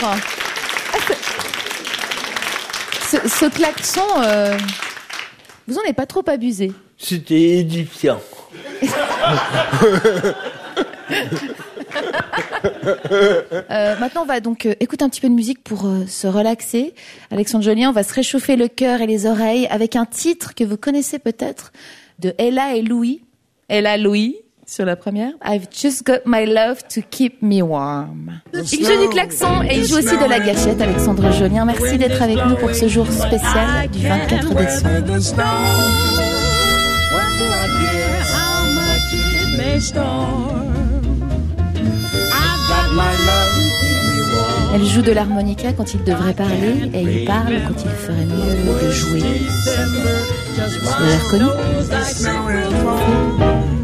ce, 3.11 3.19
ce- 3.19 3.29
ce 3.29 3.47
klaxon, 3.51 4.07
euh, 4.25 4.57
vous 5.67 5.77
en 5.77 5.81
avez 5.83 5.93
pas 5.93 6.07
trop 6.07 6.23
abusé. 6.29 6.73
C'était 6.97 7.59
édifiant. 7.59 8.21
Euh, 13.71 13.97
maintenant, 13.99 14.23
on 14.23 14.27
va 14.27 14.41
donc 14.41 14.67
euh, 14.67 14.75
écouter 14.81 15.05
un 15.05 15.09
petit 15.09 15.21
peu 15.21 15.29
de 15.29 15.35
musique 15.35 15.63
pour 15.63 15.87
euh, 15.87 16.05
se 16.07 16.27
relaxer. 16.27 16.95
Alexandre 17.31 17.65
Jolien, 17.65 17.91
on 17.91 17.93
va 17.93 18.03
se 18.03 18.13
réchauffer 18.13 18.57
le 18.57 18.69
cœur 18.69 19.01
et 19.01 19.07
les 19.07 19.27
oreilles 19.27 19.67
avec 19.69 19.97
un 19.97 20.07
titre 20.07 20.55
que 20.55 20.65
vous 20.65 20.77
connaissez 20.77 21.19
peut-être 21.19 21.73
de 22.19 22.35
Ella 22.39 22.75
et 22.75 22.83
Louis. 22.83 23.23
Ella 23.69 23.97
Louis 23.97 24.37
sur 24.67 24.85
la 24.85 24.97
première. 24.97 25.33
I've 25.45 25.69
just 25.73 26.05
got 26.05 26.21
my 26.27 26.47
love 26.47 26.83
to 26.95 27.01
keep 27.11 27.43
me 27.43 27.63
warm. 27.63 28.41
Il 28.53 28.87
joue 28.87 29.01
du 29.03 29.09
klaxon 29.09 29.63
et 29.63 29.79
il 29.79 29.85
joue 29.85 29.99
aussi 29.99 30.17
de 30.17 30.29
la 30.29 30.41
gâchette, 30.41 30.81
Alexandre 30.81 31.33
Jolien. 31.33 31.65
Merci 31.65 31.99
d'être 31.99 32.23
avec 32.23 32.39
nous 32.47 32.57
pour 32.57 32.75
ce 32.75 32.89
jour 32.89 33.07
spécial 33.07 33.89
du 33.91 34.07
24 34.07 34.55
décembre. 39.75 40.60
Elle 44.73 44.85
joue 44.85 45.03
de 45.03 45.13
l'harmonica 45.13 45.73
quand 45.73 45.95
il 45.95 46.05
devrait 46.05 46.33
parler 46.35 46.91
et 46.95 47.03
il 47.03 47.25
parle 47.25 47.55
quand 47.67 47.83
il 47.85 47.91
ferait 47.91 48.25
mieux 48.25 48.87
de 48.87 48.91
jouer. 48.93 49.23
Vous 50.83 51.05
l'avez 51.05 51.17
reconnu 51.25 51.47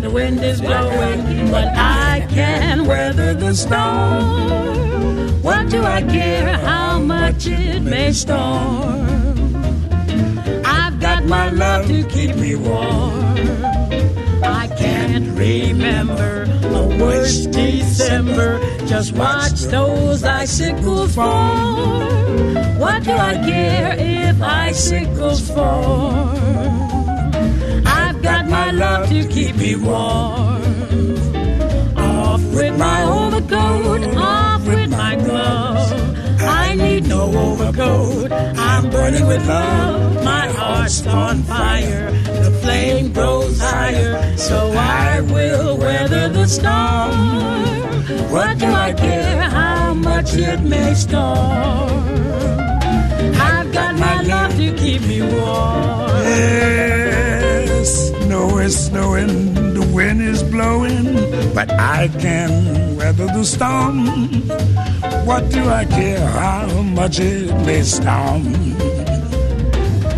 The 0.03 0.11
wind 0.11 0.43
is 0.45 0.61
blowing, 0.61 1.51
but 1.51 1.67
I 1.75 2.25
can 2.33 2.87
weather 2.87 3.35
the 3.35 3.53
storm. 3.53 5.43
What 5.43 5.69
do 5.69 5.83
I 5.83 6.03
care 6.03 6.57
how 6.59 7.01
much 7.01 7.47
it 7.47 7.83
may 7.83 8.13
storm? 8.13 9.56
My 11.27 11.51
love 11.51 11.89
to 11.89 12.05
keep 12.05 12.37
me 12.37 12.55
warm. 12.55 13.65
I 14.45 14.69
can't 14.79 15.37
remember 15.37 16.45
a 16.63 16.87
worse 17.01 17.47
December. 17.47 18.61
Just 18.87 19.13
watch 19.13 19.63
those 19.63 20.23
icicles 20.23 21.17
fall. 21.17 21.77
What 22.79 23.03
do 23.03 23.11
I 23.11 23.35
care 23.35 23.97
if 23.99 24.41
icicles 24.41 25.51
fall? 25.51 26.29
I've 27.85 28.23
got 28.23 28.49
my 28.49 28.71
love 28.71 29.09
to 29.09 29.27
keep 29.27 29.57
me 29.57 29.75
warm. 29.75 30.63
Off 31.97 32.43
with 32.55 32.79
my 32.79 33.03
overcoat, 33.03 34.15
overcoat. 37.67 38.33
I'm 38.33 38.91
burning 38.91 39.27
with 39.27 39.47
love. 39.47 40.25
My 40.25 40.49
heart's 40.49 41.07
on 41.07 41.43
fire. 41.43 42.11
The 42.11 42.51
flame 42.63 43.13
grows 43.13 43.61
higher. 43.61 44.37
So 44.37 44.73
I 44.73 45.21
will 45.21 45.77
weather 45.79 46.29
the 46.29 46.47
storm. 46.47 48.31
What 48.31 48.59
do 48.59 48.67
I 48.67 48.93
care 48.93 49.43
how 49.43 49.95
much 49.95 50.35
it 50.35 50.61
may 50.63 50.95
storm? 50.95 51.91
I've 53.49 53.73
got 53.73 53.99
my 53.99 54.23
love 54.23 54.57
to 54.57 54.73
keep 54.77 55.03
me 55.03 55.23
warm. 55.23 56.07
Yes, 56.27 57.46
snow 57.87 58.59
is 58.59 58.87
snowing, 58.87 59.55
the 59.75 59.89
wind 59.95 60.21
is 60.21 60.43
blowing, 60.43 61.05
but 61.55 61.71
I 61.73 62.09
can 62.19 62.97
weather 62.97 63.27
the 63.27 63.45
storm. 63.45 64.07
What 65.27 65.51
do 65.51 65.69
I 65.69 65.85
care 65.85 66.27
how 66.27 66.67
much 66.83 67.19
it 67.21 67.55
may 67.65 67.83
storm? 67.83 68.45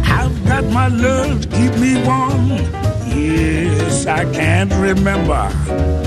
I've 0.05 0.37
got 0.47 0.65
my 0.73 0.89
love 0.89 1.43
to 1.43 1.49
keep 1.49 1.75
me 1.79 2.03
warm. 2.05 2.49
Yes, 3.07 4.07
I 4.07 4.25
can't 4.33 4.73
remember 4.75 5.51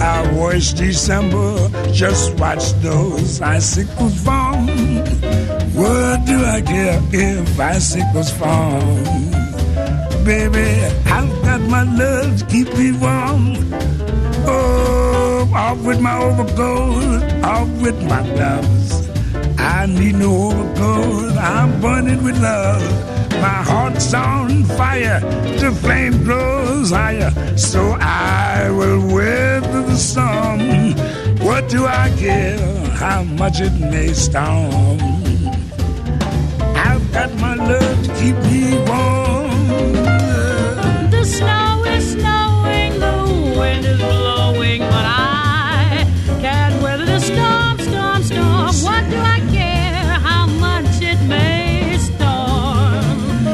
I 0.01 0.31
was 0.33 0.73
December. 0.73 1.69
Just 1.91 2.33
watch 2.39 2.71
those 2.81 3.41
icicles 3.41 4.23
fall. 4.23 4.55
What 5.77 6.25
do 6.25 6.43
I 6.43 6.61
care 6.61 6.99
if 7.11 7.59
icicles 7.59 8.31
fall? 8.31 9.40
Baby, 10.23 10.85
I've 11.07 11.41
got 11.41 11.61
my 11.61 11.81
love 11.81 12.37
to 12.37 12.45
keep 12.45 12.67
me 12.77 12.91
warm. 12.91 13.55
Oh, 14.45 15.51
off 15.53 15.79
with 15.83 15.99
my 15.99 16.15
overcoat, 16.21 17.23
off 17.43 17.67
with 17.81 17.99
my 18.03 18.21
gloves. 18.35 19.09
I 19.57 19.87
need 19.87 20.15
no 20.15 20.51
overcoat, 20.51 21.37
I'm 21.37 21.81
burning 21.81 22.23
with 22.23 22.39
love. 22.39 22.83
My 23.41 23.63
heart's 23.63 24.13
on 24.13 24.63
fire, 24.65 25.21
the 25.59 25.71
flame 25.81 26.23
grows 26.23 26.91
higher, 26.91 27.31
so 27.57 27.97
I 27.99 28.69
will 28.69 29.15
weather 29.15 29.81
the 29.81 29.97
storm. 29.97 30.93
What 31.39 31.67
do 31.67 31.87
I 31.87 32.13
care 32.17 32.59
how 32.93 33.23
much 33.23 33.59
it 33.59 33.73
may 33.73 34.13
storm? 34.13 34.99
I've 36.75 37.11
got 37.11 37.33
my 37.35 37.55
love 37.55 38.05
to 38.05 38.13
keep 38.19 38.35
me 38.51 38.77
warm. 38.87 39.20
The 41.31 41.37
snow 41.37 41.83
is 41.85 42.11
snowing, 42.11 42.99
the 42.99 43.57
wind 43.57 43.85
is 43.85 43.97
blowing, 43.99 44.81
but 44.81 45.05
I 45.05 46.05
can't 46.41 46.81
weather 46.83 47.05
the 47.05 47.19
storm, 47.21 47.79
storm, 47.79 48.21
storm. 48.21 48.75
What 48.83 49.09
do 49.09 49.15
I 49.15 49.39
care 49.49 50.19
how 50.27 50.45
much 50.59 51.01
it 51.01 51.17
may 51.29 51.97
storm? 51.99 53.47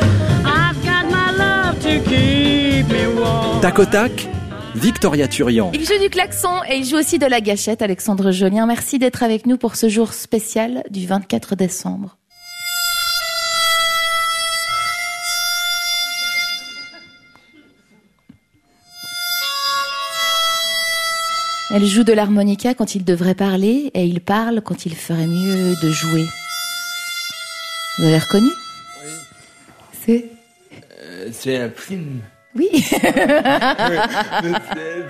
I've 0.43 0.83
got 0.83 1.05
my 1.11 1.31
love 1.37 1.79
to 1.81 1.99
keep 2.09 2.89
me 2.89 3.05
warm. 3.13 3.61
Tac 3.61 3.77
au 3.77 3.85
tac, 3.85 4.27
Victoria 4.73 5.27
Turian. 5.27 5.69
Il 5.75 5.85
joue 5.85 5.99
du 6.01 6.09
klaxon 6.09 6.63
et 6.67 6.77
il 6.77 6.83
joue 6.83 6.97
aussi 6.97 7.19
de 7.19 7.27
la 7.27 7.41
gâchette, 7.41 7.83
Alexandre 7.83 8.31
Jolien. 8.31 8.65
Merci 8.65 8.97
d'être 8.97 9.21
avec 9.21 9.45
nous 9.45 9.57
pour 9.57 9.75
ce 9.75 9.87
jour 9.87 10.13
spécial 10.13 10.81
du 10.89 11.05
24 11.05 11.55
décembre. 11.55 12.17
Elle 21.73 21.85
joue 21.85 22.03
de 22.03 22.13
l'harmonica 22.13 22.73
quand 22.73 22.95
il 22.95 23.03
devrait 23.03 23.35
parler 23.35 23.91
et 23.93 24.05
il 24.05 24.21
parle 24.21 24.61
quand 24.61 24.85
il 24.85 24.95
ferait 24.95 25.27
mieux 25.27 25.73
de 25.81 25.89
jouer. 25.91 26.25
Vous 27.97 28.05
avez 28.05 28.17
reconnu 28.19 28.47
C'est 30.05 30.25
Euh, 31.03 31.27
C'est 31.31 31.57
un 31.57 31.69
film. 31.69 32.19
Oui. 32.55 32.69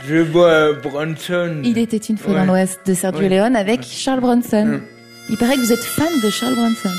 Je 0.08 0.18
vois 0.18 0.74
Bronson. 0.74 1.62
Il 1.64 1.78
était 1.78 1.98
une 1.98 2.18
fois 2.18 2.34
Ouais. 2.34 2.40
dans 2.40 2.46
l'Ouest 2.46 2.80
de 2.86 2.94
Sergio 2.94 3.20
Oui. 3.22 3.30
Leone 3.30 3.56
avec 3.56 3.84
Charles 3.84 4.20
Bronson. 4.22 4.82
Il 5.30 5.38
paraît 5.38 5.56
que 5.56 5.62
vous 5.62 5.72
êtes 5.74 5.84
fan 5.84 6.10
de 6.24 6.30
Charles 6.30 6.56
Bronson. 6.56 6.90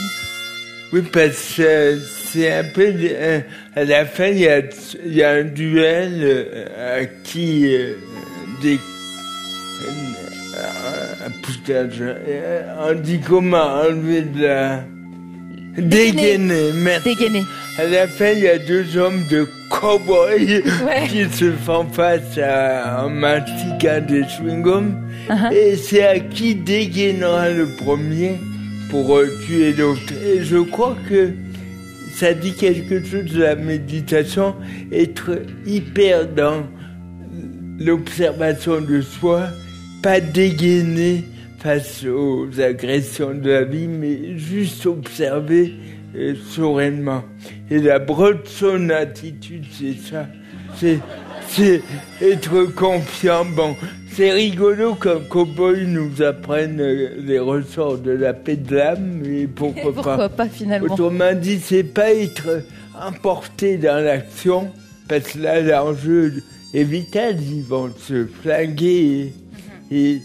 Oui, 0.93 1.03
parce 1.13 1.55
que 1.57 1.99
c'est 2.33 2.51
un 2.53 2.65
peu. 2.65 2.93
euh, 2.97 3.41
À 3.77 3.85
la 3.85 4.07
fin, 4.07 4.29
il 4.29 4.39
y 4.39 4.49
a, 4.49 4.61
il 5.05 5.15
y 5.15 5.23
a 5.23 5.31
un 5.33 5.45
duel 5.45 6.21
euh, 6.23 7.01
à 7.03 7.05
qui. 7.25 7.75
euh, 7.75 7.95
des. 8.63 8.79
Euh, 11.71 12.63
on 12.91 12.95
dit 13.01 13.21
comment 13.21 13.83
enlever 13.83 14.23
de 14.23 14.43
la. 14.43 14.85
Dégainer, 15.77 16.73
merci. 16.75 17.15
Dégainé. 17.15 17.43
À 17.79 17.85
la 17.85 18.09
fin, 18.09 18.31
il 18.31 18.41
y 18.41 18.49
a 18.49 18.59
deux 18.59 18.97
hommes 18.97 19.23
de 19.31 19.47
cow-boys 19.71 20.63
Ouais. 20.85 21.07
qui 21.09 21.25
se 21.31 21.53
font 21.53 21.87
face 21.93 22.37
à 22.39 23.03
un 23.05 23.09
mastiquant 23.09 24.01
de 24.09 24.23
chewing-gum. 24.23 24.95
Uh-huh. 25.29 25.53
Et 25.53 25.77
c'est 25.77 26.05
à 26.05 26.19
qui 26.19 26.57
dégainera 26.57 27.51
le 27.51 27.69
premier 27.77 28.33
pour 28.91 29.17
euh, 29.17 29.29
tuer 29.47 29.73
l'autre. 29.75 30.13
Et 30.27 30.43
je 30.43 30.57
crois 30.57 30.97
que 31.09 31.31
ça 32.17 32.35
dit 32.35 32.55
quelque 32.55 33.05
chose 33.05 33.27
de 33.33 33.43
la 33.43 33.55
méditation, 33.55 34.57
être 34.91 35.43
hyper 35.65 36.27
dans 36.27 36.65
l'observation 37.79 38.81
de 38.81 39.01
soi, 39.01 39.43
pas 40.03 40.21
dégainer 40.21 41.25
face 41.59 42.05
aux 42.05 42.49
agressions 42.61 43.35
de 43.35 43.51
la 43.51 43.65
vie, 43.65 43.89
mais 43.89 44.39
juste 44.39 44.87
observer 44.87 45.75
euh, 46.17 46.35
sereinement. 46.51 47.25
Et 47.71 47.79
la 47.79 48.01
son 48.45 48.91
attitude, 48.91 49.65
c'est 49.73 49.95
ça. 49.95 50.27
C'est, 50.77 51.01
c'est 51.49 51.83
être 52.23 52.65
confiant. 52.75 53.45
Bon, 53.45 53.75
c'est 54.13 54.33
rigolo 54.33 54.95
qu'un 54.95 55.21
cow-boy 55.29 55.87
nous 55.87 56.23
apprenne 56.23 56.81
euh, 56.81 57.11
les 57.19 57.39
ressorts 57.39 57.99
de 57.99 58.13
la 58.13 58.35
paix 58.35 58.57
de 58.57 58.77
l'âme, 58.77 59.21
mais 59.25 59.47
pourquoi, 59.47 59.93
Pourquoi 59.95 60.29
pas 60.29 60.49
finalement 60.49 60.93
Autrement 60.93 61.35
dit, 61.35 61.59
c'est 61.59 61.85
pas 61.85 62.13
être 62.13 62.63
emporté 63.01 63.77
dans 63.77 64.03
l'action, 64.03 64.71
parce 65.09 65.33
que 65.33 65.39
là, 65.39 65.61
l'enjeu 65.61 66.35
est 66.75 66.85
vital, 66.85 67.37
ils 67.41 67.63
vont 67.63 67.91
se 67.99 68.27
flinguer. 68.27 69.33
Euh, 69.91 70.19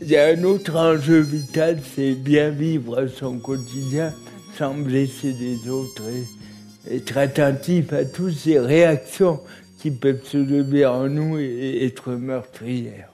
il 0.00 0.08
y 0.08 0.16
a 0.16 0.26
un 0.26 0.42
autre 0.44 0.76
enjeu 0.76 1.20
vital, 1.20 1.78
c'est 1.94 2.14
bien 2.14 2.50
vivre 2.50 3.06
son 3.06 3.38
quotidien 3.38 4.12
sans 4.58 4.74
blesser 4.74 5.34
les 5.38 5.68
autres 5.68 6.02
et 6.88 6.96
être 6.96 7.16
attentif 7.16 7.92
à 7.92 8.04
toutes 8.04 8.34
ces 8.34 8.58
réactions 8.58 9.40
qui 9.80 9.90
peuvent 9.90 10.24
se 10.24 10.36
lever 10.36 10.84
en 10.84 11.08
nous 11.08 11.38
et, 11.38 11.44
et 11.44 11.86
être 11.86 12.12
meurtrières. 12.12 13.10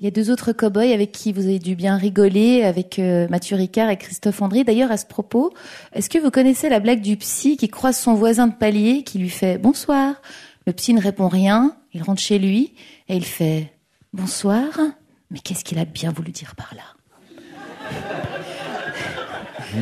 Il 0.00 0.04
y 0.04 0.06
a 0.06 0.12
deux 0.12 0.30
autres 0.30 0.52
cow-boys 0.52 0.92
avec 0.92 1.10
qui 1.10 1.32
vous 1.32 1.46
avez 1.46 1.58
dû 1.58 1.74
bien 1.74 1.96
rigoler, 1.96 2.62
avec 2.62 3.00
euh, 3.00 3.26
Mathieu 3.30 3.56
Ricard 3.56 3.90
et 3.90 3.96
Christophe 3.96 4.40
André. 4.40 4.62
D'ailleurs, 4.62 4.92
à 4.92 4.96
ce 4.96 5.06
propos, 5.06 5.52
est-ce 5.92 6.08
que 6.08 6.18
vous 6.18 6.30
connaissez 6.30 6.68
la 6.68 6.78
blague 6.78 7.00
du 7.00 7.16
psy 7.16 7.56
qui 7.56 7.68
croise 7.68 7.98
son 7.98 8.14
voisin 8.14 8.46
de 8.46 8.54
palier, 8.54 9.02
qui 9.02 9.18
lui 9.18 9.28
fait 9.28 9.58
bonsoir 9.58 10.22
Le 10.68 10.72
psy 10.72 10.94
ne 10.94 11.00
répond 11.00 11.26
rien, 11.26 11.76
il 11.94 12.04
rentre 12.04 12.20
chez 12.20 12.38
lui 12.38 12.74
et 13.08 13.16
il 13.16 13.24
fait 13.24 13.72
bonsoir. 14.18 14.68
Mais 15.30 15.38
qu'est-ce 15.38 15.64
qu'il 15.64 15.78
a 15.78 15.84
bien 15.84 16.10
voulu 16.10 16.32
dire 16.32 16.54
par 16.56 16.74
là 16.74 16.82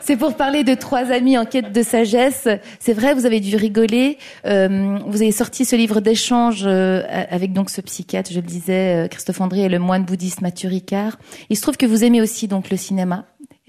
C'est 0.00 0.16
pour 0.16 0.36
parler 0.36 0.64
de 0.64 0.74
trois 0.74 1.10
amis 1.12 1.38
en 1.38 1.46
quête 1.46 1.72
de 1.72 1.82
sagesse. 1.82 2.46
C'est 2.78 2.92
vrai, 2.92 3.14
vous 3.14 3.24
avez 3.24 3.40
dû 3.40 3.56
rigoler. 3.56 4.18
Euh, 4.44 4.98
vous 5.06 5.22
avez 5.22 5.32
sorti 5.32 5.64
ce 5.64 5.76
livre 5.76 6.00
d'échange 6.00 6.64
euh, 6.66 7.02
avec 7.30 7.54
donc 7.54 7.70
ce 7.70 7.80
psychiatre, 7.80 8.30
je 8.30 8.40
le 8.40 8.46
disais, 8.46 9.04
euh, 9.04 9.08
Christophe 9.08 9.40
André 9.40 9.62
et 9.62 9.68
le 9.70 9.78
moine 9.78 10.04
bouddhiste 10.04 10.42
Mathieu 10.42 10.68
Ricard. 10.68 11.16
Il 11.48 11.56
se 11.56 11.62
trouve 11.62 11.78
que 11.78 11.86
vous 11.86 12.04
aimez 12.04 12.20
aussi 12.20 12.48
donc 12.48 12.68
le 12.70 12.76
cinéma. 12.76 13.24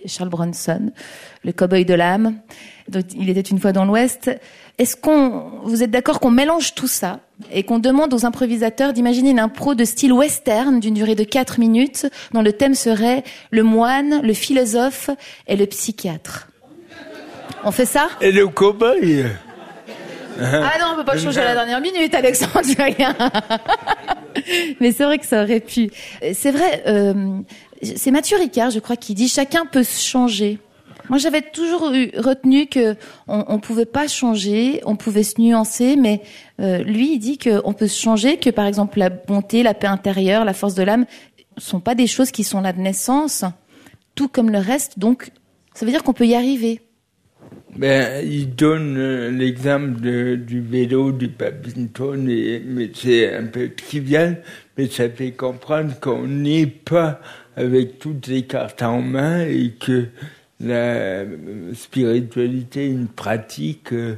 Charles 0.07 0.29
Bronson, 0.29 0.91
le 1.43 1.51
cowboy 1.51 1.86
de 1.86 1.93
l'âme. 1.93 2.36
Il 3.17 3.29
était 3.29 3.41
une 3.41 3.59
fois 3.59 3.71
dans 3.71 3.86
l'Ouest. 3.86 4.29
Est-ce 4.77 4.95
qu'on, 4.95 5.61
vous 5.63 5.83
êtes 5.83 5.89
d'accord 5.89 6.19
qu'on 6.19 6.31
mélange 6.31 6.75
tout 6.75 6.88
ça 6.88 7.21
et 7.51 7.63
qu'on 7.63 7.79
demande 7.79 8.13
aux 8.13 8.25
improvisateurs 8.25 8.93
d'imaginer 8.93 9.31
une 9.31 9.39
impro 9.39 9.75
de 9.75 9.83
style 9.83 10.13
western 10.13 10.79
d'une 10.79 10.93
durée 10.93 11.15
de 11.15 11.23
4 11.23 11.59
minutes 11.59 12.07
dont 12.33 12.41
le 12.41 12.53
thème 12.53 12.75
serait 12.75 13.23
le 13.51 13.63
moine, 13.63 14.21
le 14.21 14.33
philosophe 14.33 15.09
et 15.47 15.55
le 15.55 15.65
psychiatre 15.65 16.47
On 17.63 17.71
fait 17.71 17.86
ça? 17.86 18.07
Et 18.21 18.31
le 18.31 18.47
cow-boy 18.47 19.25
Ah 20.39 20.77
non, 20.79 20.88
on 20.93 20.95
peut 20.97 21.05
pas 21.05 21.17
changer 21.17 21.41
à 21.41 21.45
la 21.45 21.55
dernière 21.55 21.81
minute, 21.81 22.13
Alexandre. 22.13 22.61
tu 22.61 22.75
bien. 22.93 23.15
Mais 24.79 24.91
c'est 24.91 25.03
vrai 25.03 25.17
que 25.17 25.25
ça 25.25 25.43
aurait 25.43 25.61
pu. 25.61 25.89
C'est 26.33 26.51
vrai, 26.51 26.83
euh, 26.88 27.39
c'est 27.81 28.11
Mathieu 28.11 28.38
Ricard, 28.38 28.69
je 28.69 28.79
crois, 28.79 28.97
qui 28.97 29.13
dit 29.13 29.27
chacun 29.27 29.65
peut 29.65 29.83
se 29.83 30.05
changer. 30.05 30.59
Moi, 31.10 31.18
j'avais 31.18 31.41
toujours 31.41 31.82
retenu 31.82 32.68
que 32.68 32.95
on, 33.28 33.60
pouvait 33.60 33.86
pas 33.86 34.08
changer, 34.08 34.82
on 34.86 34.95
pouvait 34.95 35.24
se 35.24 35.39
nuancer, 35.39 35.95
mais 35.95 36.22
euh, 36.60 36.80
lui, 36.80 37.14
il 37.14 37.20
dit 37.20 37.38
qu'on 37.38 37.74
peut 37.74 37.88
se 37.88 37.99
changer, 37.99 38.38
que 38.38 38.49
par 38.49 38.66
exemple 38.66 38.99
la 38.99 39.10
bonté, 39.10 39.64
la 39.64 39.74
paix 39.74 39.88
intérieure, 39.88 40.45
la 40.45 40.53
force 40.53 40.76
de 40.76 40.84
l'âme, 40.84 41.06
sont 41.58 41.80
pas 41.80 41.95
des 41.95 42.08
choses 42.08 42.32
qui 42.32 42.43
sont 42.43 42.62
là 42.62 42.74
de 42.74 42.80
naissance, 42.80 43.45
tout 44.16 44.28
comme 44.28 44.49
le 44.49 44.60
reste. 44.60 44.99
Donc, 44.99 45.32
ça 45.74 45.86
veut 45.86 45.91
dire 45.91 46.03
qu'on 46.03 46.14
peut 46.14 46.28
y 46.28 46.36
arriver. 46.36 46.82
Ben, 47.78 48.26
il 48.26 48.56
donne 48.56 48.97
euh, 48.97 49.30
l'exemple 49.30 49.99
du 49.99 50.62
vélo, 50.62 51.12
du 51.12 51.28
badminton, 51.28 52.30
et, 52.30 52.62
mais 52.66 52.89
c'est 52.93 53.36
un 53.36 53.45
peu 53.47 53.70
trivial, 53.70 54.41
mais 54.78 54.88
ça 54.88 55.10
fait 55.10 55.32
comprendre 55.32 55.99
qu'on 55.99 56.26
n'est 56.26 56.68
pas 56.68 57.20
avec 57.58 57.99
toutes 57.99 58.28
les 58.28 58.43
cartes 58.43 58.82
en 58.82 59.01
main 59.01 59.45
et 59.45 59.74
que 59.78 60.06
la 60.60 60.74
euh, 61.24 61.74
spiritualité, 61.74 62.88
une 62.88 63.08
pratique, 63.08 63.93
euh, 63.93 64.16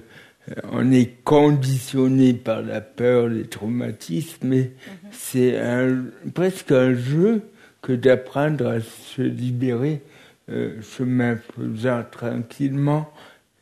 on 0.72 0.92
est 0.92 1.24
conditionné 1.24 2.34
par 2.34 2.62
la 2.62 2.80
peur, 2.82 3.28
les 3.28 3.46
traumatismes, 3.48 4.48
mais 4.48 4.72
c'est 5.12 5.58
un, 5.60 6.06
presque 6.34 6.72
un 6.72 6.94
jeu 6.94 7.42
que 7.82 7.94
d'apprendre 7.94 8.68
à 8.68 8.80
se 8.80 9.22
libérer, 9.22 10.02
euh, 10.50 10.82
chemin 10.82 11.38
faisant 11.56 12.04
tranquillement 12.10 13.12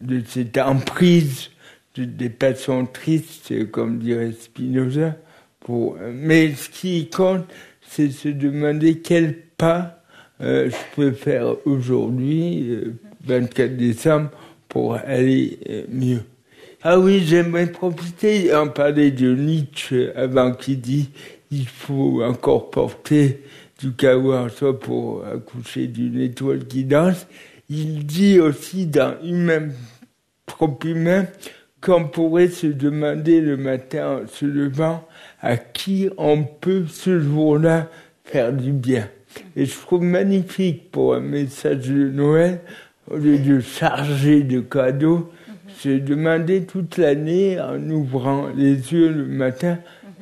de 0.01 0.21
cette 0.27 0.57
emprise 0.57 1.49
de- 1.95 2.05
des 2.05 2.29
passions 2.29 2.85
tristes, 2.85 3.71
comme 3.71 3.97
dirait 3.99 4.33
Spinoza. 4.33 5.15
Pour, 5.61 5.97
mais 6.13 6.53
ce 6.53 6.69
qui 6.69 7.09
compte, 7.09 7.45
c'est 7.81 8.11
se 8.11 8.27
demander 8.29 8.99
quel 8.99 9.35
pas 9.57 10.03
euh, 10.41 10.69
je 10.69 10.95
peux 10.95 11.11
faire 11.11 11.55
aujourd'hui, 11.65 12.69
euh, 12.69 12.93
24 13.25 13.77
décembre, 13.77 14.29
pour 14.67 14.95
aller 14.95 15.59
euh, 15.69 15.83
mieux. 15.89 16.21
Ah 16.83 16.99
oui, 16.99 17.23
j'aimerais 17.25 17.67
profiter, 17.67 18.53
en 18.53 18.67
parler 18.67 19.11
de 19.11 19.33
Nietzsche 19.33 20.11
avant 20.15 20.51
qu'il 20.51 20.81
dit 20.81 21.09
il 21.51 21.67
faut 21.67 22.21
encore 22.23 22.69
porter 22.69 23.41
du 23.79 23.93
chaos 23.93 24.33
en 24.33 24.49
soi 24.49 24.79
pour 24.79 25.25
accoucher 25.25 25.87
d'une 25.87 26.19
étoile 26.19 26.65
qui 26.65 26.83
danse. 26.83 27.27
Il 27.69 28.05
dit 28.05 28.39
aussi 28.39 28.85
dans 28.85 29.15
Humain 29.23 29.69
trop 30.45 30.77
humain 30.83 31.25
qu'on 31.81 32.07
pourrait 32.07 32.47
se 32.47 32.67
demander 32.67 33.41
le 33.41 33.57
matin 33.57 34.21
en 34.23 34.27
se 34.27 34.45
levant 34.45 35.07
à 35.41 35.57
qui 35.57 36.09
on 36.17 36.43
peut 36.43 36.85
ce 36.87 37.19
jour-là 37.19 37.89
faire 38.23 38.53
du 38.53 38.71
bien. 38.71 39.07
Et 39.55 39.65
je 39.65 39.77
trouve 39.79 40.03
magnifique 40.03 40.91
pour 40.91 41.15
un 41.15 41.19
message 41.19 41.87
de 41.89 42.09
Noël, 42.09 42.61
au 43.09 43.17
lieu 43.17 43.37
de 43.37 43.59
charger 43.59 44.43
de 44.43 44.59
cadeaux, 44.59 45.31
se 45.77 45.89
demander 45.89 46.63
toute 46.63 46.97
l'année 46.97 47.59
en 47.59 47.81
ouvrant 47.89 48.47
les 48.55 48.93
yeux 48.93 49.09
le 49.09 49.25
matin 49.25 49.77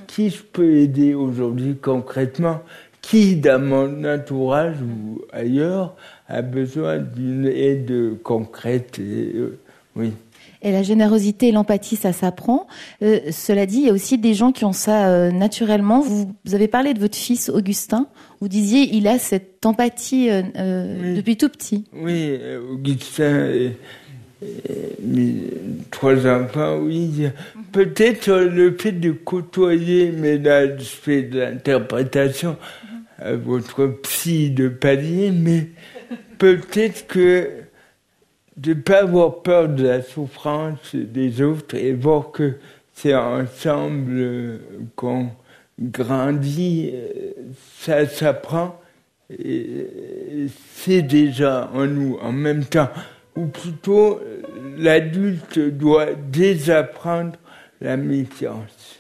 qui 0.08 0.30
je 0.30 0.44
peux 0.44 0.76
aider 0.76 1.14
aujourd'hui 1.14 1.76
concrètement, 1.82 2.62
qui 3.02 3.36
dans 3.36 3.62
mon 3.62 4.06
entourage 4.06 4.76
ou 4.82 5.22
ailleurs 5.32 5.96
a 6.28 6.42
besoin 6.42 7.00
d'une 7.00 7.46
aide 7.46 8.22
concrète. 8.24 9.00
Et, 9.00 9.32
euh, 9.36 9.60
oui. 9.96 10.14
Et 10.62 10.72
la 10.72 10.82
générosité 10.82 11.50
et 11.50 11.52
l'empathie, 11.52 11.98
ça 11.98 12.14
s'apprend. 12.14 12.68
Euh, 13.02 13.20
cela 13.32 13.66
dit, 13.66 13.80
il 13.80 13.88
y 13.88 13.90
a 13.90 13.94
aussi 13.94 14.18
des 14.18 14.34
gens 14.34 14.54
qui 14.54 14.64
ont 14.64 14.72
ça 14.72 15.08
euh, 15.08 15.30
naturellement. 15.32 16.00
Vous, 16.00 16.34
vous 16.46 16.56
avez 16.56 16.70
parlé 16.70 16.94
de 16.94 17.00
votre 17.00 17.18
fils 17.18 17.50
Augustin. 17.50 18.08
Vous 18.44 18.50
disiez, 18.50 18.94
il 18.94 19.08
a 19.08 19.20
cette 19.20 19.66
empathie 19.66 20.30
euh, 20.30 20.42
euh, 20.58 21.16
depuis 21.16 21.38
tout 21.38 21.48
petit. 21.48 21.86
Oui, 21.94 22.38
euh, 22.42 22.74
Augustin 22.74 23.46
et, 23.46 23.78
et 24.42 24.98
mes 25.02 25.36
trois 25.92 26.28
enfants, 26.28 26.78
oui. 26.80 27.30
Peut-être 27.72 28.34
le 28.34 28.76
fait 28.78 28.92
de 28.92 29.12
côtoyer, 29.12 30.12
mais 30.12 30.38
là 30.40 30.78
je 30.78 30.84
fais 30.84 31.22
de 31.22 31.40
l'interprétation 31.40 32.58
à 33.18 33.32
votre 33.32 33.88
psy 34.02 34.50
de 34.50 34.68
palier, 34.68 35.32
mais 35.32 35.70
peut-être 36.38 37.08
que 37.08 37.48
de 38.58 38.74
ne 38.74 38.82
pas 38.82 39.04
avoir 39.04 39.42
peur 39.42 39.70
de 39.70 39.84
la 39.84 40.02
souffrance 40.02 40.94
des 40.94 41.42
autres 41.42 41.76
et 41.76 41.94
voir 41.94 42.32
que 42.32 42.56
c'est 42.94 43.16
ensemble 43.16 44.60
qu'on 44.98 45.30
grandit, 45.80 46.92
euh, 46.94 47.32
ça 47.80 48.08
s'apprend 48.08 48.80
et 49.30 50.48
c'est 50.76 51.02
déjà 51.02 51.70
en 51.74 51.86
nous 51.86 52.18
en 52.22 52.32
même 52.32 52.66
temps. 52.66 52.90
Ou 53.36 53.48
plutôt, 53.48 54.20
euh, 54.20 54.42
l'adulte 54.78 55.58
doit 55.60 56.14
désapprendre 56.14 57.34
la 57.82 57.98
méfiance. 57.98 59.00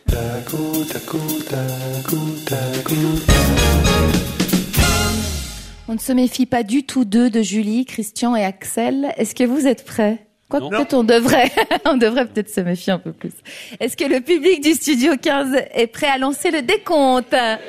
On 5.87 5.93
ne 5.93 5.99
se 5.99 6.11
méfie 6.13 6.45
pas 6.45 6.63
du 6.63 6.83
tout 6.83 7.05
d'eux, 7.05 7.29
de 7.29 7.41
Julie, 7.41 7.85
Christian 7.85 8.35
et 8.35 8.43
Axel. 8.43 9.13
Est-ce 9.17 9.35
que 9.35 9.43
vous 9.43 9.67
êtes 9.67 9.85
prêts? 9.85 10.25
Quoi 10.49 10.69
peut-être 10.69 10.93
on 10.93 11.03
devrait, 11.03 11.51
on 11.85 11.97
devrait 11.97 12.25
peut-être 12.25 12.49
se 12.49 12.61
méfier 12.61 12.93
un 12.93 12.99
peu 12.99 13.11
plus. 13.11 13.33
Est-ce 13.79 13.97
que 13.97 14.05
le 14.05 14.21
public 14.21 14.61
du 14.61 14.73
studio 14.73 15.13
15 15.19 15.55
est 15.73 15.87
prêt 15.87 16.07
à 16.07 16.17
lancer 16.17 16.51
le 16.51 16.61
décompte? 16.61 17.33
Alors 17.33 17.59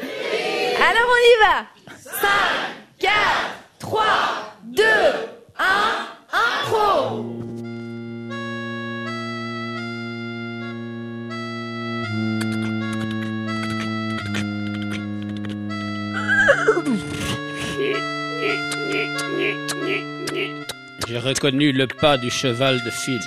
on 1.09 1.21
y 1.21 1.37
va. 1.41 1.67
5, 2.03 2.29
4, 2.99 3.13
3, 3.79 4.05
2, 4.65 4.83
1, 5.59 5.65
impro 6.33 7.35
J'ai 21.07 21.19
reconnu 21.19 21.73
le 21.73 21.87
pas 21.87 22.17
du 22.17 22.31
cheval 22.31 22.81
de 22.85 22.91
Phil. 22.91 23.21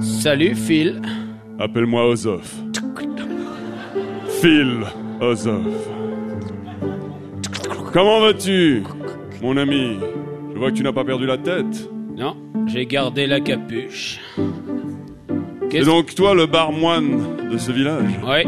Salut 0.00 0.54
Phil. 0.54 1.00
Appelle-moi 1.58 2.08
Ozof. 2.08 2.54
Phil 4.40 4.84
Ozof. 5.20 5.64
Comment 7.92 8.20
vas-tu, 8.20 8.82
mon 9.40 9.56
ami? 9.56 9.98
Je 10.52 10.58
vois 10.58 10.70
que 10.70 10.76
tu 10.76 10.82
n'as 10.82 10.92
pas 10.92 11.04
perdu 11.04 11.26
la 11.26 11.38
tête. 11.38 11.88
Non, 12.16 12.36
j'ai 12.66 12.86
gardé 12.86 13.26
la 13.26 13.40
capuche. 13.40 14.20
C'est 15.70 15.84
donc 15.84 16.14
toi 16.14 16.34
le 16.34 16.46
barmoine 16.46 17.50
de 17.50 17.58
ce 17.58 17.70
village? 17.70 18.18
Ouais. 18.26 18.46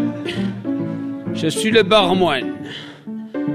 Je 1.34 1.48
suis 1.48 1.70
le 1.70 1.82
barmoine. 1.82 2.54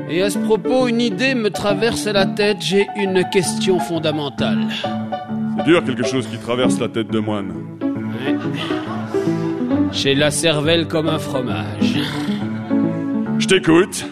Et 0.09 0.21
à 0.21 0.29
ce 0.29 0.37
propos, 0.37 0.87
une 0.87 1.01
idée 1.01 1.35
me 1.35 1.49
traverse 1.49 2.05
la 2.05 2.25
tête. 2.25 2.57
J'ai 2.61 2.87
une 2.95 3.23
question 3.31 3.79
fondamentale. 3.79 4.67
C'est 5.57 5.63
dur 5.65 5.83
quelque 5.83 6.03
chose 6.03 6.27
qui 6.27 6.37
traverse 6.37 6.79
la 6.79 6.89
tête 6.89 7.07
de 7.07 7.19
moine. 7.19 7.53
Ouais. 7.81 8.35
J'ai 9.91 10.15
la 10.15 10.31
cervelle 10.31 10.87
comme 10.87 11.07
un 11.07 11.19
fromage. 11.19 11.99
Je 13.39 13.47
t'écoute. 13.47 14.05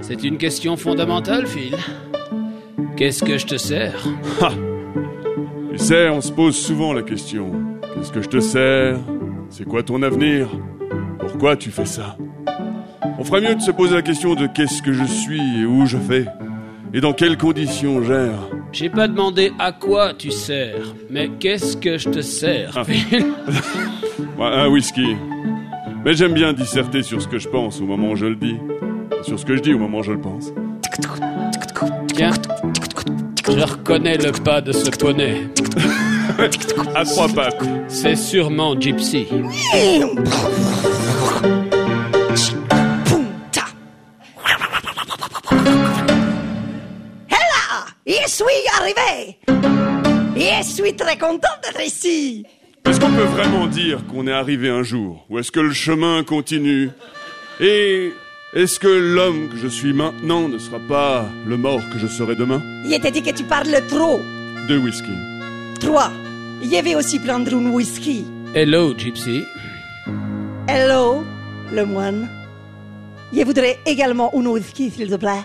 C'est 0.00 0.22
une 0.24 0.38
question 0.38 0.76
fondamentale, 0.76 1.46
Phil. 1.46 1.76
Qu'est-ce 2.96 3.24
que 3.24 3.38
je 3.38 3.46
te 3.46 3.56
sers? 3.56 3.94
Ha 4.40 4.50
Tu 5.72 5.78
sais, 5.78 6.08
on 6.08 6.20
se 6.20 6.32
pose 6.32 6.56
souvent 6.56 6.92
la 6.92 7.02
question. 7.02 7.52
Qu'est-ce 7.94 8.12
que 8.12 8.22
je 8.22 8.28
te 8.28 8.40
sers? 8.40 8.98
C'est 9.50 9.64
quoi 9.64 9.82
ton 9.82 10.02
avenir? 10.02 10.48
Pourquoi 11.18 11.56
tu 11.56 11.70
fais 11.70 11.86
ça? 11.86 12.16
On 13.18 13.24
ferait 13.24 13.40
mieux 13.40 13.54
de 13.54 13.60
se 13.60 13.70
poser 13.70 13.94
la 13.94 14.02
question 14.02 14.34
de 14.34 14.46
qu'est-ce 14.46 14.82
que 14.82 14.92
je 14.92 15.04
suis 15.04 15.60
et 15.60 15.64
où 15.64 15.86
je 15.86 15.96
vais 15.96 16.26
et 16.94 17.00
dans 17.00 17.12
quelles 17.12 17.36
conditions 17.36 18.02
j'erre. 18.02 18.48
J'ai 18.72 18.88
pas 18.88 19.08
demandé 19.08 19.52
à 19.58 19.72
quoi 19.72 20.14
tu 20.14 20.30
sers, 20.30 20.94
mais 21.10 21.28
qu'est-ce 21.40 21.76
que 21.76 21.98
je 21.98 22.08
te 22.08 22.20
sers, 22.20 22.72
Ah. 24.38 24.42
Un 24.64 24.68
whisky. 24.68 25.16
Mais 26.04 26.14
j'aime 26.14 26.32
bien 26.32 26.52
disserter 26.52 27.02
sur 27.02 27.20
ce 27.20 27.28
que 27.28 27.38
je 27.38 27.48
pense 27.48 27.80
au 27.80 27.84
moment 27.84 28.10
où 28.12 28.16
je 28.16 28.26
le 28.26 28.36
dis. 28.36 28.56
Sur 29.22 29.38
ce 29.38 29.44
que 29.44 29.56
je 29.56 29.62
dis 29.62 29.74
au 29.74 29.78
moment 29.78 29.98
où 29.98 30.02
je 30.02 30.12
le 30.12 30.20
pense. 30.20 30.52
Tiens, 32.14 32.30
je 33.48 33.60
reconnais 33.60 34.16
le 34.18 34.32
pas 34.32 34.60
de 34.60 34.72
ce 34.72 34.90
poney. 34.90 35.48
À 36.94 37.04
trois 37.04 37.28
pattes. 37.28 37.62
C'est 37.88 38.16
sûrement 38.16 38.78
Gypsy. 38.78 39.26
arrivé. 48.86 49.38
Je 50.36 50.62
suis 50.64 50.94
très 50.94 51.16
content 51.18 51.48
d'être 51.62 51.84
ici. 51.84 52.44
Est-ce 52.84 53.00
qu'on 53.00 53.10
peut 53.10 53.24
vraiment 53.24 53.66
dire 53.66 54.06
qu'on 54.06 54.26
est 54.26 54.32
arrivé 54.32 54.68
un 54.68 54.82
jour 54.82 55.26
Ou 55.28 55.38
est-ce 55.38 55.50
que 55.50 55.60
le 55.60 55.72
chemin 55.72 56.22
continue? 56.22 56.90
Et 57.60 58.12
est-ce 58.54 58.78
que 58.78 58.86
l'homme 58.86 59.48
que 59.48 59.56
je 59.56 59.66
suis 59.66 59.92
maintenant 59.92 60.48
ne 60.48 60.58
sera 60.58 60.78
pas 60.78 61.26
le 61.46 61.56
mort 61.56 61.80
que 61.92 61.98
je 61.98 62.06
serai 62.06 62.36
demain? 62.36 62.62
Je 62.84 62.96
t'ai 63.00 63.10
dit 63.10 63.22
que 63.22 63.30
tu 63.30 63.42
parles 63.44 63.80
trop. 63.88 64.20
Deux 64.68 64.78
whisky. 64.78 65.12
Trois. 65.80 66.12
Je 66.62 66.82
vais 66.82 66.94
aussi 66.94 67.18
prendre 67.18 67.52
un 67.52 67.70
whisky. 67.70 68.24
Hello, 68.54 68.96
Gypsy. 68.96 69.42
Hello, 70.68 71.24
le 71.72 71.84
moine. 71.84 72.28
Je 73.32 73.42
voudrais 73.42 73.78
également 73.84 74.32
un 74.34 74.46
whisky, 74.46 74.90
s'il 74.90 75.10
te 75.10 75.16
plaît. 75.16 75.44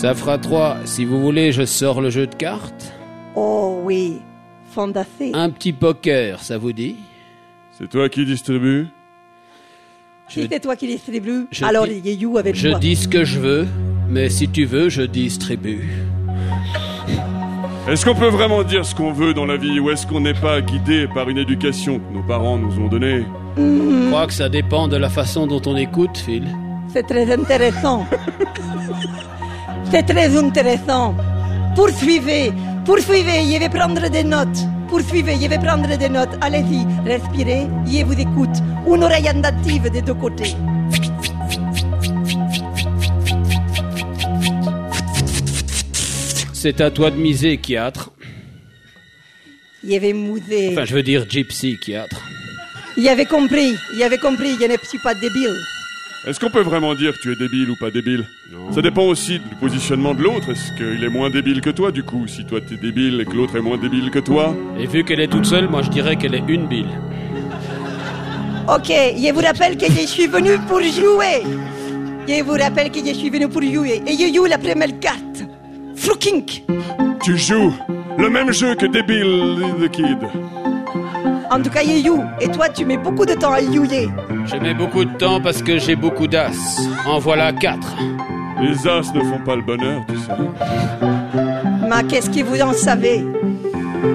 Ça 0.00 0.14
fera 0.14 0.38
trois. 0.38 0.78
Si 0.86 1.04
vous 1.04 1.20
voulez, 1.20 1.52
je 1.52 1.66
sors 1.66 2.00
le 2.00 2.08
jeu 2.08 2.26
de 2.26 2.34
cartes. 2.34 2.94
Oh 3.34 3.80
oui, 3.84 4.22
fondacé. 4.70 5.30
Un 5.34 5.50
petit 5.50 5.74
poker, 5.74 6.42
ça 6.42 6.56
vous 6.56 6.72
dit? 6.72 6.96
C'est 7.72 7.86
toi 7.86 8.08
qui 8.08 8.24
distribue 8.24 8.86
Si 10.26 10.48
c'est 10.50 10.60
toi 10.60 10.74
qui 10.74 10.86
distribue, 10.86 11.48
je 11.50 11.66
alors 11.66 11.86
dis- 11.86 12.00
il 12.02 12.38
avec 12.38 12.54
Je 12.54 12.68
moi. 12.68 12.78
dis 12.78 12.96
ce 12.96 13.08
que 13.08 13.24
je 13.26 13.38
veux, 13.40 13.66
mais 14.08 14.30
si 14.30 14.48
tu 14.48 14.64
veux, 14.64 14.88
je 14.88 15.02
distribue. 15.02 15.86
Est-ce 17.86 18.06
qu'on 18.06 18.14
peut 18.14 18.28
vraiment 18.28 18.62
dire 18.62 18.86
ce 18.86 18.94
qu'on 18.94 19.12
veut 19.12 19.34
dans 19.34 19.44
la 19.44 19.58
vie 19.58 19.78
Ou 19.80 19.90
est-ce 19.90 20.06
qu'on 20.06 20.20
n'est 20.20 20.32
pas 20.32 20.62
guidé 20.62 21.08
par 21.14 21.28
une 21.28 21.36
éducation 21.36 21.98
que 21.98 22.14
nos 22.14 22.22
parents 22.22 22.56
nous 22.56 22.78
ont 22.82 22.88
donnée? 22.88 23.22
Je 23.58 24.08
crois 24.08 24.26
que 24.26 24.32
ça 24.32 24.48
dépend 24.48 24.88
de 24.88 24.96
la 24.96 25.10
façon 25.10 25.46
dont 25.46 25.60
on 25.66 25.76
écoute, 25.76 26.16
Phil. 26.16 26.44
C'est 26.90 27.06
très 27.06 27.30
intéressant. 27.30 28.06
c'est 29.90 30.04
très 30.04 30.36
intéressant. 30.36 31.14
Poursuivez, 31.74 32.52
poursuivez, 32.84 33.44
je 33.52 33.58
vais 33.58 33.68
prendre 33.68 34.08
des 34.08 34.24
notes. 34.24 34.58
Poursuivez, 34.88 35.36
je 35.40 35.48
vais 35.48 35.58
prendre 35.58 35.96
des 35.96 36.08
notes. 36.08 36.36
Allez-y, 36.40 36.86
respirez, 37.04 37.66
je 37.86 38.04
vous 38.04 38.18
écoute. 38.18 38.56
Une 38.86 39.04
oreille 39.04 39.28
attentive 39.28 39.90
des 39.90 40.02
deux 40.02 40.14
côtés. 40.14 40.54
C'est 46.52 46.80
à 46.80 46.90
toi 46.90 47.10
de 47.10 47.16
miser, 47.16 47.56
Kiatre. 47.56 48.10
Je 49.82 49.98
vais 49.98 50.12
mouser. 50.12 50.70
Enfin, 50.72 50.84
je 50.84 50.94
veux 50.94 51.02
dire 51.02 51.24
Gypsy, 51.28 51.78
Kiatre. 51.78 52.20
Il 52.96 53.08
avait 53.08 53.24
compris, 53.24 53.74
il 53.94 54.02
avait 54.02 54.18
compris, 54.18 54.56
je 54.60 54.66
ne 54.66 54.76
suis 54.82 54.98
pas 54.98 55.14
débile. 55.14 55.56
Est-ce 56.26 56.38
qu'on 56.38 56.50
peut 56.50 56.60
vraiment 56.60 56.94
dire 56.94 57.14
que 57.14 57.18
tu 57.18 57.32
es 57.32 57.36
débile 57.36 57.70
ou 57.70 57.76
pas 57.76 57.90
débile? 57.90 58.26
Ça 58.72 58.82
dépend 58.82 59.04
aussi 59.04 59.38
du 59.38 59.54
positionnement 59.58 60.12
de 60.12 60.22
l'autre. 60.22 60.50
Est-ce 60.50 60.70
qu'il 60.76 61.02
est 61.02 61.08
moins 61.08 61.30
débile 61.30 61.62
que 61.62 61.70
toi, 61.70 61.90
du 61.90 62.02
coup 62.02 62.26
Si 62.26 62.44
toi 62.44 62.60
t'es 62.60 62.76
débile 62.76 63.22
et 63.22 63.24
que 63.24 63.34
l'autre 63.34 63.56
est 63.56 63.62
moins 63.62 63.78
débile 63.78 64.10
que 64.10 64.18
toi? 64.18 64.54
Et 64.78 64.86
vu 64.86 65.02
qu'elle 65.02 65.20
est 65.20 65.28
toute 65.28 65.46
seule, 65.46 65.68
moi 65.68 65.80
je 65.80 65.88
dirais 65.88 66.16
qu'elle 66.16 66.34
est 66.34 66.44
une 66.46 66.66
bille. 66.66 66.94
Ok, 68.68 68.88
je 68.88 69.32
vous 69.32 69.40
rappelle 69.40 69.78
que 69.78 69.86
je 69.86 70.06
suis 70.06 70.26
venu 70.26 70.58
pour 70.68 70.82
jouer. 70.82 71.42
Je 72.28 72.42
vous 72.42 72.52
rappelle 72.52 72.90
que 72.90 72.98
je 72.98 73.14
suis 73.14 73.30
venu 73.30 73.48
pour 73.48 73.62
jouer. 73.62 74.02
Et 74.06 74.12
je 74.12 74.34
joue 74.34 74.44
la 74.44 74.58
première 74.58 75.00
carte. 75.00 75.44
Fucking. 75.96 76.44
Tu 77.24 77.38
joues 77.38 77.72
le 78.18 78.28
même 78.28 78.52
jeu 78.52 78.74
que 78.74 78.84
débile 78.84 79.64
the 79.80 79.90
kid. 79.90 80.18
En 81.50 81.60
tout 81.60 81.70
cas, 81.70 81.82
je 81.82 82.06
joue. 82.06 82.22
Et 82.40 82.48
toi, 82.48 82.68
tu 82.68 82.84
mets 82.84 82.96
beaucoup 82.96 83.26
de 83.26 83.34
temps 83.34 83.52
à 83.52 83.60
jouer. 83.60 84.08
Je 84.46 84.54
mets 84.56 84.72
beaucoup 84.72 85.04
de 85.04 85.12
temps 85.16 85.40
parce 85.40 85.60
que 85.62 85.78
j'ai 85.78 85.96
beaucoup 85.96 86.28
d'as. 86.28 86.52
En 87.04 87.18
voilà 87.18 87.52
quatre. 87.52 87.96
Les 88.62 88.86
as 88.86 89.12
ne 89.12 89.20
font 89.20 89.40
pas 89.44 89.56
le 89.56 89.62
bonheur, 89.62 90.02
tu 90.08 90.16
sais. 90.16 90.32
Mais 91.88 92.04
qu'est-ce 92.08 92.30
que 92.30 92.44
vous 92.44 92.60
en 92.62 92.72
savez? 92.72 93.24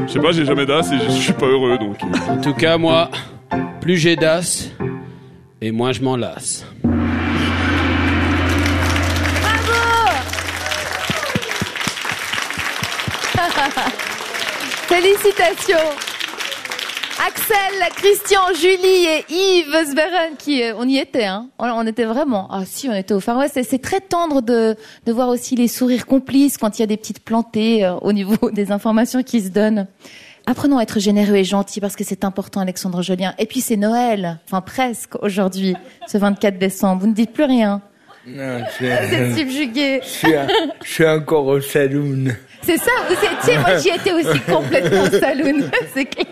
Je 0.07 0.13
sais 0.13 0.19
pas, 0.19 0.31
j'ai 0.31 0.45
jamais 0.45 0.65
d'as 0.65 0.89
et 0.93 0.99
je 0.99 1.09
suis 1.11 1.33
pas 1.33 1.47
heureux 1.47 1.77
donc. 1.77 1.97
En 2.29 2.37
tout 2.37 2.53
cas, 2.53 2.77
moi, 2.77 3.09
plus 3.81 3.97
j'ai 3.97 4.15
d'as, 4.15 4.69
et 5.61 5.71
moins 5.71 5.91
je 5.91 6.01
m'en 6.01 6.15
lasse. 6.15 6.65
Félicitations 14.87 16.14
Axel, 17.27 17.55
Christian, 17.95 18.53
Julie 18.53 19.05
et 19.05 19.25
Yves 19.29 19.89
Sberen 19.89 20.35
qui 20.37 20.61
euh, 20.61 20.73
on 20.77 20.87
y 20.87 20.97
était 20.97 21.25
hein. 21.25 21.47
On, 21.57 21.87
était 21.87 22.03
vraiment 22.03 22.47
ah 22.51 22.63
si 22.65 22.87
on 22.87 22.93
était 22.93 23.15
au 23.15 23.19
Far 23.19 23.37
West 23.37 23.59
c'est 23.67 23.81
très 23.81 23.99
tendre 23.99 24.43
de 24.43 24.75
de 25.07 25.11
voir 25.11 25.29
aussi 25.29 25.55
les 25.55 25.67
sourires 25.67 26.05
complices 26.05 26.57
quand 26.57 26.77
il 26.77 26.81
y 26.81 26.83
a 26.83 26.87
des 26.87 26.97
petites 26.97 27.23
plantées 27.23 27.83
euh, 27.83 27.95
au 27.95 28.13
niveau 28.13 28.49
des 28.53 28.71
informations 28.71 29.23
qui 29.23 29.41
se 29.41 29.49
donnent. 29.49 29.87
Apprenons 30.45 30.77
à 30.77 30.83
être 30.83 30.99
généreux 30.99 31.37
et 31.37 31.43
gentils 31.43 31.81
parce 31.81 31.95
que 31.95 32.03
c'est 32.03 32.23
important 32.23 32.59
Alexandre 32.59 33.01
Jolien. 33.01 33.33
Et 33.39 33.47
puis 33.47 33.61
c'est 33.61 33.77
Noël, 33.77 34.37
enfin 34.45 34.61
presque 34.61 35.15
aujourd'hui, 35.23 35.75
ce 36.07 36.19
24 36.19 36.59
décembre. 36.59 37.01
Vous 37.01 37.07
ne 37.07 37.13
dites 37.13 37.33
plus 37.33 37.45
rien. 37.45 37.81
Non, 38.27 38.59
je, 38.79 39.33
subjugué. 39.35 39.99
je 40.03 40.07
suis, 40.07 40.33
je 40.83 40.91
suis 40.91 41.07
encore 41.07 41.47
au 41.47 41.59
saloon. 41.59 42.35
C'est 42.65 42.77
ça, 42.77 42.91
vous 43.07 43.13
étiez, 43.13 43.57
moi 43.59 43.77
j'y 43.77 43.89
étais 43.89 44.11
aussi 44.11 44.39
complètement 44.41 45.05
saloon, 45.05 45.69
c'est 45.93 46.05
clair. 46.05 46.25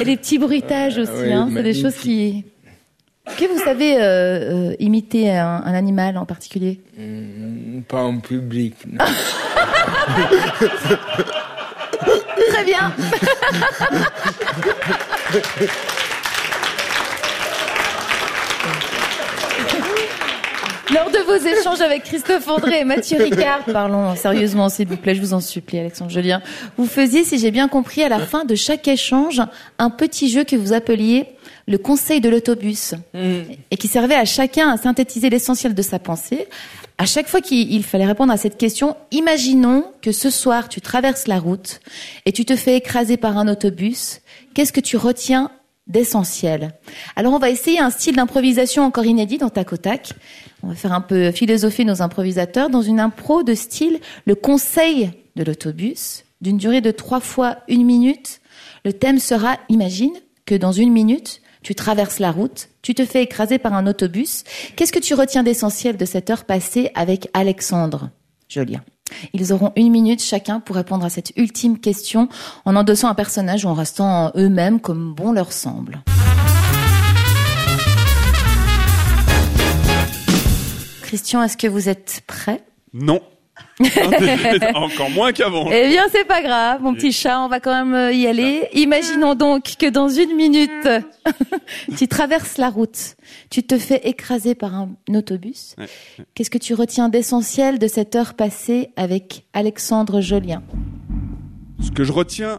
Et 0.00 0.04
les 0.04 0.16
petits 0.16 0.38
bruitages 0.38 0.96
aussi, 0.98 1.10
oui, 1.24 1.32
hein, 1.32 1.48
c'est 1.54 1.62
des 1.62 1.74
choses 1.74 1.94
qui... 1.96 2.44
Que 3.38 3.44
vous 3.52 3.60
savez 3.62 3.96
euh, 3.96 4.00
euh, 4.70 4.74
imiter 4.80 5.30
un, 5.30 5.62
un 5.64 5.74
animal 5.74 6.16
en 6.18 6.26
particulier? 6.26 6.80
Mm, 6.98 7.82
Pas 7.82 8.02
en 8.02 8.18
public. 8.18 8.74
non. 8.90 9.04
Très 12.52 12.64
bien 12.64 12.92
Lors 20.92 21.10
de 21.10 21.18
vos 21.18 21.36
échanges 21.36 21.80
avec 21.80 22.02
Christophe 22.02 22.48
André 22.48 22.80
et 22.80 22.84
Mathieu 22.84 23.18
Ricard, 23.22 23.64
parlons 23.64 24.16
sérieusement 24.16 24.68
s'il 24.68 24.88
vous 24.88 24.96
plaît, 24.96 25.14
je 25.14 25.20
vous 25.20 25.34
en 25.34 25.40
supplie 25.40 25.78
Alexandre 25.78 26.10
Julien, 26.10 26.42
vous 26.76 26.86
faisiez, 26.86 27.22
si 27.22 27.38
j'ai 27.38 27.52
bien 27.52 27.68
compris, 27.68 28.02
à 28.02 28.08
la 28.08 28.18
fin 28.18 28.44
de 28.44 28.54
chaque 28.56 28.88
échange, 28.88 29.40
un 29.78 29.90
petit 29.90 30.28
jeu 30.28 30.42
que 30.42 30.56
vous 30.56 30.72
appeliez 30.72 31.26
le 31.68 31.78
conseil 31.78 32.20
de 32.20 32.28
l'autobus 32.28 32.94
et 33.14 33.76
qui 33.76 33.86
servait 33.86 34.16
à 34.16 34.24
chacun 34.24 34.70
à 34.70 34.76
synthétiser 34.76 35.30
l'essentiel 35.30 35.74
de 35.74 35.82
sa 35.82 35.98
pensée. 36.00 36.48
À 36.98 37.06
chaque 37.06 37.28
fois 37.28 37.40
qu'il 37.40 37.72
il 37.72 37.84
fallait 37.84 38.06
répondre 38.06 38.32
à 38.32 38.36
cette 38.36 38.58
question, 38.58 38.96
imaginons 39.12 39.84
que 40.02 40.12
ce 40.12 40.28
soir 40.28 40.68
tu 40.68 40.80
traverses 40.80 41.28
la 41.28 41.38
route 41.38 41.80
et 42.26 42.32
tu 42.32 42.44
te 42.44 42.56
fais 42.56 42.76
écraser 42.76 43.16
par 43.16 43.38
un 43.38 43.48
autobus. 43.48 44.20
Qu'est-ce 44.54 44.72
que 44.72 44.80
tu 44.80 44.96
retiens 44.96 45.50
d'essentiel? 45.86 46.72
Alors 47.16 47.32
on 47.32 47.38
va 47.38 47.50
essayer 47.50 47.78
un 47.78 47.90
style 47.90 48.16
d'improvisation 48.16 48.82
encore 48.82 49.06
inédit 49.06 49.38
dans 49.38 49.50
Tac 49.50 49.72
au 49.72 49.76
Tac. 49.76 50.12
On 50.62 50.68
va 50.68 50.74
faire 50.74 50.92
un 50.92 51.00
peu 51.00 51.30
philosopher 51.30 51.84
nos 51.84 52.02
improvisateurs 52.02 52.70
dans 52.70 52.82
une 52.82 53.00
impro 53.00 53.42
de 53.42 53.54
style 53.54 53.98
le 54.26 54.34
conseil 54.34 55.10
de 55.36 55.44
l'autobus 55.44 56.24
d'une 56.40 56.58
durée 56.58 56.80
de 56.80 56.90
trois 56.90 57.20
fois 57.20 57.58
une 57.68 57.84
minute. 57.84 58.40
Le 58.84 58.92
thème 58.92 59.18
sera 59.18 59.58
imagine 59.68 60.12
que 60.46 60.54
dans 60.54 60.72
une 60.72 60.92
minute 60.92 61.40
tu 61.62 61.74
traverses 61.74 62.18
la 62.18 62.32
route, 62.32 62.70
tu 62.80 62.94
te 62.94 63.04
fais 63.04 63.22
écraser 63.22 63.58
par 63.58 63.74
un 63.74 63.86
autobus. 63.86 64.44
Qu'est-ce 64.76 64.92
que 64.92 64.98
tu 64.98 65.12
retiens 65.14 65.42
d'essentiel 65.42 65.98
de 65.98 66.04
cette 66.06 66.30
heure 66.30 66.44
passée 66.44 66.90
avec 66.94 67.28
Alexandre? 67.34 68.10
Jolien 68.48 68.82
Ils 69.34 69.52
auront 69.52 69.72
une 69.76 69.90
minute 69.90 70.22
chacun 70.22 70.60
pour 70.60 70.76
répondre 70.76 71.04
à 71.04 71.10
cette 71.10 71.36
ultime 71.36 71.78
question 71.78 72.28
en 72.64 72.76
endossant 72.76 73.08
un 73.08 73.14
personnage 73.14 73.66
ou 73.66 73.68
en 73.68 73.74
restant 73.74 74.32
eux-mêmes 74.36 74.80
comme 74.80 75.14
bon 75.14 75.32
leur 75.32 75.52
semble. 75.52 76.02
Christian, 81.10 81.42
est-ce 81.42 81.56
que 81.56 81.66
vous 81.66 81.88
êtes 81.88 82.22
prêt? 82.28 82.62
Non. 82.94 83.20
Encore 84.74 85.10
moins 85.10 85.32
qu'avant. 85.32 85.68
Eh 85.72 85.88
bien, 85.88 86.04
c'est 86.12 86.24
pas 86.24 86.40
grave, 86.40 86.82
mon 86.82 86.94
petit 86.94 87.10
chat, 87.10 87.40
on 87.40 87.48
va 87.48 87.58
quand 87.58 87.72
même 87.72 87.94
euh, 87.94 88.12
y 88.12 88.28
aller. 88.28 88.68
Imaginons 88.74 89.34
donc 89.34 89.74
que 89.76 89.90
dans 89.90 90.08
une 90.08 90.36
minute, 90.36 90.88
tu 91.98 92.06
traverses 92.06 92.58
la 92.58 92.70
route, 92.70 93.16
tu 93.50 93.64
te 93.64 93.76
fais 93.76 94.00
écraser 94.04 94.54
par 94.54 94.72
un 94.76 94.90
autobus. 95.12 95.74
Ouais. 95.78 95.88
Qu'est-ce 96.34 96.48
que 96.48 96.58
tu 96.58 96.74
retiens 96.74 97.08
d'essentiel 97.08 97.80
de 97.80 97.88
cette 97.88 98.14
heure 98.14 98.34
passée 98.34 98.90
avec 98.94 99.46
Alexandre 99.52 100.20
Jolien? 100.20 100.62
Ce 101.80 101.90
que 101.90 102.04
je 102.04 102.12
retiens 102.12 102.56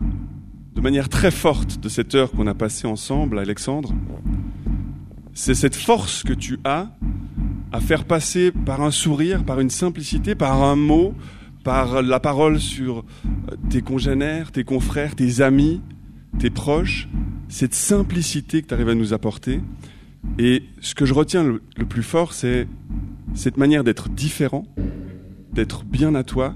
de 0.76 0.82
manière 0.82 1.08
très 1.08 1.32
forte 1.32 1.80
de 1.80 1.88
cette 1.88 2.16
heure 2.16 2.32
qu'on 2.32 2.48
a 2.48 2.54
passée 2.54 2.86
ensemble, 2.88 3.40
Alexandre, 3.40 3.94
C'est 5.34 5.56
cette 5.56 5.76
force 5.76 6.24
que 6.24 6.34
tu 6.34 6.60
as 6.66 6.90
à 7.72 7.80
faire 7.80 8.06
passer 8.06 8.52
par 8.52 8.82
un 8.82 8.92
sourire, 8.92 9.44
par 9.44 9.60
une 9.60 9.70
simplicité, 9.70 10.36
par 10.36 10.64
un 10.64 10.76
mot, 10.76 11.14
par 11.64 12.02
la 12.02 12.20
parole 12.20 12.60
sur 12.60 13.00
euh, 13.00 13.56
tes 13.70 13.82
congénères, 13.82 14.52
tes 14.52 14.64
confrères, 14.64 15.16
tes 15.16 15.42
amis, 15.42 15.82
tes 16.40 16.50
proches, 16.50 17.08
cette 17.48 17.74
simplicité 17.74 18.62
que 18.62 18.68
tu 18.68 18.74
arrives 18.74 18.90
à 18.90 18.96
nous 18.96 19.14
apporter. 19.14 19.62
Et 20.38 20.64
ce 20.82 20.96
que 20.96 21.06
je 21.06 21.14
retiens 21.14 21.44
le, 21.44 21.62
le 21.78 21.86
plus 21.86 22.04
fort, 22.04 22.34
c'est 22.34 22.68
cette 23.34 23.58
manière 23.58 23.84
d'être 23.84 24.10
différent, 24.10 24.66
d'être 25.54 25.84
bien 25.84 26.16
à 26.16 26.24
toi, 26.24 26.56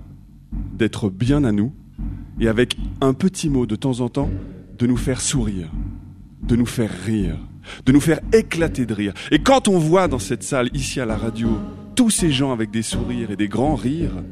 d'être 0.77 1.09
bien 1.09 1.43
à 1.43 1.51
nous, 1.51 1.73
et 2.39 2.47
avec 2.47 2.77
un 3.01 3.13
petit 3.13 3.49
mot 3.49 3.65
de 3.65 3.75
temps 3.75 4.01
en 4.01 4.09
temps, 4.09 4.29
de 4.77 4.87
nous 4.87 4.97
faire 4.97 5.21
sourire, 5.21 5.71
de 6.43 6.55
nous 6.55 6.65
faire 6.65 6.91
rire, 7.05 7.37
de 7.85 7.91
nous 7.91 8.01
faire 8.01 8.19
éclater 8.33 8.85
de 8.85 8.93
rire. 8.93 9.13
Et 9.31 9.39
quand 9.39 9.67
on 9.67 9.77
voit 9.77 10.07
dans 10.07 10.19
cette 10.19 10.43
salle, 10.43 10.69
ici 10.73 10.99
à 10.99 11.05
la 11.05 11.17
radio, 11.17 11.49
tous 11.95 12.09
ces 12.09 12.31
gens 12.31 12.51
avec 12.51 12.71
des 12.71 12.81
sourires 12.81 13.31
et 13.31 13.35
des 13.35 13.47
grands 13.47 13.75
rires, 13.75 14.23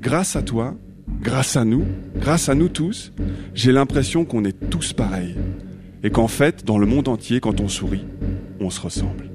grâce 0.00 0.36
à 0.36 0.42
toi, 0.42 0.74
grâce 1.20 1.56
à 1.56 1.64
nous, 1.64 1.84
grâce 2.16 2.48
à 2.48 2.54
nous 2.54 2.68
tous, 2.68 3.12
j'ai 3.54 3.72
l'impression 3.72 4.24
qu'on 4.24 4.44
est 4.44 4.70
tous 4.70 4.92
pareils. 4.92 5.36
Et 6.02 6.10
qu'en 6.10 6.28
fait, 6.28 6.64
dans 6.64 6.78
le 6.78 6.86
monde 6.86 7.08
entier, 7.08 7.40
quand 7.40 7.60
on 7.60 7.68
sourit, 7.68 8.04
on 8.60 8.70
se 8.70 8.80
ressemble. 8.80 9.30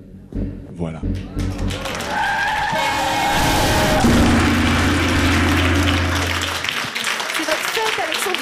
Voilà. 0.74 1.02
C'est 7.36 7.44
votre 7.44 7.70
fête, 7.74 8.00
Alexandre. 8.06 8.38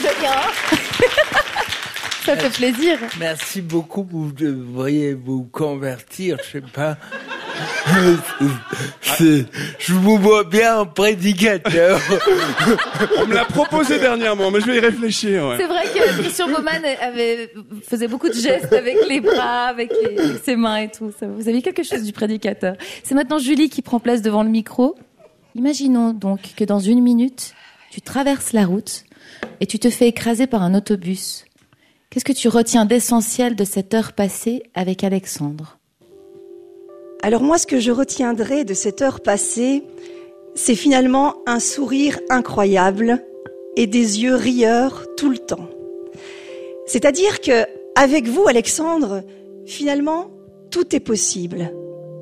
Ça 2.26 2.36
fait 2.38 2.49
plaisir. 2.49 2.97
Merci 3.20 3.61
beaucoup. 3.61 4.05
Vous 4.09 4.32
devriez 4.32 5.13
vous 5.13 5.43
convertir, 5.51 6.38
je 6.45 6.49
sais 6.51 6.61
pas. 6.61 6.97
Je 9.20 9.93
vous 9.93 10.17
vois 10.17 10.43
bien 10.43 10.80
en 10.80 10.86
prédicateur. 10.86 11.99
On 13.17 13.26
me 13.26 13.34
l'a 13.34 13.45
proposé 13.45 13.99
dernièrement, 13.99 14.51
mais 14.51 14.61
je 14.61 14.65
vais 14.67 14.78
y 14.78 14.80
réfléchir. 14.80 15.45
ouais. 15.47 15.57
C'est 15.57 15.65
vrai 15.67 15.84
que 15.86 16.22
Christian 16.22 16.47
Baumann 16.47 16.82
avait, 17.01 17.51
faisait 17.88 18.07
beaucoup 18.07 18.30
de 18.30 18.34
gestes 18.34 18.72
avec 18.72 18.95
les 19.07 19.20
bras, 19.20 19.65
avec, 19.67 19.91
les- 19.91 20.20
avec 20.20 20.43
ses 20.43 20.55
mains 20.55 20.78
et 20.78 20.89
tout. 20.91 21.11
Vous 21.22 21.49
avez 21.49 21.61
quelque 21.61 21.84
chose 21.84 22.03
du 22.03 22.13
prédicateur. 22.13 22.76
C'est 23.03 23.15
maintenant 23.15 23.39
Julie 23.39 23.70
qui 23.70 23.82
prend 23.82 23.99
place 23.99 24.22
devant 24.22 24.43
le 24.43 24.49
micro. 24.49 24.95
Imaginons 25.55 26.13
donc 26.13 26.39
que 26.55 26.63
dans 26.63 26.80
une 26.80 27.01
minute, 27.01 27.53
tu 27.91 28.01
traverses 28.01 28.53
la 28.53 28.65
route 28.65 29.03
et 29.59 29.65
tu 29.65 29.80
te 29.80 29.89
fais 29.89 30.07
écraser 30.07 30.47
par 30.47 30.61
un 30.63 30.76
autobus. 30.76 31.45
Qu'est-ce 32.12 32.26
que 32.26 32.34
tu 32.34 32.47
retiens 32.47 32.86
d'essentiel 32.86 33.55
de 33.55 33.64
cette 33.64 33.93
heure 33.93 34.14
passée 34.14 34.64
avec 34.74 35.03
Alexandre? 35.03 35.78
Alors 37.22 37.43
moi, 37.43 37.60
ce 37.60 37.68
que 37.68 37.80
je 37.80 37.91
retiendrai 37.91 38.64
de 38.64 38.74
cette 38.74 39.03
heure 39.03 39.22
passée, 39.22 39.84
c'est 40.55 40.74
finalement 40.74 41.36
un 41.45 41.60
sourire 41.60 42.20
incroyable 42.32 43.24
et 43.76 43.86
des 43.86 44.24
yeux 44.24 44.34
rieurs 44.34 45.05
tout 45.18 45.30
le 45.30 45.38
temps. 45.38 45.70
C'est-à-dire 46.88 47.41
que 47.41 47.66
avec 47.95 48.28
vous, 48.28 48.47
Alexandre, 48.47 49.22
finalement, 49.68 50.32
tout 50.72 50.95
est 50.95 50.99
possible, 50.99 51.72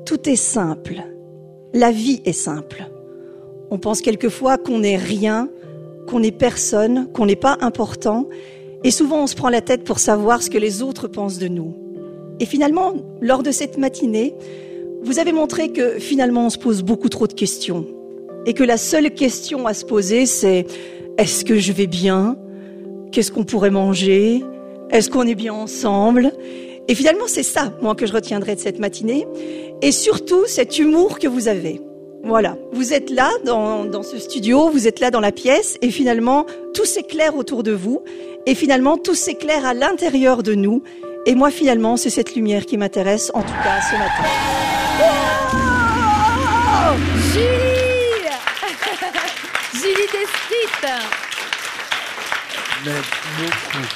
tout 0.04 0.28
est 0.28 0.36
simple. 0.36 1.00
La 1.72 1.92
vie 1.92 2.20
est 2.26 2.32
simple. 2.32 2.90
On 3.70 3.78
pense 3.78 4.02
quelquefois 4.02 4.58
qu'on 4.58 4.80
n'est 4.80 4.96
rien, 4.96 5.48
qu'on 6.06 6.20
n'est 6.20 6.30
personne, 6.30 7.10
qu'on 7.12 7.24
n'est 7.24 7.36
pas 7.36 7.56
important, 7.62 8.28
et 8.84 8.90
souvent 8.90 9.22
on 9.22 9.26
se 9.26 9.34
prend 9.34 9.48
la 9.48 9.60
tête 9.60 9.84
pour 9.84 9.98
savoir 9.98 10.42
ce 10.42 10.50
que 10.50 10.58
les 10.58 10.82
autres 10.82 11.08
pensent 11.08 11.38
de 11.38 11.48
nous. 11.48 11.74
Et 12.40 12.46
finalement, 12.46 12.94
lors 13.20 13.42
de 13.42 13.50
cette 13.50 13.78
matinée, 13.78 14.34
vous 15.02 15.18
avez 15.18 15.32
montré 15.32 15.70
que 15.72 15.98
finalement 15.98 16.46
on 16.46 16.50
se 16.50 16.58
pose 16.58 16.82
beaucoup 16.82 17.08
trop 17.08 17.26
de 17.26 17.32
questions. 17.32 17.86
Et 18.46 18.54
que 18.54 18.64
la 18.64 18.76
seule 18.76 19.10
question 19.12 19.66
à 19.66 19.74
se 19.74 19.84
poser 19.84 20.26
c'est 20.26 20.66
est-ce 21.18 21.44
que 21.44 21.58
je 21.58 21.72
vais 21.72 21.86
bien? 21.86 22.36
Qu'est-ce 23.10 23.32
qu'on 23.32 23.44
pourrait 23.44 23.70
manger? 23.70 24.44
Est-ce 24.90 25.10
qu'on 25.10 25.26
est 25.26 25.34
bien 25.34 25.54
ensemble? 25.54 26.32
Et 26.86 26.94
finalement 26.94 27.26
c'est 27.26 27.42
ça 27.42 27.72
moi 27.82 27.94
que 27.94 28.06
je 28.06 28.12
retiendrai 28.12 28.54
de 28.54 28.60
cette 28.60 28.78
matinée. 28.78 29.26
Et 29.82 29.92
surtout 29.92 30.46
cet 30.46 30.78
humour 30.78 31.18
que 31.18 31.28
vous 31.28 31.48
avez. 31.48 31.80
Voilà, 32.24 32.56
vous 32.72 32.92
êtes 32.92 33.10
là 33.10 33.30
dans, 33.44 33.84
dans 33.84 34.02
ce 34.02 34.18
studio, 34.18 34.70
vous 34.70 34.86
êtes 34.86 35.00
là 35.00 35.10
dans 35.10 35.20
la 35.20 35.32
pièce 35.32 35.78
et 35.82 35.90
finalement 35.90 36.46
tout 36.74 36.84
s'éclaire 36.84 37.36
autour 37.36 37.62
de 37.62 37.72
vous 37.72 38.02
et 38.46 38.54
finalement 38.54 38.98
tout 38.98 39.14
s'éclaire 39.14 39.64
à 39.64 39.72
l'intérieur 39.72 40.42
de 40.42 40.54
nous 40.54 40.82
et 41.26 41.34
moi 41.34 41.50
finalement 41.50 41.96
c'est 41.96 42.10
cette 42.10 42.34
lumière 42.34 42.66
qui 42.66 42.76
m'intéresse 42.76 43.30
en 43.34 43.42
tout 43.42 43.54
cas 43.62 43.80
ce 43.80 43.96
matin. 43.96 44.24
Oh 46.70 46.96
Julie 47.32 48.28
Julie 49.74 50.08
Descrite 50.12 50.92
Merci 52.84 53.10
beaucoup. 53.38 53.86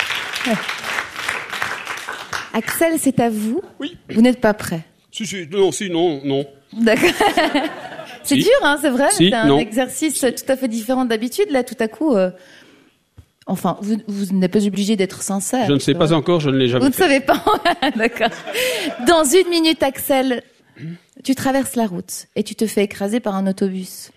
Axel, 2.54 2.94
c'est 2.98 3.20
à 3.20 3.30
vous. 3.30 3.62
Oui. 3.80 3.96
Vous 4.10 4.20
n'êtes 4.20 4.40
pas 4.40 4.52
prêt. 4.54 4.80
Si, 5.10 5.26
si, 5.26 5.46
non, 5.50 5.72
si, 5.72 5.88
non, 5.88 6.20
non. 6.24 6.44
D'accord. 6.72 7.10
C'est 8.24 8.36
Si. 8.36 8.42
dur, 8.42 8.50
hein, 8.62 8.76
c'est 8.80 8.90
vrai. 8.90 9.10
Si, 9.10 9.28
c'est 9.30 9.34
un 9.34 9.46
non. 9.46 9.58
exercice 9.58 10.20
tout 10.20 10.52
à 10.52 10.56
fait 10.56 10.68
différent 10.68 11.04
d'habitude. 11.04 11.50
Là, 11.50 11.62
tout 11.64 11.76
à 11.80 11.88
coup, 11.88 12.14
euh, 12.14 12.30
enfin, 13.46 13.76
vous, 13.80 13.96
vous 14.06 14.34
n'êtes 14.36 14.52
pas 14.52 14.64
obligé 14.66 14.96
d'être 14.96 15.22
sincère. 15.22 15.66
Je 15.66 15.72
ne 15.72 15.78
sais 15.78 15.92
c'est 15.92 15.98
pas 15.98 16.06
vrai. 16.06 16.14
encore, 16.14 16.40
je 16.40 16.50
ne 16.50 16.56
l'ai 16.56 16.66
Vous 16.66 16.72
jamais 16.72 16.86
ne 16.86 16.90
fait. 16.92 17.02
savez 17.02 17.20
pas. 17.20 17.42
D'accord. 17.96 18.30
Dans 19.06 19.24
une 19.24 19.48
minute, 19.48 19.82
Axel, 19.82 20.42
tu 21.24 21.34
traverses 21.34 21.76
la 21.76 21.86
route 21.86 22.26
et 22.36 22.42
tu 22.42 22.54
te 22.54 22.66
fais 22.66 22.84
écraser 22.84 23.20
par 23.20 23.34
un 23.34 23.46
autobus. 23.46 24.10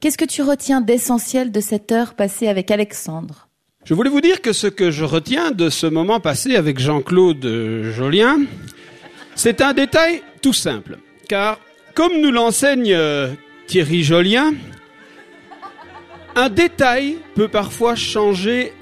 Qu'est-ce 0.00 0.18
que 0.18 0.24
tu 0.26 0.42
retiens 0.42 0.80
d'essentiel 0.80 1.50
de 1.50 1.60
cette 1.60 1.90
heure 1.90 2.14
passée 2.14 2.48
avec 2.48 2.70
Alexandre? 2.70 3.48
Je 3.84 3.94
voulais 3.94 4.10
vous 4.10 4.20
dire 4.20 4.42
que 4.42 4.52
ce 4.52 4.66
que 4.66 4.90
je 4.90 5.04
retiens 5.04 5.52
de 5.52 5.70
ce 5.70 5.86
moment 5.86 6.18
passé 6.20 6.56
avec 6.56 6.78
Jean-Claude 6.78 7.44
euh, 7.44 7.92
Jolien, 7.92 8.40
c'est 9.36 9.60
un 9.62 9.72
détail 9.72 10.22
tout 10.42 10.52
simple. 10.52 10.98
Car, 11.28 11.58
comme 11.94 12.20
nous 12.20 12.30
l'enseigne 12.32 12.92
euh, 12.92 13.28
Thierry 13.66 14.04
Jolien, 14.04 14.54
un 16.36 16.48
détail 16.48 17.16
peut 17.34 17.48
parfois 17.48 17.96
changer 17.96 18.72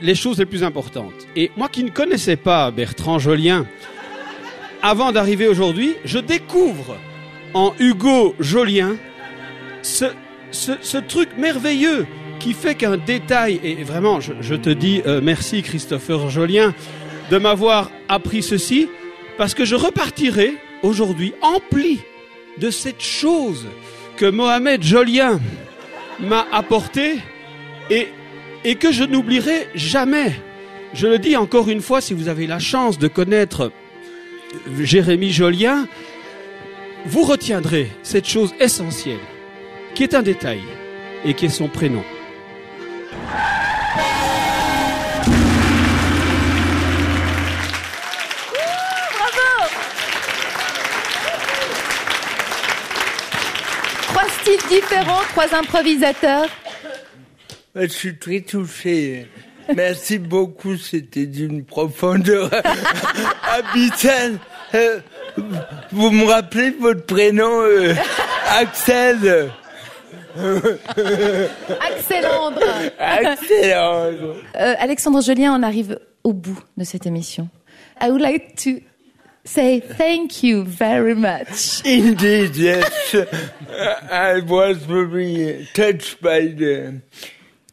les 0.00 0.14
choses 0.14 0.38
les 0.38 0.46
plus 0.46 0.64
importantes. 0.64 1.26
Et 1.36 1.50
moi 1.56 1.68
qui 1.68 1.84
ne 1.84 1.90
connaissais 1.90 2.36
pas 2.36 2.70
Bertrand 2.70 3.18
Jolien, 3.18 3.66
avant 4.82 5.12
d'arriver 5.12 5.48
aujourd'hui, 5.48 5.94
je 6.04 6.18
découvre 6.18 6.96
en 7.54 7.74
Hugo 7.78 8.34
Jolien 8.40 8.96
ce, 9.82 10.98
truc 10.98 11.28
merveilleux 11.36 12.06
qui 12.40 12.54
fait 12.54 12.74
qu'un 12.74 12.96
détail, 12.96 13.60
et 13.62 13.84
vraiment, 13.84 14.20
je, 14.20 14.32
je 14.40 14.54
te 14.54 14.70
dis 14.70 15.02
euh, 15.06 15.20
merci 15.22 15.62
Christopher 15.62 16.30
Jolien 16.30 16.74
de 17.30 17.38
m'avoir 17.38 17.90
appris 18.08 18.42
ceci, 18.42 18.88
parce 19.38 19.54
que 19.54 19.64
je 19.64 19.76
repartirai 19.76 20.54
aujourd'hui 20.82 21.32
empli 21.42 22.00
de 22.58 22.70
cette 22.70 23.00
chose 23.00 23.66
que 24.16 24.26
Mohamed 24.30 24.82
Jolien 24.82 25.40
m'a 26.20 26.46
apportée 26.52 27.18
et, 27.90 28.08
et 28.64 28.74
que 28.76 28.92
je 28.92 29.04
n'oublierai 29.04 29.68
jamais. 29.74 30.32
Je 30.94 31.06
le 31.06 31.18
dis 31.18 31.36
encore 31.36 31.68
une 31.68 31.80
fois, 31.80 32.00
si 32.00 32.14
vous 32.14 32.28
avez 32.28 32.46
la 32.46 32.58
chance 32.58 32.98
de 32.98 33.08
connaître 33.08 33.72
Jérémy 34.80 35.30
Jolien, 35.30 35.86
vous 37.06 37.22
retiendrez 37.22 37.90
cette 38.02 38.28
chose 38.28 38.54
essentielle, 38.60 39.18
qui 39.94 40.02
est 40.02 40.14
un 40.14 40.22
détail, 40.22 40.60
et 41.24 41.34
qui 41.34 41.46
est 41.46 41.50
son 41.50 41.68
prénom. 41.68 42.02
Différents, 54.68 55.22
trois 55.30 55.54
improvisateurs. 55.54 56.48
Je 57.74 57.86
suis 57.86 58.18
très 58.18 58.40
touché. 58.40 59.26
Merci 59.74 60.18
beaucoup, 60.18 60.76
c'était 60.76 61.26
d'une 61.26 61.64
profondeur 61.64 62.50
abyssale. 63.42 64.38
Euh, 64.74 65.00
vous 65.90 66.10
me 66.10 66.26
rappelez 66.26 66.70
votre 66.70 67.06
prénom, 67.06 67.62
euh, 67.62 67.94
Axel 68.50 69.50
Axelandre. 71.80 72.60
Excellent. 72.98 74.10
Euh, 74.56 74.74
Alexandre 74.78 75.22
Jolien, 75.22 75.54
on 75.58 75.62
arrive 75.62 75.98
au 76.24 76.32
bout 76.32 76.58
de 76.76 76.84
cette 76.84 77.06
émission. 77.06 77.48
I 78.00 78.10
would 78.10 78.22
like 78.22 78.56
to 78.56 78.80
say 79.44 79.80
thank 79.80 80.42
you 80.42 80.64
very 80.64 81.14
much. 81.14 81.84
Indeed, 81.84 82.56
yes. 82.56 83.14
I 84.10 84.40
was 84.40 84.78
very 84.78 85.68
touched 85.74 86.20
by 86.20 86.40
the 86.40 87.02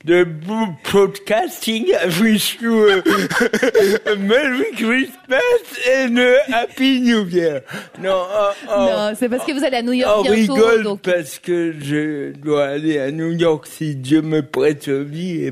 de 0.06 0.24
bo- 0.26 0.76
podcasting. 0.84 1.94
I 1.94 2.06
wish 2.22 2.62
you 2.62 2.90
a, 2.90 3.00
a 4.12 4.16
Merry 4.16 4.72
Christmas 4.76 5.88
and 5.88 6.18
a 6.18 6.40
Happy 6.48 7.02
New 7.02 7.26
Year. 7.26 7.64
Non, 8.00 8.26
oh, 8.30 8.54
oh, 8.70 8.86
Non, 8.90 9.16
c'est 9.16 9.28
parce 9.30 9.46
que 9.46 9.52
vous 9.52 9.64
allez 9.64 9.78
à 9.78 9.82
New 9.82 9.94
York 9.94 10.26
on 10.26 10.34
bientôt. 10.34 10.54
rigole 10.54 10.84
donc... 10.84 11.02
parce 11.02 11.40
que 11.40 11.74
je 11.80 12.32
dois 12.32 12.68
aller 12.68 12.98
à 12.98 13.12
New 13.12 13.32
York 13.32 13.68
si 13.68 13.96
Dieu 13.96 14.22
me 14.22 14.42
prête 14.42 14.88
vie. 14.88 15.52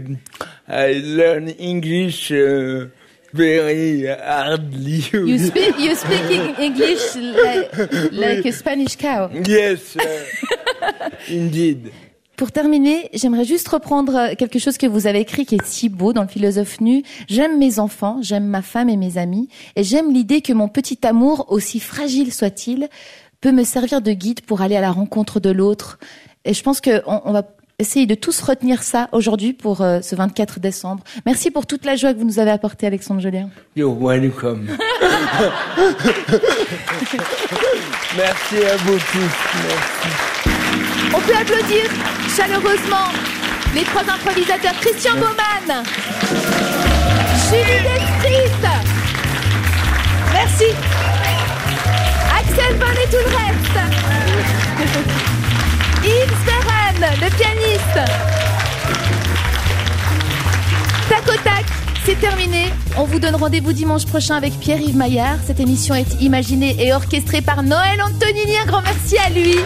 I 0.69 1.01
learn 1.03 1.49
English 1.59 2.31
uh, 2.31 2.87
very 3.33 4.05
hardly. 4.07 5.03
You 5.13 5.37
speak, 5.37 5.79
you 5.79 5.95
speak 5.95 6.59
English 6.59 7.15
like, 7.15 8.11
like 8.11 8.45
a 8.45 8.51
Spanish 8.51 8.95
cow. 8.95 9.29
Yes, 9.31 9.95
uh, 9.95 11.09
indeed. 11.29 11.91
Pour 12.37 12.51
terminer, 12.51 13.09
j'aimerais 13.13 13.45
juste 13.45 13.67
reprendre 13.67 14.35
quelque 14.35 14.59
chose 14.59 14.77
que 14.77 14.85
vous 14.85 15.07
avez 15.07 15.21
écrit 15.21 15.47
qui 15.47 15.55
est 15.55 15.65
si 15.65 15.89
beau 15.89 16.13
dans 16.13 16.21
le 16.21 16.27
philosophe 16.27 16.79
nu. 16.81 17.01
J'aime 17.27 17.57
mes 17.57 17.79
enfants, 17.79 18.19
j'aime 18.21 18.45
ma 18.45 18.61
femme 18.61 18.89
et 18.89 18.97
mes 18.97 19.17
amis, 19.17 19.49
et 19.75 19.83
j'aime 19.83 20.13
l'idée 20.13 20.41
que 20.41 20.53
mon 20.53 20.67
petit 20.67 20.99
amour, 21.01 21.47
aussi 21.49 21.79
fragile 21.79 22.31
soit-il, 22.31 22.89
peut 23.41 23.51
me 23.51 23.63
servir 23.63 24.01
de 24.01 24.11
guide 24.11 24.41
pour 24.41 24.61
aller 24.61 24.75
à 24.75 24.81
la 24.81 24.91
rencontre 24.91 25.39
de 25.39 25.49
l'autre. 25.49 25.97
Et 26.45 26.53
je 26.53 26.61
pense 26.61 26.79
qu'on 26.79 27.01
on 27.25 27.33
va 27.33 27.43
essayer 27.79 28.07
de 28.07 28.15
tous 28.15 28.41
retenir 28.41 28.81
ça 28.81 29.07
aujourd'hui 29.11 29.53
pour 29.53 29.81
euh, 29.81 30.01
ce 30.01 30.15
24 30.15 30.59
décembre. 30.59 31.03
Merci 31.27 31.51
pour 31.51 31.67
toute 31.67 31.85
la 31.85 31.95
joie 31.95 32.11
que 32.11 32.17
vous 32.17 32.25
nous 32.25 32.39
avez 32.39 32.49
apportée, 32.49 32.87
Alexandre 32.87 33.21
Jolien. 33.21 33.51
You're 33.75 33.95
welcome. 33.95 34.65
Merci 38.17 38.65
à 38.65 38.77
vous 38.77 38.97
tous. 38.97 39.35
Merci. 39.67 40.09
On 41.13 41.19
peut 41.21 41.35
applaudir 41.39 41.83
chaleureusement 42.35 43.13
les 43.75 43.83
trois 43.83 44.01
improvisateurs 44.01 44.73
Christian 44.81 45.13
Baumann, 45.13 45.83
Julie 47.47 47.83
Destrit, 47.83 48.57
merci, 50.33 50.73
Axel 52.39 52.75
Von 52.77 52.91
et 52.91 53.09
tout 53.11 53.23
le 53.23 53.31
reste, 53.35 53.77
Yves 56.03 56.66
Le 56.99 57.29
pianiste. 57.29 58.11
Tac 61.07 61.27
au 61.27 61.37
tac, 61.43 61.63
c'est 62.07 62.19
terminé. 62.19 62.73
On 62.97 63.03
vous 63.03 63.19
donne 63.19 63.35
rendez-vous 63.35 63.71
dimanche 63.71 64.07
prochain 64.07 64.35
avec 64.35 64.59
Pierre-Yves 64.59 64.97
Maillard. 64.97 65.37
Cette 65.45 65.59
émission 65.59 65.93
est 65.93 66.19
imaginée 66.21 66.75
et 66.79 66.93
orchestrée 66.93 67.41
par 67.41 67.61
Noël 67.61 68.01
Antonini. 68.01 68.55
Grand 68.65 68.81
merci 68.81 69.15
à 69.19 69.29
lui. 69.29 69.57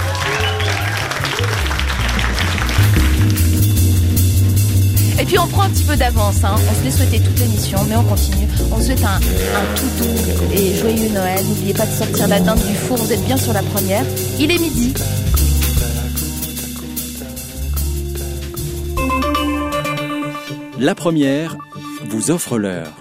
Et 5.17 5.23
puis 5.23 5.39
on 5.39 5.47
prend 5.47 5.61
un 5.61 5.69
petit 5.69 5.83
peu 5.83 5.95
d'avance, 5.95 6.43
hein. 6.43 6.55
on 6.55 6.79
se 6.79 6.83
l'est 6.83 6.91
souhaité 6.91 7.21
toute 7.21 7.39
l'émission, 7.39 7.77
mais 7.87 7.95
on 7.95 8.03
continue. 8.03 8.47
On 8.71 8.75
vous 8.75 8.83
souhaite 8.83 9.05
un, 9.05 9.15
un 9.15 9.75
tout 9.75 10.03
doux 10.03 10.53
et 10.53 10.75
joyeux 10.75 11.09
Noël. 11.13 11.45
N'oubliez 11.45 11.73
pas 11.73 11.85
de 11.85 11.93
sortir 11.93 12.27
la 12.27 12.41
dinde 12.41 12.59
du 12.59 12.75
four, 12.75 12.97
vous 12.97 13.13
êtes 13.13 13.23
bien 13.23 13.37
sur 13.37 13.53
la 13.53 13.61
première. 13.61 14.03
Il 14.37 14.51
est 14.51 14.57
midi. 14.59 14.93
La 20.81 20.95
première 20.95 21.57
vous 22.05 22.31
offre 22.31 22.57
l'heure. 22.57 22.97